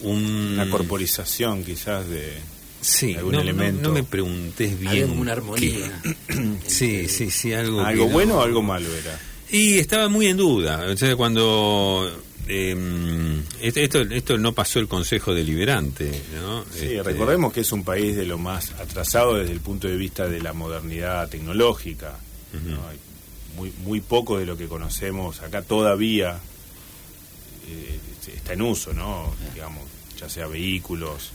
un 0.00 0.54
Una 0.54 0.68
corporización 0.68 1.62
quizás 1.62 2.08
de... 2.08 2.32
sí, 2.80 3.14
algún 3.14 3.32
no, 3.32 3.40
elemento. 3.40 3.88
no 3.88 3.94
me 3.94 4.02
preguntes 4.02 4.78
bien. 4.78 4.90
Había 4.92 5.06
como 5.06 5.20
una 5.20 5.32
armonía. 5.32 6.02
Sí, 6.66 7.08
sí, 7.08 7.30
sí, 7.30 7.52
algo. 7.52 7.80
¿Algo 7.82 8.06
que 8.06 8.12
bueno 8.12 8.34
no- 8.34 8.40
o 8.40 8.42
algo 8.42 8.62
malo 8.62 8.86
era? 8.94 9.18
Y 9.50 9.78
estaba 9.78 10.08
muy 10.08 10.26
en 10.28 10.36
duda. 10.36 10.86
O 10.92 10.96
sea, 10.96 11.16
cuando. 11.16 12.10
eh, 12.48 13.40
este- 13.60 13.84
esto, 13.84 14.00
esto 14.02 14.38
no 14.38 14.52
pasó 14.52 14.78
el 14.78 14.88
Consejo 14.88 15.34
Deliberante, 15.34 16.10
¿no? 16.40 16.64
Sí, 16.72 16.86
Este, 16.86 17.02
recordemos 17.02 17.52
que 17.52 17.60
es 17.60 17.72
un 17.72 17.84
país 17.84 18.16
de 18.16 18.24
lo 18.26 18.38
más 18.38 18.70
atrasado 18.72 19.34
desde 19.36 19.52
el 19.52 19.60
punto 19.60 19.88
de 19.88 19.96
vista 19.96 20.28
de 20.28 20.40
la 20.40 20.52
modernidad 20.52 21.28
tecnológica. 21.28 22.16
¿no? 22.52 22.76
Hay 22.88 22.96
muy, 23.56 23.72
muy 23.84 24.00
poco 24.00 24.38
de 24.38 24.46
lo 24.46 24.56
que 24.56 24.66
conocemos 24.66 25.40
acá 25.40 25.62
todavía 25.62 26.38
eh, 27.68 27.98
está 28.34 28.52
en 28.54 28.62
uso, 28.62 28.92
¿no? 28.92 29.32
Digamos, 29.54 29.84
ya 30.18 30.28
sea 30.28 30.46
vehículos, 30.46 31.30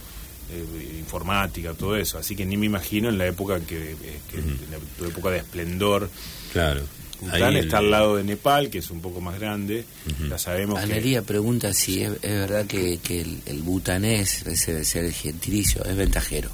eh, 0.52 0.98
informática, 1.00 1.74
todo 1.74 1.96
eso. 1.96 2.18
Así 2.18 2.36
que 2.36 2.46
ni 2.46 2.58
me 2.58 2.66
imagino 2.66 3.10
en 3.10 3.18
la 3.18 3.28
época 3.28 3.60
que, 3.62 3.92
eh, 3.92 3.96
que 4.30 4.38
en 4.38 4.58
la 4.72 4.78
tu 4.98 5.06
época 5.06 5.30
de 5.32 5.38
esplendor. 5.40 6.10
Claro. 6.54 6.82
Bután 7.22 7.56
está 7.56 7.80
el- 7.80 7.86
al 7.86 7.92
lado 7.92 8.16
de 8.18 8.24
Nepal, 8.26 8.70
que 8.70 8.80
es 8.80 8.90
un 8.92 9.02
poco 9.02 9.22
más 9.22 9.40
grande. 9.40 9.86
Ya 10.30 10.38
sabemos 10.38 10.78
que 10.80 10.84
Analía 10.86 11.22
pregunta 11.22 11.74
si 11.74 12.04
es, 12.04 12.12
es 12.22 12.32
verdad 12.32 12.66
que, 12.68 13.00
que 13.02 13.22
el, 13.22 13.40
el 13.46 13.62
butanés, 13.62 14.46
ese 14.46 14.74
de 14.74 14.84
ser 14.84 15.06
el 15.06 15.14
gentilicio, 15.14 15.84
es 15.86 15.96
ventajero. 15.96 16.50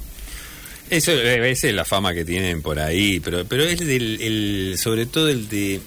Eso, 0.88 1.12
eh, 1.12 1.50
esa 1.50 1.68
es 1.68 1.74
la 1.74 1.84
fama 1.84 2.14
que 2.14 2.24
tienen 2.24 2.62
por 2.62 2.78
ahí, 2.78 3.18
pero 3.20 3.44
pero 3.46 3.64
es 3.64 3.80
del, 3.80 4.20
el, 4.20 4.78
sobre 4.78 5.06
todo 5.06 5.28
el 5.30 5.48
de, 5.48 5.80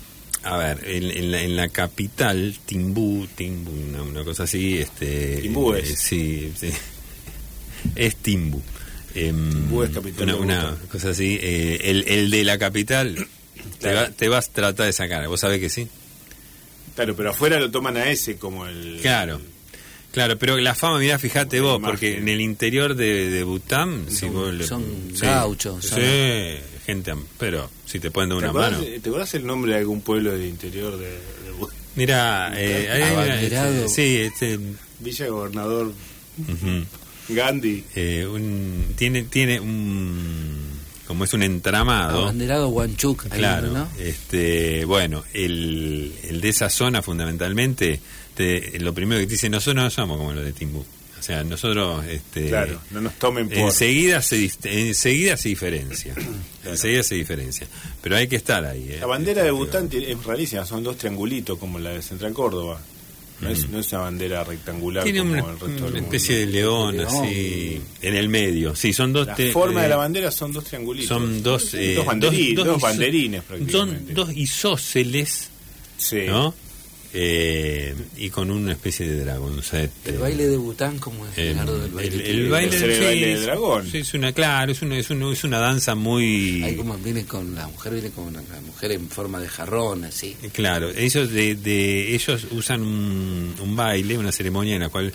a 0.44 0.58
ver, 0.58 0.82
en, 0.86 1.04
en 1.12 1.32
la, 1.32 1.42
en 1.42 1.56
la 1.56 1.70
capital, 1.70 2.58
Timbú, 2.66 3.28
Timbú, 3.36 3.72
una, 3.72 4.02
una 4.04 4.24
cosa 4.24 4.44
así, 4.44 4.78
este... 4.80 5.38
Timbú 5.42 5.74
eh, 5.74 5.82
es. 5.84 6.00
sí, 6.00 6.52
sí. 6.60 6.70
Es. 7.96 8.16
Em, 8.16 9.50
Timbú 9.52 9.84
es 9.84 9.92
capital 9.92 10.36
una, 10.36 10.72
Bután. 10.72 10.88
cosa 10.90 11.10
así. 11.12 11.38
eh, 11.42 11.80
el, 11.86 12.04
el 12.08 12.30
de 12.30 12.44
la 12.44 12.58
capital, 12.58 13.28
te, 13.80 13.94
va- 13.94 14.10
te 14.10 14.28
vas 14.28 14.50
a 14.50 14.52
tratar 14.52 14.86
de 14.88 14.94
sacar, 14.94 15.26
¿vos 15.28 15.40
sabés 15.40 15.60
que 15.62 15.70
sí? 15.70 15.88
Claro, 16.96 17.16
pero 17.16 17.30
afuera 17.32 17.60
lo 17.60 17.72
toman 17.72 17.98
a 17.98 18.10
ese 18.10 18.38
como 18.38 18.66
el... 18.68 19.00
Claro. 19.02 19.40
Claro, 20.12 20.38
pero 20.38 20.58
la 20.58 20.76
fama, 20.76 21.00
mirá, 21.00 21.20
fíjate 21.20 21.60
vos, 21.60 21.82
porque 21.84 22.18
en 22.20 22.30
el 22.30 22.40
interior 22.40 22.96
de, 22.96 23.30
de 23.30 23.44
Bután, 23.44 24.06
si 24.10 24.16
Son- 24.18 24.34
vos 24.34 24.54
le- 24.54 24.66
son 24.68 24.84
sí, 25.14 25.26
gauchos, 25.26 25.84
Sí, 25.84 25.90
son- 25.90 26.00
gente, 26.86 27.14
pero 27.38 27.70
si 27.86 28.00
te 28.00 28.12
pueden 28.12 28.30
dar 28.30 28.38
¿Te 28.40 28.44
una 28.46 28.50
acordás, 28.52 28.72
mano. 28.82 28.86
¿Te 29.02 29.10
acordás 29.10 29.34
el 29.34 29.46
nombre 29.46 29.74
de 29.74 29.80
algún 29.80 30.00
pueblo 30.02 30.32
del 30.32 30.46
interior 30.46 30.98
de, 30.98 31.06
de 31.10 31.52
Bu- 31.60 31.70
Mira, 31.96 32.54
eh, 32.56 33.12
Abanderado. 33.12 33.88
sí, 33.90 34.18
este, 34.18 34.58
Villa 35.00 35.28
Gobernador 35.28 35.92
Gandhi? 37.30 37.84
eh, 37.96 38.26
un- 38.28 38.94
tiene, 38.96 39.24
tiene 39.24 39.60
un, 39.60 40.70
como 41.08 41.24
es 41.24 41.34
un 41.34 41.44
entramado. 41.44 42.24
Abanderado 42.24 42.70
Huanchuc, 42.70 43.28
Claro, 43.30 43.72
¿no? 43.72 43.88
este, 44.00 44.86
bueno, 44.86 45.24
el, 45.34 46.14
el 46.24 46.42
de 46.42 46.50
esa 46.50 46.70
zona 46.70 47.02
fundamentalmente, 47.02 48.00
te- 48.36 48.80
lo 48.80 48.94
primero 48.94 49.20
que 49.22 49.28
te 49.28 49.34
dice, 49.34 49.50
nosotros 49.50 49.84
no 49.84 49.90
somos 49.90 50.18
como 50.18 50.34
los 50.34 50.44
de 50.46 50.54
Timbú. 50.54 50.86
O 51.18 51.24
sea, 51.26 51.44
nosotros, 51.44 52.06
este, 52.06 52.50
Claro, 52.50 52.80
no 52.92 53.02
nos 53.02 53.14
tomen 53.16 53.50
por... 53.50 53.58
enseguida 53.58 54.22
se, 54.22 54.52
enseguida 54.66 55.38
se 55.38 55.50
diferencia. 55.50 56.14
Enseguida 56.66 57.02
se 57.04 57.16
diferencia. 57.16 57.66
Pero 58.02 58.16
hay 58.16 58.28
que 58.28 58.36
estar 58.36 58.64
ahí. 58.66 58.88
¿eh? 58.92 58.98
La 59.00 59.08
bandera 59.08 59.42
de 59.42 59.48
Este, 59.50 59.58
Bután 59.60 59.90
tiene- 59.90 60.12
es 60.12 60.24
rarísima, 60.24 60.66
son 60.66 60.84
dos 60.84 60.98
triangulitos 60.98 61.58
como 61.58 61.80
la 61.80 61.92
de 61.92 62.02
Central 62.04 62.34
Córdoba. 62.34 62.80
No, 63.42 63.50
es, 63.50 63.68
no 63.70 63.80
es 63.80 63.92
una 63.92 64.02
bandera 64.04 64.44
rectangular 64.46 65.04
Tiene 65.04 65.20
como 65.20 65.32
una, 65.34 65.40
el 65.42 65.48
resto 65.48 65.66
del 65.66 65.76
una 65.76 65.84
mundo. 65.92 66.00
especie 66.06 66.38
de 66.38 66.46
león 66.46 66.98
León. 66.98 67.08
así 67.08 67.82
en 68.02 68.16
el 68.16 68.30
medio. 68.30 68.76
Sí, 68.76 68.94
son 68.94 69.12
dos. 69.12 69.28
La 69.28 69.36
te- 69.36 69.52
forma 69.52 69.82
de 69.82 69.88
eh, 69.88 69.90
la 69.90 69.96
bandera 69.98 70.32
son 70.32 70.54
dos 70.54 70.64
triangulitos. 70.64 71.10
Son 71.10 71.44
dos, 71.44 71.74
eh, 71.74 71.96
dos, 71.96 72.34
iso- 72.34 72.80
banderines 72.80 73.44
prácticamente. 73.44 74.06
Son 74.14 74.14
dos 74.16 74.32
isósceles, 74.36 75.50
Sí. 75.98 76.22
¿no? 76.28 76.54
Eh, 77.18 77.96
y 78.18 78.30
con 78.30 78.52
una 78.52 78.74
especie 78.74 79.08
de 79.08 79.24
dragoncete. 79.24 80.10
El 80.10 80.18
baile 80.18 80.48
de 80.50 80.58
Bután, 80.58 81.00
como 81.00 81.26
es 81.26 81.38
El, 81.38 81.46
Leonardo 81.46 81.80
del 81.80 81.92
baile. 81.92 82.30
el- 82.30 82.50
baile, 82.50 82.76
el 82.76 82.94
sí, 82.98 83.04
baile 83.06 83.34
es- 83.34 83.42
dragón. 83.44 83.90
sí, 83.90 84.00
es 84.00 84.14
una, 84.14 84.34
claro, 84.34 84.74
es 84.74 84.82
una, 84.82 84.98
es 84.98 85.10
una, 85.10 85.32
es 85.32 85.44
una 85.46 85.60
danza 85.60 85.96
muy... 85.96 86.62
Ahí 86.64 86.76
como 86.76 86.98
viene 86.98 87.24
con 87.26 87.56
la 87.56 87.68
mujer, 87.68 87.94
viene 87.94 88.10
con 88.10 88.34
la 88.34 88.42
mujer 88.66 88.92
en 88.92 89.08
forma 89.08 89.40
de 89.40 89.48
jarrón, 89.48 90.04
así. 90.04 90.36
Claro, 90.52 90.90
ellos 90.90 91.32
de, 91.32 91.56
de 91.56 92.14
ellos 92.16 92.48
usan 92.52 92.82
un, 92.82 93.56
un 93.62 93.76
baile, 93.78 94.18
una 94.18 94.34
ceremonia 94.34 94.76
en 94.76 94.82
la 94.82 94.90
cual 94.90 95.14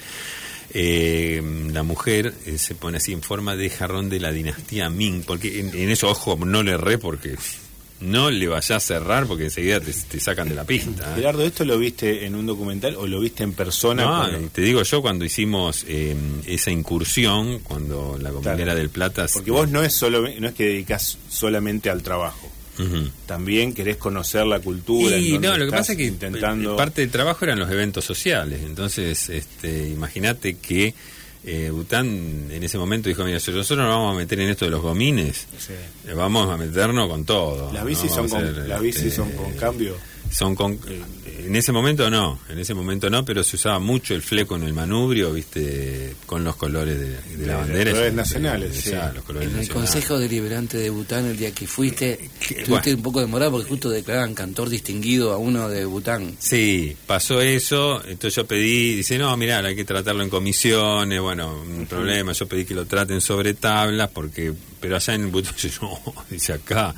eh, 0.72 1.42
la 1.72 1.82
mujer 1.82 2.32
eh, 2.46 2.56
se 2.56 2.74
pone 2.76 2.96
así 2.96 3.12
en 3.12 3.22
forma 3.22 3.56
de 3.56 3.68
jarrón 3.68 4.08
de 4.08 4.20
la 4.20 4.32
dinastía 4.32 4.88
Ming, 4.88 5.22
porque 5.26 5.60
en, 5.60 5.74
en 5.74 5.90
eso 5.90 6.08
ojo 6.08 6.38
no 6.46 6.62
le 6.62 6.72
erré 6.72 6.96
porque 6.96 7.34
no 8.00 8.30
le 8.30 8.48
vayas 8.48 8.70
a 8.70 8.80
cerrar 8.80 9.26
porque 9.26 9.44
enseguida 9.44 9.80
te, 9.80 9.92
te 9.92 10.20
sacan 10.20 10.48
de 10.48 10.54
la 10.54 10.64
pista. 10.64 11.12
¿eh? 11.12 11.16
Gerardo, 11.16 11.44
¿esto 11.44 11.64
lo 11.64 11.78
viste 11.78 12.24
en 12.26 12.34
un 12.34 12.46
documental 12.46 12.96
o 12.96 13.06
lo 13.06 13.20
viste 13.20 13.42
en 13.44 13.52
persona? 13.52 14.02
No, 14.04 14.28
cuando- 14.30 14.48
te 14.48 14.62
digo 14.62 14.82
yo 14.82 15.02
cuando 15.02 15.24
hicimos 15.24 15.84
eh, 15.88 16.16
esa 16.46 16.70
incursión, 16.70 17.58
cuando 17.60 18.16
la 18.20 18.30
compañera 18.30 18.64
Claro. 18.72 18.78
del 18.78 18.88
Plata... 18.90 19.26
Porque 19.32 19.50
vos 19.50 19.68
no 19.70 19.82
es 19.82 19.92
solo 19.92 20.22
no 20.22 20.48
es 20.48 20.54
que 20.54 20.64
dedicas 20.64 21.18
solamente 21.28 21.90
al 21.90 22.02
trabajo. 22.02 22.50
También 23.26 23.74
querés 23.74 23.98
conocer 23.98 24.46
la 24.46 24.58
cultura. 24.60 25.16
Y 25.18 25.38
no, 25.38 25.56
lo 25.58 25.66
que 25.66 25.70
pasa 25.70 25.92
es 25.92 25.98
que 25.98 26.06
intentando 26.06 26.74
eh, 26.74 26.76
parte 26.78 27.02
del 27.02 27.10
trabajo 27.10 27.44
eran 27.44 27.58
los 27.58 27.70
eventos 27.70 28.04
sociales. 28.06 28.60
Entonces, 28.64 29.28
este, 29.28 29.88
imagínate 29.88 30.56
que 30.56 30.94
eh, 31.44 31.70
Bután 31.70 32.48
en 32.50 32.62
ese 32.62 32.76
momento 32.78 33.08
dijo, 33.08 33.24
mira, 33.24 33.40
si 33.40 33.50
nosotros 33.50 33.78
nos 33.86 33.88
vamos 33.94 34.14
a 34.14 34.18
meter 34.18 34.40
en 34.40 34.50
esto 34.50 34.64
de 34.66 34.70
los 34.70 34.82
gomines, 34.82 35.46
Sí. 35.58 35.72
eh, 36.08 36.12
vamos 36.14 36.50
a 36.50 36.56
meternos 36.56 37.08
con 37.08 37.24
todo. 37.24 37.72
Las 37.72 37.82
¿no? 37.82 37.88
bicis 37.88 38.10
son 38.12 38.26
Vamos 38.28 38.32
a 38.32 38.36
con, 38.40 38.48
hacer, 38.50 38.68
las 38.68 38.80
bicis 38.80 39.02
este, 39.04 39.16
son 39.16 39.30
con 39.32 39.52
cambio. 39.54 39.96
Son 40.30 40.54
con 40.54 40.72
eh, 40.88 41.02
en 41.46 41.56
ese 41.56 41.72
momento 41.72 42.08
no, 42.10 42.38
en 42.48 42.58
ese 42.58 42.74
momento 42.74 43.08
no, 43.10 43.24
pero 43.24 43.42
se 43.42 43.56
usaba 43.56 43.78
mucho 43.78 44.14
el 44.14 44.22
fleco 44.22 44.56
en 44.56 44.62
el 44.64 44.72
manubrio, 44.72 45.32
viste, 45.32 46.14
con 46.26 46.44
los 46.44 46.54
colores 46.56 46.98
de, 47.00 47.08
de 47.36 47.46
la 47.46 47.54
los 47.54 47.62
bandera. 47.62 47.90
colores 47.92 48.14
nacionales, 48.14 48.74
de- 48.74 48.80
sí. 48.82 48.90
ya, 48.90 49.12
los 49.12 49.24
colores 49.24 49.48
En 49.48 49.54
el 49.54 49.60
nacionales. 49.62 49.90
Consejo 49.90 50.18
Deliberante 50.18 50.78
de 50.78 50.90
Bután, 50.90 51.24
el 51.26 51.36
día 51.36 51.50
que 51.52 51.66
fuiste, 51.66 52.12
estuviste 52.40 52.68
bueno. 52.68 52.96
un 52.96 53.02
poco 53.02 53.20
demorado 53.20 53.50
porque 53.52 53.68
justo 53.68 53.90
declaraban 53.90 54.34
cantor 54.34 54.68
distinguido 54.68 55.32
a 55.32 55.38
uno 55.38 55.68
de 55.68 55.84
Bután. 55.86 56.36
Sí, 56.38 56.96
pasó 57.06 57.40
eso, 57.40 58.02
entonces 58.06 58.34
yo 58.36 58.46
pedí, 58.46 58.94
dice, 58.96 59.18
no, 59.18 59.36
mirá, 59.36 59.58
hay 59.66 59.74
que 59.74 59.84
tratarlo 59.84 60.22
en 60.22 60.30
comisiones, 60.30 61.20
bueno, 61.20 61.60
un 61.62 61.86
problema, 61.86 62.32
yo 62.32 62.46
pedí 62.46 62.64
que 62.64 62.74
lo 62.74 62.84
traten 62.86 63.20
sobre 63.20 63.54
tablas, 63.54 64.10
porque, 64.10 64.52
pero 64.78 64.96
allá 64.96 65.14
en 65.14 65.32
Bután, 65.32 65.54
no, 65.80 66.00
dice 66.30 66.52
acá, 66.52 66.94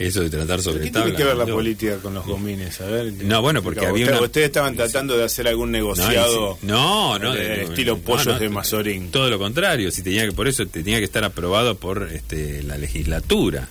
eso 0.00 0.22
de 0.22 0.30
tratar 0.30 0.60
sobre 0.62 0.84
¿Qué 0.84 0.90
tiene 0.90 1.14
que 1.14 1.22
ver 1.24 1.36
la 1.36 1.44
no. 1.44 1.54
política 1.54 1.96
con 1.98 2.14
los 2.14 2.26
gomines? 2.26 2.80
A 2.80 2.86
ver. 2.86 3.12
No, 3.12 3.42
bueno, 3.42 3.62
porque 3.62 3.86
había 3.86 4.04
Usted- 4.06 4.16
una- 4.16 4.26
Ustedes 4.26 4.46
estaban 4.46 4.74
tratando 4.74 5.16
de 5.16 5.24
hacer 5.24 5.46
algún 5.46 5.70
No, 5.70 5.78
negociado. 5.78 6.58
si- 6.60 6.66
no, 6.66 7.18
no, 7.18 7.32
de- 7.32 7.40
de- 7.48 7.62
estilo 7.64 7.96
no, 7.96 8.02
pollos 8.02 8.26
no, 8.26 8.38
de 8.38 8.48
Mazorín. 8.48 9.10
Todo 9.10 9.28
lo 9.30 9.38
contrario, 9.38 9.90
si 9.90 10.02
tenía 10.02 10.24
que, 10.26 10.32
por 10.32 10.48
eso 10.48 10.66
tenía 10.66 10.98
que 10.98 11.04
estar 11.04 11.22
aprobado 11.24 11.76
por 11.76 12.08
este, 12.12 12.62
la 12.62 12.76
legislatura. 12.78 13.68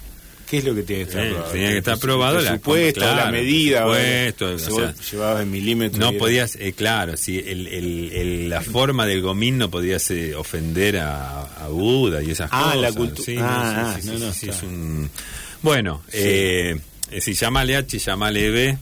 ¿Qué 0.49 0.57
es 0.57 0.65
lo 0.65 0.73
que 0.73 0.81
tiene 0.81 1.03
que 1.03 1.09
estar 1.09 1.23
Eh, 1.23 1.29
aprobado? 1.29 1.51
tenía 1.51 1.69
que 1.69 1.77
estar 1.77 1.93
aprobado 1.93 2.33
la- 2.39 2.49
presupuesto, 2.49 2.99
claro, 3.01 3.15
la 3.17 3.31
medida. 3.31 3.85
Si 4.35 4.43
o 4.43 4.57
sea, 4.57 4.95
llevabas 5.11 5.43
en 5.43 5.51
milímetros. 5.51 5.99
No 5.99 6.17
podías, 6.17 6.55
eh, 6.55 6.73
claro, 6.73 7.15
sí, 7.17 7.37
el, 7.37 7.67
el- 7.67 8.11
el- 8.13 8.49
la 8.49 8.61
forma 8.61 9.05
del 9.05 9.21
gomín 9.21 9.59
no 9.59 9.69
podías 9.69 10.09
eh, 10.09 10.33
ofender 10.33 10.97
a, 10.97 11.41
a 11.43 11.67
Buda 11.67 12.23
y 12.23 12.31
esas 12.31 12.49
Ah, 12.51 12.71
cosas. 12.73 12.81
la 12.81 12.91
cultu- 12.99 13.23
Sí, 13.23 13.35
ah, 13.39 13.93
sí, 13.95 14.01
sí, 14.01 14.07
ah, 14.09 14.13
sí, 14.15 14.19
no, 14.19 14.25
no, 14.25 14.33
sí, 14.33 14.49
es 14.49 14.63
un... 14.63 15.09
Bueno, 15.61 16.01
eh, 16.13 16.79
eh, 17.11 17.21
si 17.21 17.33
llamale 17.33 17.75
H, 17.75 17.99
llamale 17.99 18.49
B, 18.49 18.77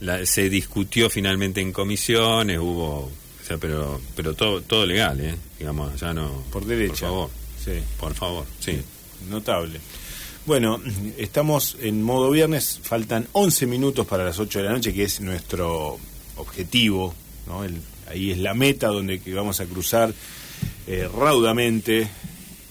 la- 0.00 0.26
se 0.26 0.48
discutió 0.50 1.08
finalmente 1.10 1.60
en 1.60 1.72
comisiones, 1.72 2.58
hubo... 2.58 3.10
O 3.42 3.44
sea, 3.44 3.58
pero, 3.58 4.00
pero 4.14 4.34
todo, 4.34 4.60
todo 4.62 4.86
legal, 4.86 5.20
¿eh? 5.20 5.34
Digamos, 5.58 5.98
ya 6.00 6.12
no... 6.14 6.44
Por 6.52 6.64
derecha. 6.64 7.08
Por 7.08 7.08
favor, 7.08 7.30
Sí, 7.64 7.72
por 7.98 8.14
favor, 8.14 8.46
sí. 8.60 8.80
notable. 9.28 9.80
Bueno, 10.46 10.80
estamos 11.16 11.76
en 11.80 12.02
modo 12.02 12.30
viernes, 12.30 12.80
faltan 12.82 13.26
11 13.32 13.66
minutos 13.66 14.06
para 14.06 14.24
las 14.24 14.38
8 14.38 14.58
de 14.58 14.64
la 14.64 14.72
noche, 14.72 14.92
que 14.92 15.04
es 15.04 15.20
nuestro 15.20 15.98
objetivo, 16.36 17.14
¿no? 17.46 17.64
El- 17.64 17.80
ahí 18.08 18.32
es 18.32 18.38
la 18.38 18.52
meta 18.54 18.88
donde 18.88 19.20
que 19.20 19.32
vamos 19.34 19.60
a 19.60 19.66
cruzar 19.66 20.12
eh, 20.88 21.08
raudamente 21.16 22.08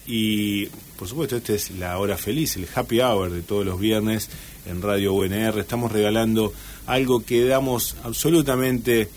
y 0.05 0.67
por 1.01 1.09
supuesto 1.09 1.35
esta 1.35 1.53
es 1.53 1.71
la 1.71 1.97
hora 1.97 2.15
feliz, 2.15 2.55
el 2.57 2.67
happy 2.71 3.01
hour 3.01 3.31
de 3.31 3.41
todos 3.41 3.65
los 3.65 3.79
viernes 3.79 4.29
en 4.67 4.83
Radio 4.83 5.13
UNR. 5.13 5.57
Estamos 5.57 5.91
regalando 5.91 6.53
algo 6.85 7.25
que 7.25 7.43
damos 7.43 7.95
absolutamente 8.03 9.09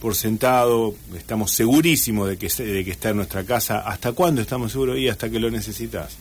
por 0.00 0.14
sentado, 0.14 0.94
estamos 1.16 1.50
segurísimos 1.50 2.28
de 2.28 2.36
que, 2.36 2.46
de 2.46 2.84
que 2.84 2.92
está 2.92 3.08
en 3.08 3.16
nuestra 3.16 3.42
casa. 3.42 3.80
¿Hasta 3.80 4.12
cuándo 4.12 4.40
estamos 4.40 4.70
seguros? 4.70 4.96
Y 4.98 5.08
hasta 5.08 5.28
que 5.28 5.40
lo 5.40 5.50
necesitas. 5.50 6.16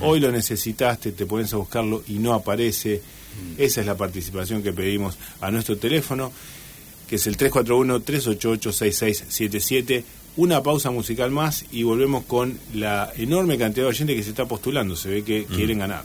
Hoy 0.00 0.20
lo 0.20 0.32
necesitaste, 0.32 1.12
te 1.12 1.26
pones 1.26 1.52
a 1.52 1.58
buscarlo 1.58 2.02
y 2.08 2.14
no 2.14 2.32
aparece. 2.32 3.02
Esa 3.58 3.82
es 3.82 3.86
la 3.86 3.98
participación 3.98 4.62
que 4.62 4.72
pedimos 4.72 5.18
a 5.42 5.50
nuestro 5.50 5.76
teléfono, 5.76 6.32
que 7.06 7.16
es 7.16 7.26
el 7.26 7.36
341-388-6677. 7.36 10.02
Una 10.36 10.62
pausa 10.62 10.90
musical 10.90 11.30
más 11.30 11.64
y 11.70 11.82
volvemos 11.82 12.24
con 12.24 12.58
la 12.74 13.12
enorme 13.16 13.58
cantidad 13.58 13.84
de 13.84 13.90
oyentes 13.90 14.16
que 14.16 14.22
se 14.22 14.30
está 14.30 14.46
postulando. 14.46 14.96
Se 14.96 15.10
ve 15.10 15.24
que 15.24 15.44
quieren 15.44 15.80
ganar. 15.80 16.04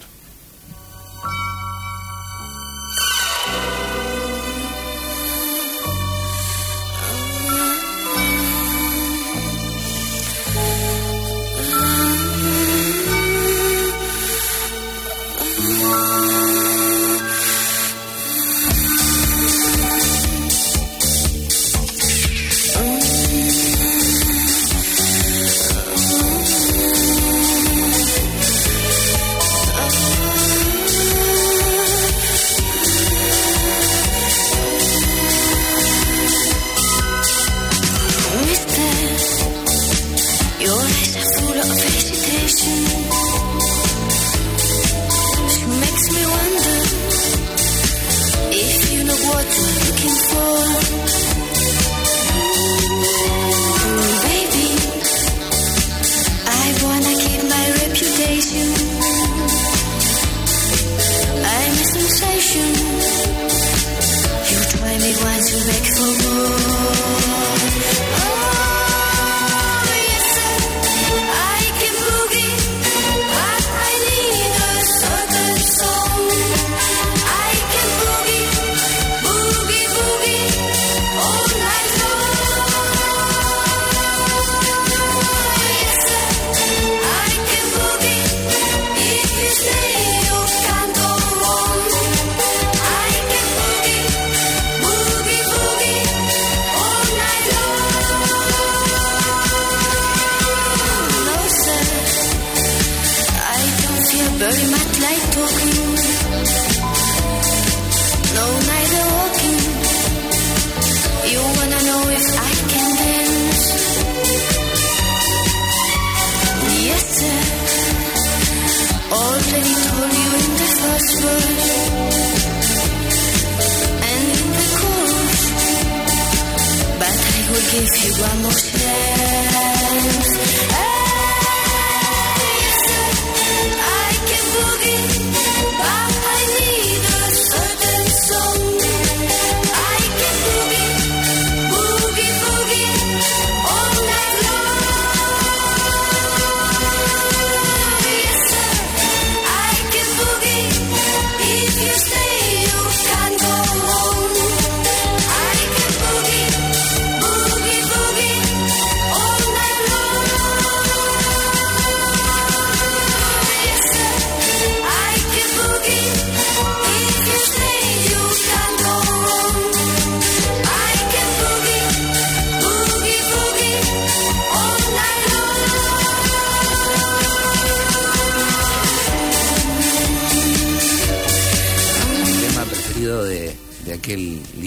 Give 127.71 128.05
you 128.05 128.23
one 128.23 128.41
more 128.41 128.51
chance. 128.51 130.36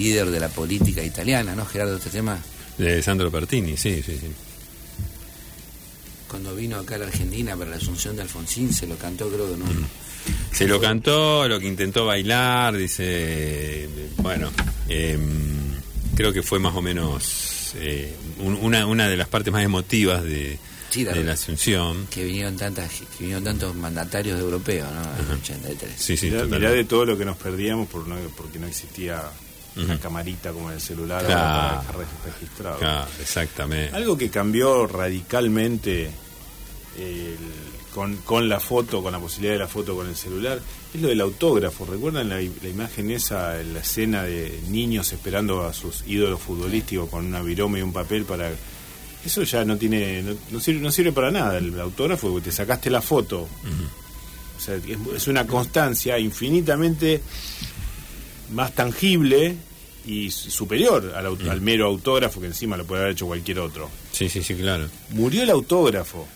Líder 0.01 0.29
de 0.31 0.39
la 0.39 0.49
política 0.49 1.03
italiana, 1.03 1.55
¿no, 1.55 1.65
Gerardo? 1.65 1.97
Este 1.97 2.09
tema, 2.09 2.39
De 2.77 3.01
Sandro 3.03 3.29
Pertini, 3.31 3.77
sí, 3.77 4.01
sí, 4.05 4.17
sí. 4.19 4.27
cuando 6.27 6.55
vino 6.55 6.77
acá 6.77 6.95
a 6.95 6.99
la 6.99 7.05
Argentina 7.07 7.55
para 7.57 7.71
la 7.71 7.75
asunción 7.77 8.15
de 8.15 8.21
Alfonsín, 8.21 8.73
se 8.73 8.87
lo 8.87 8.95
cantó, 8.95 9.29
creo 9.29 9.51
que 9.51 9.57
no. 9.57 9.65
Se 10.51 10.67
lo 10.67 10.79
cantó, 10.79 11.47
lo 11.47 11.59
que 11.59 11.67
intentó 11.67 12.05
bailar, 12.05 12.77
dice, 12.77 13.89
bueno, 14.17 14.51
em, 14.87 15.19
creo 16.15 16.31
que 16.31 16.41
fue 16.43 16.59
más 16.59 16.75
o 16.75 16.81
menos 16.81 17.73
eh, 17.75 18.13
un- 18.39 18.55
una, 18.61 18.85
una 18.85 19.07
de 19.07 19.17
las 19.17 19.27
partes 19.29 19.51
más 19.51 19.63
emotivas 19.63 20.23
de, 20.23 20.57
Sí, 20.89 21.03
la- 21.05 21.13
de 21.13 21.23
la 21.23 21.33
Asunción. 21.33 22.05
Que 22.11 22.23
vinieron, 22.25 22.55
tantas, 22.57 22.89
que 22.91 23.05
vinieron 23.19 23.43
tantos 23.45 23.73
mandatarios 23.75 24.39
europeos, 24.39 24.89
¿no? 24.93 25.01
En 25.01 25.31
el 25.31 25.37
83. 25.41 25.91
Sí, 25.97 26.17
sí, 26.17 26.29
mirá, 26.29 26.43
mirá 26.45 26.69
de 26.71 26.83
todo 26.83 27.05
lo 27.05 27.17
que 27.17 27.23
nos 27.25 27.37
perdíamos 27.37 27.87
por 27.89 28.07
no- 28.07 28.15
porque 28.37 28.59
no 28.59 28.67
existía 28.67 29.23
una 29.77 29.99
camarita 29.99 30.51
como 30.51 30.69
en 30.69 30.75
el 30.75 30.81
celular 30.81 31.25
Claro. 31.25 31.81
para 31.81 31.99
dejar 31.99 32.23
registrado. 32.25 32.77
Claro, 32.79 33.07
exactamente. 33.21 33.95
Algo 33.95 34.17
que 34.17 34.29
cambió 34.29 34.85
radicalmente 34.87 36.11
el- 36.99 37.37
con, 37.93 38.15
con 38.17 38.47
la 38.47 38.59
foto, 38.61 39.03
con 39.03 39.11
la 39.11 39.19
posibilidad 39.19 39.53
de 39.53 39.59
la 39.59 39.67
foto 39.67 39.95
con 39.95 40.07
el 40.07 40.15
celular, 40.15 40.61
es 40.93 41.01
lo 41.01 41.09
del 41.09 41.19
autógrafo. 41.19 41.85
¿Recuerdan 41.85 42.29
la, 42.29 42.35
la 42.37 42.69
imagen 42.69 43.11
esa, 43.11 43.55
la 43.63 43.79
escena 43.79 44.23
de 44.23 44.61
niños 44.69 45.11
esperando 45.11 45.65
a 45.65 45.73
sus 45.73 46.03
ídolos 46.07 46.39
futbolísticos 46.39 47.09
con 47.09 47.25
una 47.25 47.41
viroma 47.41 47.79
y 47.79 47.81
un 47.81 47.91
papel 47.93 48.23
para... 48.23 48.49
Eso 49.25 49.43
ya 49.43 49.63
no 49.65 49.77
tiene 49.77 50.23
no, 50.23 50.33
no 50.51 50.59
sirve, 50.61 50.79
no 50.79 50.91
sirve 50.91 51.11
para 51.11 51.29
nada 51.31 51.57
el 51.57 51.77
autógrafo 51.79 52.29
porque 52.31 52.45
te 52.49 52.55
sacaste 52.55 52.89
la 52.89 53.01
foto. 53.01 53.41
O 53.41 54.59
sea, 54.63 54.75
es, 54.75 54.85
es 55.15 55.27
una 55.27 55.45
constancia 55.45 56.17
infinitamente 56.17 57.21
más 58.51 58.73
tangible 58.73 59.55
y 60.05 60.31
superior 60.31 61.13
al, 61.15 61.25
au- 61.27 61.49
al 61.49 61.61
mero 61.61 61.85
autógrafo 61.87 62.39
que 62.41 62.47
encima 62.47 62.75
lo 62.77 62.85
puede 62.85 63.01
haber 63.01 63.13
hecho 63.13 63.27
cualquier 63.27 63.59
otro. 63.59 63.89
Sí, 64.11 64.29
sí, 64.29 64.41
sí, 64.43 64.55
claro. 64.55 64.87
Murió 65.09 65.43
el 65.43 65.49
autógrafo. 65.51 66.27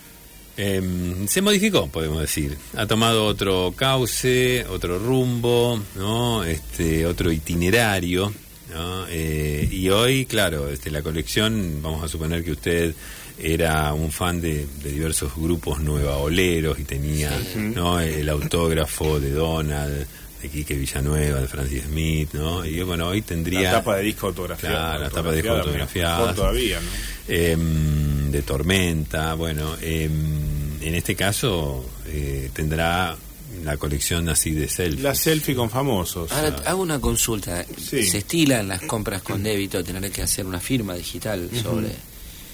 Em, 0.56 1.26
se 1.28 1.42
modificó, 1.42 1.86
podemos 1.88 2.20
decir. 2.20 2.56
Ha 2.76 2.86
tomado 2.86 3.26
otro 3.26 3.74
cauce, 3.76 4.64
otro 4.70 4.98
rumbo, 4.98 5.78
¿no? 5.96 6.44
Este, 6.44 7.04
otro 7.04 7.30
itinerario, 7.30 8.32
¿no? 8.72 9.06
Eh, 9.08 9.68
y 9.70 9.88
hoy, 9.90 10.24
claro, 10.24 10.70
este, 10.70 10.90
la 10.90 11.02
colección, 11.02 11.80
vamos 11.82 12.02
a 12.04 12.08
suponer 12.08 12.42
que 12.42 12.52
usted 12.52 12.94
era 13.38 13.92
un 13.92 14.10
fan 14.10 14.40
de, 14.40 14.66
de 14.82 14.92
diversos 14.92 15.32
grupos 15.36 15.80
nuevaoleros 15.80 16.78
y 16.78 16.84
tenía 16.84 17.30
¿no? 17.74 18.00
el 18.00 18.26
autógrafo 18.30 19.20
de 19.20 19.32
Donald, 19.32 20.06
de 20.42 20.48
Quique 20.48 20.74
Villanueva, 20.74 21.40
de 21.40 21.48
Francis 21.48 21.84
Smith, 21.84 22.34
¿no? 22.34 22.64
Y 22.64 22.82
bueno, 22.82 23.08
hoy 23.08 23.22
tendría... 23.22 23.72
La 23.72 23.78
tapa 23.78 23.96
de 23.96 24.02
disco 24.04 24.28
autografiada. 24.28 24.76
Claro, 24.76 25.04
la 25.04 25.10
tapa 25.10 25.30
de 25.30 25.36
disco 25.36 25.52
autografiada, 25.52 26.34
todavía, 26.34 26.80
¿no? 26.80 26.88
em, 27.28 28.30
de 28.30 28.42
tormenta, 28.42 29.34
bueno, 29.34 29.76
em, 29.80 30.82
en 30.82 30.94
este 30.94 31.16
caso 31.16 31.84
eh, 32.06 32.50
tendrá 32.52 33.16
la 33.64 33.76
colección 33.76 34.28
así 34.28 34.52
de 34.52 34.68
selfies. 34.68 35.02
La 35.02 35.14
selfie 35.14 35.54
con 35.54 35.70
famosos. 35.70 36.30
Ahora 36.32 36.56
hago 36.66 36.82
una 36.82 37.00
consulta. 37.00 37.64
Sí. 37.76 38.04
Se 38.04 38.18
estila 38.18 38.60
en 38.60 38.68
las 38.68 38.82
compras 38.82 39.22
con 39.22 39.42
débito 39.42 39.82
tener 39.82 40.10
que 40.10 40.22
hacer 40.22 40.46
una 40.46 40.60
firma 40.60 40.94
digital 40.94 41.48
sobre. 41.62 41.88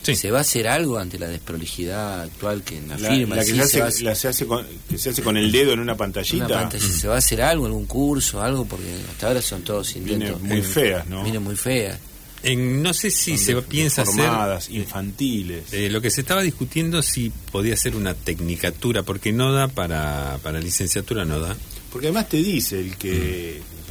Sí. 0.03 0.17
¿Se 0.17 0.31
va 0.31 0.39
a 0.39 0.41
hacer 0.41 0.67
algo 0.69 0.99
ante 0.99 1.19
la 1.19 1.29
desprolijidad 1.29 2.23
actual 2.23 2.63
que 2.65 2.79
en 2.79 2.89
la, 2.89 2.99
La, 2.99 3.09
firma? 3.11 3.37
la 3.37 3.45
que, 3.45 3.51
sí 3.51 3.57
se 3.57 3.63
hace, 3.63 3.83
hacer- 3.83 4.03
la 4.03 4.15
se 4.15 4.29
hace 4.29 4.47
con, 4.47 4.67
que 4.89 4.99
se 4.99 5.11
hace 5.11 5.23
con 5.23 5.37
el 5.37 5.53
dedo 5.53 5.73
en 5.73 5.81
una 5.81 5.97
pantallita. 5.97 6.47
una 6.47 6.59
pantalla, 6.61 6.85
¿Se 6.85 7.07
va 7.09 7.15
a 7.15 7.19
hacer 7.19 7.41
algo, 7.43 7.67
algún 7.67 7.87
curso, 7.87 8.43
algo? 8.43 8.65
Porque 8.65 8.87
hasta 9.11 9.29
ahora 9.29 9.41
son 9.43 9.63
todos 9.63 9.95
Viene 9.95 10.13
intentos. 10.13 10.43
muy 10.43 10.63
feas, 10.63 11.07
¿no? 11.09 11.23
Vienen 11.23 11.43
muy 11.43 11.57
feas. 11.57 11.99
En- 12.45 12.83
no 12.83 12.93
sé 12.93 13.13
si 13.13 13.39
se 13.39 13.55
piensa 13.63 14.03
hacer 14.03 14.27
Formadas, 14.27 14.69
infantiles. 14.71 15.73
eh, 15.73 15.89
lo 15.91 16.01
que 16.01 16.11
se 16.11 16.23
estaba 16.23 16.43
discutiendo 16.43 17.01
si 17.03 17.31
podía 17.53 17.77
ser 17.77 17.95
una 17.95 18.15
tecnicatura, 18.15 19.03
porque 19.05 19.33
no 19.33 19.53
da 19.53 19.69
para, 19.69 20.39
para 20.43 20.59
licenciatura, 20.61 21.25
no 21.25 21.39
da. 21.39 21.57
Porque 21.93 22.09
además 22.09 22.29
te 22.29 22.39
dice 22.39 22.81
el 22.81 22.97
que 22.97 23.61
Mm. 23.61 23.82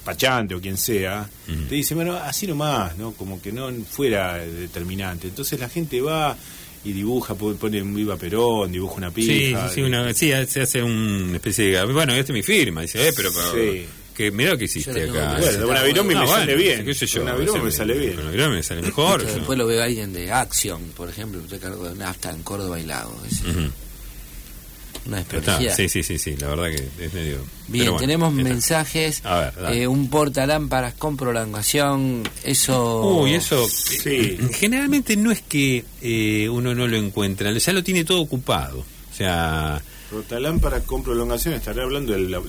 Despachante 0.00 0.54
o 0.54 0.60
quien 0.60 0.76
sea, 0.78 1.28
te 1.68 1.74
dice, 1.74 1.94
bueno, 1.94 2.16
así 2.16 2.46
nomás, 2.46 2.96
¿no? 2.96 3.12
Como 3.12 3.40
que 3.40 3.52
no 3.52 3.70
fuera 3.88 4.38
determinante. 4.38 5.28
Entonces 5.28 5.60
la 5.60 5.68
gente 5.68 6.00
va 6.00 6.36
y 6.84 6.92
dibuja, 6.92 7.34
pone 7.34 7.56
pone 7.56 7.82
un 7.82 7.94
viva 7.94 8.16
Perón, 8.16 8.72
dibuja 8.72 8.94
una 8.96 9.10
pija. 9.10 9.68
sí, 9.68 9.74
sí, 9.74 9.82
una, 9.82 10.12
sí, 10.14 10.32
se 10.48 10.62
hace 10.62 10.82
una 10.82 11.36
especie 11.36 11.66
de... 11.66 11.84
Bueno, 11.92 12.14
esta 12.14 12.32
es 12.32 12.34
mi 12.34 12.42
firma, 12.42 12.80
dice, 12.82 13.06
eh, 13.08 13.12
pero... 13.14 13.30
pero 13.32 13.52
Sí. 13.52 13.86
que 14.16 14.30
mirá 14.30 14.52
lo 14.52 14.58
que 14.58 14.64
hiciste 14.64 15.02
acá. 15.04 15.36
Bueno, 15.38 15.58
de 15.58 15.64
una 15.66 15.82
virome 15.82 16.14
No, 16.14 16.20
me 16.20 16.26
bueno, 16.26 16.40
sale 16.40 16.54
bien. 16.56 16.84
qué 16.84 16.94
sé 16.94 17.06
yo, 17.06 17.22
Una 17.22 17.34
virome 17.36 17.62
me 17.64 17.70
sale 17.72 17.94
bien. 17.98 18.18
Una 18.18 18.30
virome 18.30 18.56
me 18.56 18.62
sale 18.62 18.80
mejor. 18.82 19.24
Después 19.24 19.58
lo 19.58 19.66
ve 19.66 19.82
alguien 19.82 20.12
de 20.14 20.32
Action, 20.32 20.80
por 20.96 21.08
ejemplo, 21.10 21.40
usted 21.40 21.60
cargó 21.60 21.88
de 21.88 21.94
nafta 21.96 22.30
en 22.30 22.42
Córdoba 22.42 22.80
y 22.80 22.84
Lago. 22.86 23.14
Una 25.06 25.18
desprolijidad. 25.18 25.74
sí, 25.76 25.88
sí, 25.88 26.02
sí, 26.02 26.18
sí, 26.18 26.36
la 26.36 26.48
verdad 26.48 26.66
que 26.76 27.04
es 27.04 27.12
medio... 27.14 27.38
Bien, 27.68 27.84
bueno, 27.86 27.98
tenemos 28.00 28.32
está. 28.32 28.42
mensajes. 28.44 29.24
A 29.24 29.52
ver, 29.60 29.74
eh, 29.76 29.86
un 29.86 30.08
portalámparas 30.10 30.94
con 30.94 31.16
prolongación. 31.16 32.22
Eso. 32.44 33.02
Uy, 33.22 33.34
eso 33.34 33.66
Sí. 33.68 34.38
generalmente 34.52 35.16
no 35.16 35.30
es 35.30 35.40
que 35.42 35.84
eh, 36.02 36.48
uno 36.48 36.74
no 36.74 36.86
lo 36.88 36.96
encuentra, 36.96 37.52
ya 37.56 37.72
lo 37.72 37.82
tiene 37.84 38.04
todo 38.04 38.20
ocupado. 38.20 38.80
O 38.80 39.14
sea, 39.16 39.80
Rotalámpara 40.10 40.80
con 40.80 41.02
prolongación, 41.02 41.54
estaré 41.54 41.82
hablando 41.82 42.12
de 42.12 42.20
la, 42.20 42.40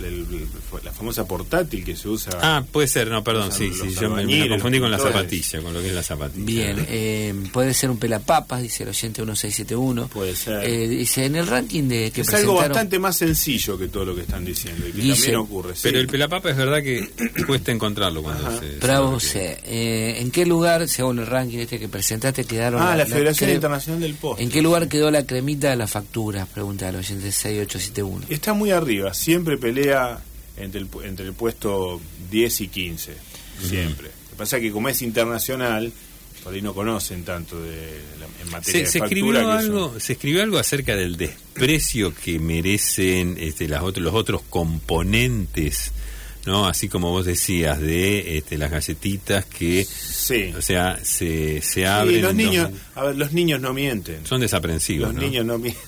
la 0.84 0.92
famosa 0.92 1.26
portátil 1.28 1.84
que 1.86 1.96
se 1.96 2.10
usa. 2.10 2.38
ah, 2.42 2.64
puede 2.72 2.88
ser, 2.88 3.10
no, 3.10 3.24
perdón, 3.24 3.52
sí, 3.52 3.72
sí, 3.74 3.94
yo 4.00 4.10
me, 4.10 4.24
la 4.26 4.48
confundí 4.50 4.80
con 4.80 4.90
la 4.90 4.98
zapatilla, 4.98 5.62
con 5.62 5.74
lo 5.74 5.82
que 5.82 5.90
es 5.90 5.94
la 5.94 6.04
zapatilla. 6.04 6.44
Bien, 6.46 6.86
eh, 6.90 7.34
puede 7.54 7.74
ser 7.74 7.90
un 7.92 7.98
pelapapas, 7.98 8.62
dice 8.62 8.84
el 8.84 8.90
oyente 8.90 9.22
1671. 9.22 10.08
Puede 10.08 10.36
ser. 10.36 10.64
Eh, 10.64 10.88
dice, 10.88 11.26
en 11.26 11.36
el 11.36 11.48
ranking 11.48 11.84
de 11.88 12.12
que 12.12 12.22
es 12.22 12.34
algo 12.34 12.56
bastante 12.56 12.98
más 13.00 13.18
sencillo 13.18 13.78
que 13.78 13.88
todo 13.90 14.06
lo 14.06 14.16
que 14.16 14.22
están 14.22 14.44
diciendo 14.44 14.88
y 14.88 14.92
que 14.92 15.02
Dice- 15.02 15.22
también 15.32 15.36
ocurre. 15.38 15.76
sí. 15.76 15.82
Pero 15.84 16.00
el 16.00 16.08
pelapapa 16.08 16.50
es 16.50 16.58
verdad 16.58 16.82
que 16.82 17.10
cuesta 17.46 17.72
encontrarlo 17.72 18.24
cuando 18.24 18.48
Ajá. 18.48 18.60
se... 18.60 18.72
se 18.72 18.78
Bravo 18.80 19.20
C. 19.20 19.60
Eh, 19.66 20.16
¿En 20.20 20.32
qué 20.32 20.46
lugar, 20.46 20.88
según 20.88 21.20
el 21.20 21.28
ranking 21.28 21.60
este 21.60 21.80
que 21.80 21.88
presentaste, 21.88 22.44
quedaron... 22.46 22.82
Ah, 22.82 22.96
la, 22.96 23.06
Federación 23.06 23.50
Internacional 23.52 24.02
del 24.02 24.16
Post. 24.16 24.42
¿En 24.42 24.50
qué 24.50 24.62
lugar 24.62 24.88
quedó 24.88 25.12
la 25.12 25.26
cremita 25.26 25.70
de 25.70 25.76
las 25.76 25.92
facturas? 25.92 26.48
Pregunta 26.48 26.90
el 26.90 26.96
oyente 26.96 27.32
6871. 27.60 28.26
Está 28.30 28.54
muy 28.54 28.72
arriba, 28.72 29.14
siempre 29.14 29.58
pelea 29.58 30.22
entre 30.58 30.82
el, 30.82 30.88
entre 31.04 31.26
el 31.28 31.34
puesto 31.34 32.00
10 32.30 32.62
y 32.62 32.68
15, 32.68 33.14
siempre. 33.68 34.08
Lo 34.08 34.30
que 34.32 34.36
pasa 34.38 34.58
es 34.58 34.64
que 34.64 34.72
como 34.72 34.90
es 34.90 35.02
internacional, 35.02 35.92
por 36.44 36.54
ahí 36.54 36.62
no 36.62 36.74
conocen 36.74 37.24
tanto 37.24 37.62
de 37.62 38.02
en 38.42 38.50
materia 38.50 38.80
Se, 38.80 38.80
de 38.80 38.86
se 38.88 38.98
escribió 39.00 39.32
que 39.34 39.40
son- 39.40 39.50
algo, 39.52 40.00
se 40.00 40.14
escribió 40.14 40.42
algo 40.42 40.58
acerca 40.58 40.96
del 40.96 41.16
desprecio 41.18 42.14
que 42.16 42.40
merecen 42.40 43.38
este, 43.40 43.68
las 43.68 43.82
ot- 43.84 43.98
los 43.98 44.14
otros 44.16 44.42
componentes, 44.50 45.92
¿no? 46.48 46.68
Así 46.68 46.90
como 46.90 47.12
vos 47.12 47.26
decías 47.28 47.80
de 47.80 48.38
este, 48.38 48.58
las 48.58 48.72
galletitas 48.72 49.46
que, 49.46 49.86
Sí. 49.86 50.52
o 50.58 50.62
sea, 50.64 50.98
se, 51.04 51.62
se 51.62 51.82
Sí, 51.82 51.84
abren. 51.84 52.22
los 52.24 52.34
niños, 52.34 52.72
dos- 52.72 52.80
a 52.96 53.04
ver, 53.04 53.16
los 53.18 53.32
niños 53.34 53.62
no 53.62 53.74
mienten. 53.74 54.26
son 54.26 54.42
desaprensivos, 54.42 55.10
Los 55.10 55.16
¿no? 55.16 55.22
niños 55.22 55.46
no 55.46 55.58
mienten. 55.60 55.84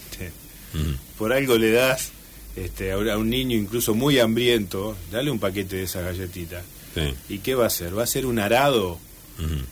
Mm. 0.73 1.17
Por 1.17 1.33
algo 1.33 1.57
le 1.57 1.71
das 1.71 2.11
este, 2.55 2.91
a 2.91 2.97
un- 3.17 3.29
niño 3.29 3.55
incluso 3.57 3.93
muy 3.95 4.19
hambriento, 4.19 4.95
dale 5.11 5.31
un 5.31 5.39
paquete 5.39 5.77
de 5.77 5.83
esas 5.83 6.03
galletitas. 6.03 6.63
Sí, 6.93 7.13
¿Y 7.29 7.39
qué 7.39 7.55
va 7.55 7.63
a 7.65 7.67
hacer? 7.67 7.97
¿Va 7.97 8.03
a 8.03 8.07
ser 8.07 8.25
un 8.25 8.39
arado 8.39 8.99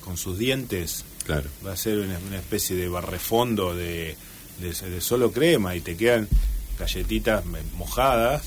con 0.02 0.18
sus 0.18 0.38
dientes? 0.39 1.06
claro. 1.26 1.47
va 1.66 1.74
a 1.74 1.78
ser 1.78 1.99
una, 1.99 2.18
una 2.28 2.38
especie 2.39 2.76
de 2.76 2.88
barrefondo 2.88 3.76
de, 3.76 4.16
de, 4.60 4.89
de 4.89 5.02
solo 5.02 5.32
crema 5.32 5.76
y 5.76 5.82
te 5.82 5.95
quedan 5.95 6.28
galletitas 6.80 7.43
mojadas 7.78 8.41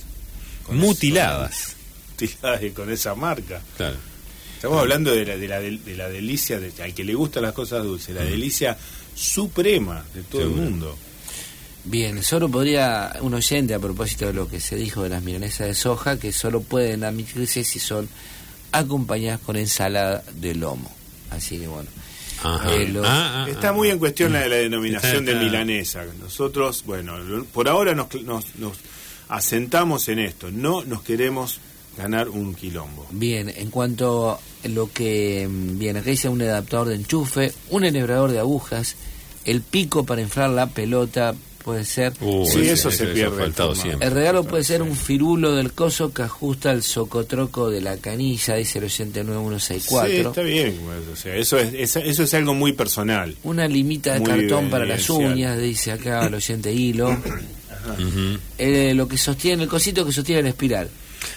Mutiladas, 0.68 1.52
esa- 1.60 1.76
mutiladas 2.10 2.62
y 2.64 2.70
con 2.70 2.90
esa 2.90 3.14
marca 3.14 3.62
claro. 3.76 3.96
estamos 4.56 4.78
hablando 4.80 5.12
de 5.12 5.24
la, 5.24 5.36
de 5.36 5.48
la, 5.48 5.60
de 5.60 5.96
la 5.96 6.08
delicia 6.08 6.58
de, 6.58 6.72
al 6.82 6.94
que 6.94 7.04
le 7.04 7.14
gustan 7.14 7.42
las 7.44 7.52
cosas 7.52 7.84
dulces 7.84 8.14
la 8.14 8.24
delicia 8.24 8.76
suprema 9.14 10.04
de 10.14 10.22
todo 10.22 10.42
Seguro. 10.42 10.62
el 10.62 10.70
mundo 10.70 10.96
Bien, 11.84 12.22
solo 12.22 12.48
podría 12.48 13.14
un 13.20 13.34
oyente 13.34 13.74
a 13.74 13.78
propósito 13.78 14.26
de 14.26 14.32
lo 14.32 14.48
que 14.48 14.58
se 14.60 14.76
dijo 14.76 15.02
de 15.02 15.10
las 15.10 15.22
milanesas 15.22 15.66
de 15.66 15.74
soja, 15.74 16.18
que 16.18 16.32
solo 16.32 16.62
pueden 16.62 17.04
admitirse 17.04 17.62
si 17.64 17.78
son 17.78 18.08
acompañadas 18.72 19.40
con 19.40 19.56
ensalada 19.56 20.22
de 20.34 20.54
lomo. 20.54 20.90
Así 21.30 21.58
que 21.58 21.66
bueno. 21.66 21.88
Ajá. 22.42 22.74
Eh, 22.74 22.88
los- 22.88 23.06
Ah, 23.06 23.44
ah, 23.44 23.50
está 23.50 23.68
ah, 23.70 23.72
muy 23.72 23.88
ah. 23.88 23.92
en 23.92 23.98
cuestión 23.98 24.32
la 24.32 24.40
de 24.40 24.48
la 24.48 24.56
denominación 24.56 25.26
Está- 25.28 25.38
de 25.38 25.44
milanesa 25.44 26.04
nosotros 26.20 26.82
bueno 26.84 27.14
por 27.52 27.68
ahora 27.68 27.94
nos, 27.94 28.12
nos, 28.22 28.56
nos 28.56 28.76
asentamos 29.28 30.08
en 30.08 30.18
esto 30.18 30.50
no 30.50 30.84
nos 30.84 31.02
queremos 31.02 31.58
ganar 31.96 32.28
un 32.28 32.54
quilombo 32.54 33.06
Bien, 33.12 33.48
en 33.56 33.70
cuanto 33.70 34.32
a 34.32 34.68
lo 34.68 34.92
que 34.92 35.48
mm, 35.48 35.78
bien, 35.78 35.96
acá 35.96 36.10
dice 36.10 36.28
un 36.28 36.42
adaptador 36.42 36.88
de 36.88 36.96
enchufe, 36.96 37.52
un 37.70 37.84
enhebrador 37.84 38.30
de 38.32 38.40
agujas, 38.40 38.96
el 39.44 39.62
pico 39.62 40.04
para 40.04 40.20
inflar 40.20 40.50
la 40.50 40.66
pelota 40.66 41.34
puede 41.64 41.84
ser. 41.84 42.12
Uh, 42.20 42.46
Sí, 42.46 42.60
eso 42.68 42.90
se 42.90 43.06
pierde 43.06 43.36
faltado 43.38 43.74
siempre. 43.74 44.06
El 44.06 44.14
regalo 44.14 44.44
puede 44.44 44.62
ser 44.64 44.82
un 44.82 44.94
firulo 44.94 45.54
del 45.54 45.72
coso 45.72 46.12
que 46.12 46.22
ajusta 46.22 46.70
el 46.72 46.82
socotroco 46.82 47.70
de 47.70 47.80
la 47.80 47.96
canilla, 47.96 48.54
dice 48.56 48.78
el 48.78 48.84
oyente 48.84 49.20
Sí, 49.22 49.26
9164. 49.26 50.28
está 50.30 50.42
bien. 50.42 50.78
pues, 50.84 51.08
O 51.12 51.16
sea, 51.16 51.34
eso 51.36 51.58
es, 51.58 51.72
es- 51.74 51.96
eso 51.96 52.22
es 52.22 52.34
algo 52.34 52.54
muy 52.54 52.72
personal. 52.74 53.34
Una 53.42 53.66
limita 53.66 54.12
de 54.14 54.20
Muy 54.20 54.28
cartón 54.28 54.70
para 54.70 54.84
las 54.84 55.08
uñas, 55.10 55.58
dice 55.58 55.92
acá 55.92 56.26
el 56.26 56.34
oyente 56.34 56.72
hilo. 56.72 57.10
Ujú. 57.10 58.38
Eh, 58.58 58.92
lo 58.94 59.06
que 59.08 59.18
sostiene, 59.18 59.64
el 59.64 59.68
cosito 59.68 60.04
que 60.06 60.12
sostiene 60.12 60.42
la 60.42 60.48
espiral. 60.50 60.88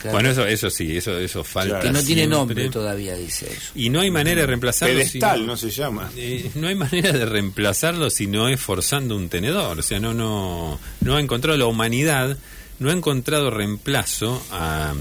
Claro, 0.01 0.11
Bueno, 0.15 0.29
eso, 0.31 0.45
eso 0.45 0.69
sí, 0.69 0.97
eso, 0.97 1.17
eso 1.17 1.43
falta. 1.43 1.79
que 1.79 1.87
no 1.91 1.99
tiene 2.03 2.21
siempre. 2.23 2.27
nombre 2.37 2.69
todavía, 2.69 3.15
dice 3.15 3.47
eso. 3.51 3.71
Y 3.75 3.89
no 3.89 3.99
hay 4.01 4.11
manera 4.11 4.41
de 4.41 4.47
reemplazarlo. 4.47 4.95
Pedestal, 4.95 5.39
si 5.41 5.45
no 5.45 5.57
se 5.57 5.69
llama. 5.69 6.11
Eh, 6.15 6.49
no 6.55 6.67
hay 6.67 6.75
manera 6.75 7.11
de 7.11 7.25
reemplazarlo 7.25 8.09
si 8.09 8.27
no 8.27 8.47
es 8.49 8.59
forzando 8.59 9.15
un 9.15 9.29
tenedor. 9.29 9.79
O 9.79 9.81
sea, 9.83 9.99
no, 9.99 10.13
no, 10.13 10.79
no 11.01 11.15
ha 11.15 11.19
encontrado 11.19 11.57
la 11.57 11.65
humanidad, 11.65 12.37
no 12.79 12.89
ha 12.89 12.93
encontrado 12.93 13.49
reemplazo 13.49 14.41
a, 14.51 14.93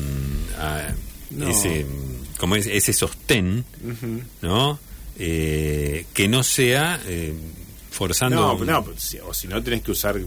a 0.59 0.95
No. 1.31 1.49
ese, 1.49 1.85
como 2.39 2.57
es, 2.57 2.67
ese 2.67 2.93
sostén. 2.93 3.65
¿no? 4.43 4.79
Eh, 5.19 6.07
que 6.13 6.29
no 6.29 6.43
sea 6.43 7.01
eh, 7.07 7.35
forzando. 7.91 8.37
No, 8.37 8.55
un- 8.55 8.67
no, 8.67 8.87
o 9.27 9.35
si 9.35 9.49
no 9.49 9.63
tenés 9.63 9.83
que 9.83 9.91
usar 9.91 10.19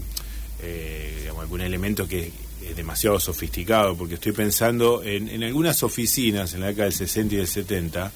eh, 0.62 1.16
digamos, 1.20 1.42
algún 1.42 1.60
elemento 1.60 2.06
que 2.08 2.30
demasiado 2.74 3.18
sofisticado, 3.20 3.96
porque 3.96 4.14
estoy 4.14 4.32
pensando 4.32 5.02
en, 5.02 5.28
en 5.28 5.42
algunas 5.44 5.82
oficinas 5.82 6.54
en 6.54 6.60
la 6.60 6.68
década 6.68 6.84
del 6.84 6.92
60 6.94 7.34
y 7.34 7.38
del 7.38 7.46
70 7.48 8.12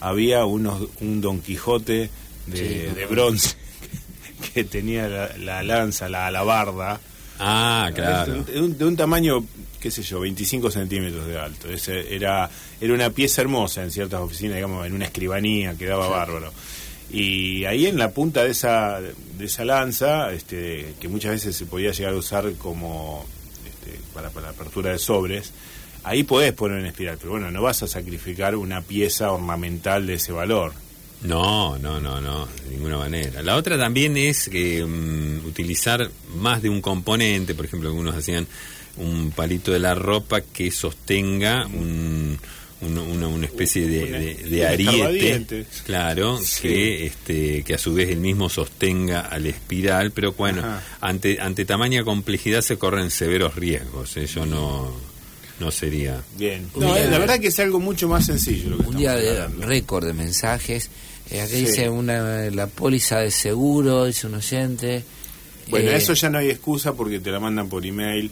había 0.00 0.44
unos, 0.44 0.88
un 1.00 1.20
Don 1.20 1.40
Quijote 1.40 2.10
de, 2.46 2.90
Sí, 2.94 3.04
bronce 3.10 3.56
que 4.54 4.64
tenía 4.64 5.08
la, 5.08 5.36
la 5.38 5.62
lanza, 5.62 6.08
la 6.08 6.26
alabarda, 6.28 7.00
Ah, 7.40 7.90
claro. 7.94 8.42
de, 8.42 8.60
un, 8.60 8.76
de 8.76 8.84
un 8.84 8.96
tamaño, 8.96 9.44
qué 9.80 9.90
sé 9.92 10.02
yo, 10.02 10.18
25 10.20 10.70
centímetros 10.72 11.24
de 11.26 11.38
alto. 11.38 11.68
Ese 11.70 12.12
era, 12.14 12.50
era 12.80 12.92
una 12.94 13.10
pieza 13.10 13.42
hermosa 13.42 13.84
en 13.84 13.92
ciertas 13.92 14.20
oficinas, 14.20 14.56
digamos, 14.56 14.84
en 14.86 14.92
una 14.94 15.04
escribanía, 15.04 15.74
quedaba 15.76 16.08
bárbaro. 16.08 16.52
Y 17.12 17.64
ahí 17.64 17.86
en 17.86 17.96
la 17.96 18.10
punta 18.10 18.42
de 18.44 18.50
esa, 18.50 19.00
de 19.00 19.44
esa 19.44 19.64
lanza, 19.64 20.32
este, 20.32 20.94
que 21.00 21.06
muchas 21.08 21.30
veces 21.32 21.54
se 21.56 21.64
podía 21.66 21.92
llegar 21.92 22.12
a 22.14 22.16
usar 22.16 22.52
como 22.54 23.24
para, 24.18 24.30
para 24.30 24.46
la 24.46 24.52
apertura 24.52 24.90
de 24.90 24.98
sobres, 24.98 25.52
ahí 26.02 26.24
podés 26.24 26.52
poner 26.52 26.78
una 26.78 26.88
espiral, 26.88 27.16
pero 27.18 27.30
bueno, 27.32 27.50
no 27.52 27.62
vas 27.62 27.82
a 27.84 27.86
sacrificar 27.88 28.56
una 28.56 28.82
pieza 28.82 29.30
ornamental 29.30 30.06
de 30.08 30.14
ese 30.14 30.32
valor. 30.32 30.72
No, 31.22 31.78
no, 31.78 32.00
no, 32.00 32.20
no, 32.20 32.46
de 32.46 32.70
ninguna 32.70 32.98
manera. 32.98 33.42
La 33.42 33.56
otra 33.56 33.78
también 33.78 34.16
es 34.16 34.48
que 34.48 34.84
mm, 34.84 35.46
utilizar 35.46 36.10
más 36.36 36.62
de 36.62 36.68
un 36.68 36.80
componente, 36.80 37.54
por 37.54 37.64
ejemplo, 37.64 37.88
algunos 37.88 38.14
hacían 38.16 38.46
un 38.96 39.30
palito 39.30 39.70
de 39.72 39.78
la 39.78 39.94
ropa 39.94 40.40
que 40.40 40.70
sostenga 40.72 41.66
un- 41.66 42.38
una, 42.80 43.26
una 43.28 43.46
especie 43.46 43.86
de, 43.88 44.34
de- 44.48 44.66
ariete, 44.66 45.66
claro, 45.84 46.38
Sí. 46.42 46.62
que 46.62 47.06
este 47.06 47.62
que 47.64 47.74
a 47.74 47.78
su 47.78 47.92
vez 47.94 48.08
el 48.10 48.18
mismo 48.18 48.48
sostenga 48.48 49.20
al 49.22 49.46
espiral, 49.46 50.12
pero 50.12 50.32
bueno, 50.32 50.60
Ajá. 50.60 50.82
ante 51.00 51.40
ante 51.40 51.64
tamaña 51.64 52.04
complejidad 52.04 52.60
se 52.62 52.78
corren 52.78 53.10
severos 53.10 53.54
riesgos. 53.56 54.16
Eso 54.16 54.46
no 54.46 54.92
no 55.60 55.70
sería. 55.72 56.22
Bien. 56.36 56.68
No, 56.76 56.94
eh, 56.96 57.08
la 57.10 57.18
verdad 57.18 57.40
que 57.40 57.48
es 57.48 57.58
algo 57.58 57.80
mucho 57.80 58.08
más 58.08 58.26
sencillo. 58.26 58.70
Lo 58.70 58.78
que 58.78 58.86
Un 58.86 58.96
día 58.96 59.16
de 59.16 59.48
récord 59.48 60.06
de 60.06 60.12
mensajes. 60.12 60.88
Eh, 61.30 61.40
acá 61.40 61.50
Sí. 61.50 61.64
dice 61.66 61.88
una, 61.88 62.48
la 62.50 62.68
póliza 62.68 63.18
de 63.18 63.30
seguro, 63.32 64.04
dice 64.06 64.28
un 64.28 64.34
oyente. 64.36 65.02
Bueno, 65.68 65.90
Eh, 65.90 65.96
eso 65.96 66.14
ya 66.14 66.30
no 66.30 66.38
hay 66.38 66.48
excusa 66.50 66.94
porque 66.94 67.18
te 67.18 67.30
la 67.30 67.40
mandan 67.40 67.68
por 67.68 67.84
email, 67.84 68.30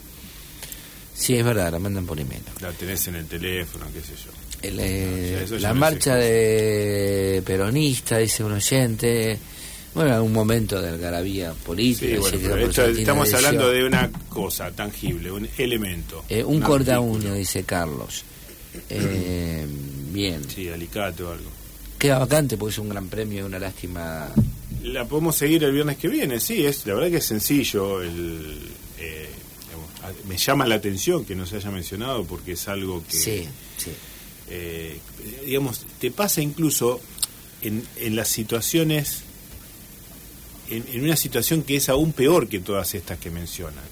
Sí, 1.17 1.35
es 1.35 1.43
verdad, 1.43 1.71
la 1.71 1.79
mandan 1.79 2.05
por 2.05 2.19
email. 2.19 2.41
la 2.61 2.71
tenés 2.71 3.07
en 3.07 3.15
el 3.15 3.25
teléfono, 3.25 3.85
qué 3.93 4.01
sé 4.01 4.13
yo. 4.23 4.31
El, 4.61 4.79
eh, 4.79 5.41
O 5.43 5.47
sea, 5.47 5.59
la 5.59 5.73
marcha 5.73 6.15
de 6.15 7.41
peronista, 7.45 8.17
dice 8.17 8.43
un 8.43 8.53
oyente. 8.53 9.37
Bueno, 9.95 10.13
algún 10.13 10.33
momento 10.33 10.79
de 10.79 10.89
algarabía 10.89 11.53
política. 11.53 12.07
Sí, 12.11 12.17
bueno, 12.17 12.37
pero 12.41 12.67
esto- 12.69 12.85
estamos 12.85 13.33
hablando 13.33 13.69
de 13.71 13.83
una 13.83 14.11
cosa 14.29 14.69
tangible, 14.71 15.31
un 15.31 15.47
elemento. 15.57 16.23
Eh, 16.29 16.43
un 16.43 16.57
Un 16.57 16.61
corta 16.61 16.99
uña, 16.99 17.33
dice 17.33 17.63
Carlos. 17.63 18.23
Eh, 18.89 19.65
bien. 20.13 20.41
Sí, 20.47 20.69
alicate 20.69 21.23
o 21.23 21.31
algo. 21.31 21.49
Queda 21.97 22.19
vacante 22.19 22.57
porque 22.57 22.73
es 22.73 22.77
un 22.79 22.89
gran 22.89 23.07
premio 23.07 23.39
y 23.39 23.41
una 23.43 23.57
lástima. 23.57 24.29
La 24.83 25.05
podemos 25.05 25.35
seguir 25.35 25.63
el 25.63 25.71
viernes 25.71 25.97
que 25.97 26.07
viene, 26.09 26.39
sí, 26.39 26.63
es 26.63 26.85
la 26.85 26.93
verdad 26.93 27.09
que 27.09 27.17
es 27.17 27.25
sencillo. 27.25 28.03
El, 28.03 28.59
eh, 28.99 29.29
me 30.27 30.37
llama 30.37 30.65
la 30.67 30.75
atención 30.75 31.25
que 31.25 31.35
no 31.35 31.45
se 31.45 31.57
haya 31.57 31.71
mencionado 31.71 32.23
porque 32.25 32.53
es 32.53 32.67
algo 32.67 33.03
que, 33.07 33.17
Sí, 33.17 33.47
sí. 33.77 33.91
eh, 34.49 34.99
digamos, 35.45 35.85
te 35.99 36.11
pasa 36.11 36.41
incluso 36.41 36.99
en, 37.61 37.83
en 37.97 38.15
las 38.15 38.27
situaciones, 38.27 39.21
en, 40.69 40.85
en 40.93 41.03
una 41.03 41.15
situación 41.15 41.63
que 41.63 41.77
es 41.77 41.89
aún 41.89 42.13
peor 42.13 42.47
que 42.47 42.59
todas 42.59 42.93
estas 42.95 43.17
que 43.19 43.29
mencionan. 43.31 43.83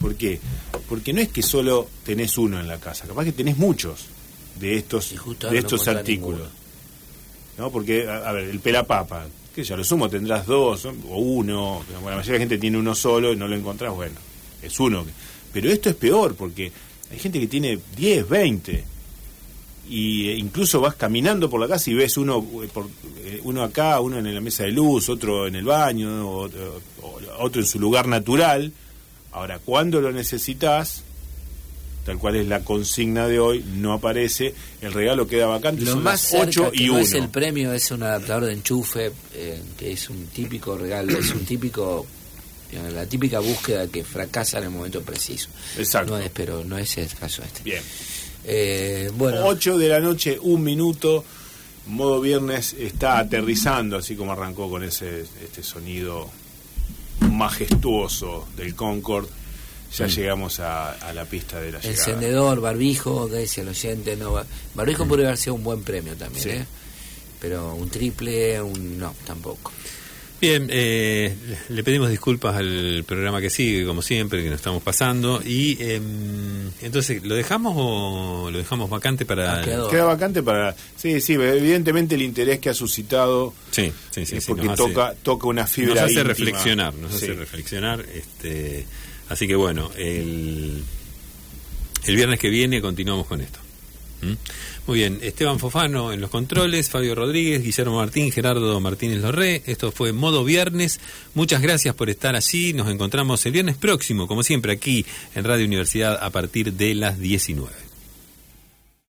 ¿Por 0.00 0.16
qué? 0.16 0.40
Porque 0.88 1.12
no 1.12 1.20
es 1.20 1.28
que 1.28 1.42
solo 1.42 1.88
tenés 2.04 2.36
uno 2.38 2.60
en 2.60 2.66
la 2.68 2.78
casa, 2.78 3.06
capaz 3.06 3.24
que 3.24 3.32
tenés 3.32 3.56
muchos 3.56 4.06
de 4.60 4.76
estos, 4.76 5.10
de 5.10 5.16
no 5.16 5.52
estos 5.52 5.80
encontrás 5.82 5.88
artículos. 5.96 6.48
¿no? 7.58 7.70
Porque, 7.70 8.06
a, 8.08 8.28
a 8.28 8.32
ver, 8.32 8.44
el 8.50 8.60
pelapapa, 8.60 9.26
que 9.54 9.62
ya 9.64 9.76
lo 9.76 9.84
sumo 9.84 10.08
tendrás 10.10 10.46
dos 10.46 10.84
¿no? 10.84 10.90
o 11.08 11.18
uno, 11.18 11.84
bueno, 11.88 12.10
la 12.10 12.16
mayoría 12.16 12.32
de 12.32 12.38
la 12.38 12.38
gente 12.40 12.58
tiene 12.58 12.76
uno 12.78 12.94
solo 12.94 13.32
y 13.32 13.36
no 13.36 13.46
lo 13.46 13.54
encontrás, 13.56 13.94
bueno, 13.94 14.16
es 14.62 14.78
uno. 14.80 15.06
Pero 15.54 15.70
esto 15.70 15.88
es 15.88 15.94
peor 15.94 16.34
porque 16.34 16.70
hay 17.10 17.18
gente 17.18 17.40
que 17.40 17.46
tiene 17.46 17.78
10, 17.96 18.28
20 18.28 18.84
y 19.88 20.28
eh, 20.28 20.36
incluso 20.36 20.80
vas 20.80 20.94
caminando 20.96 21.48
por 21.48 21.60
la 21.60 21.68
casa 21.68 21.90
y 21.90 21.94
ves 21.94 22.16
uno 22.16 22.44
eh, 22.62 22.68
por, 22.72 22.88
eh, 23.18 23.40
uno 23.44 23.62
acá, 23.62 24.00
uno 24.00 24.18
en 24.18 24.34
la 24.34 24.40
mesa 24.42 24.64
de 24.64 24.72
luz, 24.72 25.08
otro 25.08 25.46
en 25.46 25.54
el 25.56 25.64
baño, 25.64 26.38
otro 27.38 27.60
en 27.60 27.66
su 27.66 27.78
lugar 27.78 28.06
natural. 28.06 28.72
Ahora, 29.32 29.58
cuando 29.58 30.00
lo 30.00 30.12
necesitas, 30.12 31.02
tal 32.04 32.18
cual 32.18 32.36
es 32.36 32.46
la 32.46 32.60
consigna 32.60 33.26
de 33.26 33.40
hoy, 33.40 33.64
no 33.76 33.92
aparece, 33.92 34.54
el 34.80 34.92
regalo 34.92 35.26
queda 35.26 35.46
vacante, 35.46 35.84
Lo 35.84 35.92
son 35.92 36.02
más 36.02 36.32
las 36.32 36.42
8 36.42 36.52
cerca 36.52 36.70
que 36.70 36.82
y 36.82 36.86
no 36.86 36.92
1. 36.94 37.02
es 37.02 37.14
el 37.14 37.28
premio 37.28 37.72
es 37.72 37.90
un 37.90 38.02
adaptador 38.02 38.44
de 38.44 38.52
enchufe, 38.52 39.12
eh, 39.34 39.60
que 39.76 39.92
es 39.92 40.08
un 40.10 40.26
típico 40.26 40.76
regalo, 40.76 41.18
es 41.18 41.30
un 41.32 41.44
típico, 41.44 42.06
la 42.82 43.06
típica 43.06 43.38
búsqueda 43.40 43.86
que 43.88 44.04
fracasa 44.04 44.58
en 44.58 44.64
el 44.64 44.70
momento 44.70 45.02
preciso. 45.02 45.48
Exacto. 45.78 46.12
No 46.12 46.18
es, 46.18 46.30
pero 46.30 46.64
no 46.64 46.78
es 46.78 46.96
el 46.98 47.08
caso 47.14 47.42
este. 47.42 47.62
Bien. 47.62 47.82
Eh, 48.44 49.10
bueno, 49.14 49.46
8 49.46 49.78
de 49.78 49.88
la 49.88 50.00
noche, 50.00 50.38
un 50.40 50.62
minuto. 50.62 51.24
Modo 51.86 52.20
Viernes 52.20 52.74
está 52.78 53.18
aterrizando, 53.18 53.98
así 53.98 54.16
como 54.16 54.32
arrancó 54.32 54.70
con 54.70 54.82
ese 54.82 55.20
este 55.42 55.62
sonido 55.62 56.30
majestuoso 57.20 58.46
del 58.56 58.74
Concorde. 58.74 59.28
Ya 59.96 60.06
llegamos 60.08 60.58
a, 60.58 60.90
a 60.92 61.12
la 61.12 61.24
pista 61.24 61.60
de 61.60 61.70
la 61.70 61.78
llegada. 61.78 61.90
Encendedor, 61.94 62.60
barbijo, 62.60 63.28
que 63.28 63.36
decía 63.36 63.62
el 63.62 63.68
oyente, 63.68 64.16
no 64.16 64.42
Barbijo 64.74 65.06
podría 65.06 65.28
haber 65.28 65.38
sido 65.38 65.54
un 65.54 65.62
buen 65.62 65.82
premio 65.84 66.16
también, 66.16 66.42
Sí. 66.42 66.50
¿eh? 66.50 66.64
Pero 67.40 67.74
un 67.76 67.88
triple, 67.90 68.60
un 68.60 68.98
no, 68.98 69.14
tampoco. 69.24 69.70
Bien, 70.40 70.66
eh, 70.70 71.34
le 71.70 71.82
pedimos 71.84 72.10
disculpas 72.10 72.56
al 72.56 73.02
programa 73.06 73.40
que 73.40 73.48
sigue, 73.48 73.86
como 73.86 74.02
siempre, 74.02 74.42
que 74.42 74.50
nos 74.50 74.56
estamos 74.56 74.82
pasando. 74.82 75.40
Y 75.42 75.78
em, 75.80 76.70
entonces, 76.82 77.22
¿lo 77.24 77.34
dejamos 77.34 77.72
o 77.78 78.50
lo 78.50 78.58
dejamos 78.58 78.90
vacante 78.90 79.24
para.? 79.24 79.60
Ah, 79.60 79.64
quedó. 79.64 79.88
Queda 79.88 80.04
vacante 80.04 80.42
para... 80.42 80.76
Sí, 80.96 81.20
sí, 81.22 81.34
evidentemente 81.34 82.14
el 82.16 82.22
interés 82.22 82.58
que 82.58 82.68
ha 82.68 82.74
suscitado 82.74 83.54
Sí, 83.70 83.90
sí, 84.10 84.26
sí. 84.26 84.36
eh, 84.36 84.40
porque 84.46 84.68
hace- 84.68 84.76
toca, 84.76 85.14
toca 85.22 85.46
una 85.46 85.66
fibra 85.66 85.94
nos 85.94 86.02
hace 86.04 86.12
íntima. 86.12 86.28
reflexionar, 86.28 86.94
nos 86.94 87.14
hace 87.14 87.32
reflexionar. 87.32 88.04
Este, 88.12 88.84
así 89.30 89.46
que 89.46 89.54
bueno, 89.54 89.90
el, 89.96 90.82
el 92.04 92.16
viernes 92.16 92.38
que 92.38 92.50
viene 92.50 92.82
continuamos 92.82 93.26
con 93.26 93.40
esto. 93.40 93.60
Muy 94.86 94.98
bien, 94.98 95.18
Esteban 95.22 95.58
Fofano 95.58 96.12
en 96.12 96.20
los 96.20 96.30
controles, 96.30 96.90
Fabio 96.90 97.14
Rodríguez, 97.14 97.62
Guillermo 97.62 97.96
Martín, 97.96 98.30
Gerardo 98.32 98.78
Martínez 98.80 99.20
Lorré. 99.20 99.62
Esto 99.66 99.92
fue 99.92 100.12
Modo 100.12 100.44
Viernes. 100.44 101.00
Muchas 101.34 101.62
gracias 101.62 101.94
por 101.94 102.10
estar 102.10 102.36
allí. 102.36 102.72
Nos 102.72 102.88
encontramos 102.88 103.44
el 103.46 103.52
viernes 103.52 103.76
próximo, 103.76 104.26
como 104.26 104.42
siempre, 104.42 104.72
aquí 104.72 105.04
en 105.34 105.44
Radio 105.44 105.66
Universidad 105.66 106.18
a 106.22 106.30
partir 106.30 106.72
de 106.72 106.94
las 106.94 107.18
19. 107.18 107.83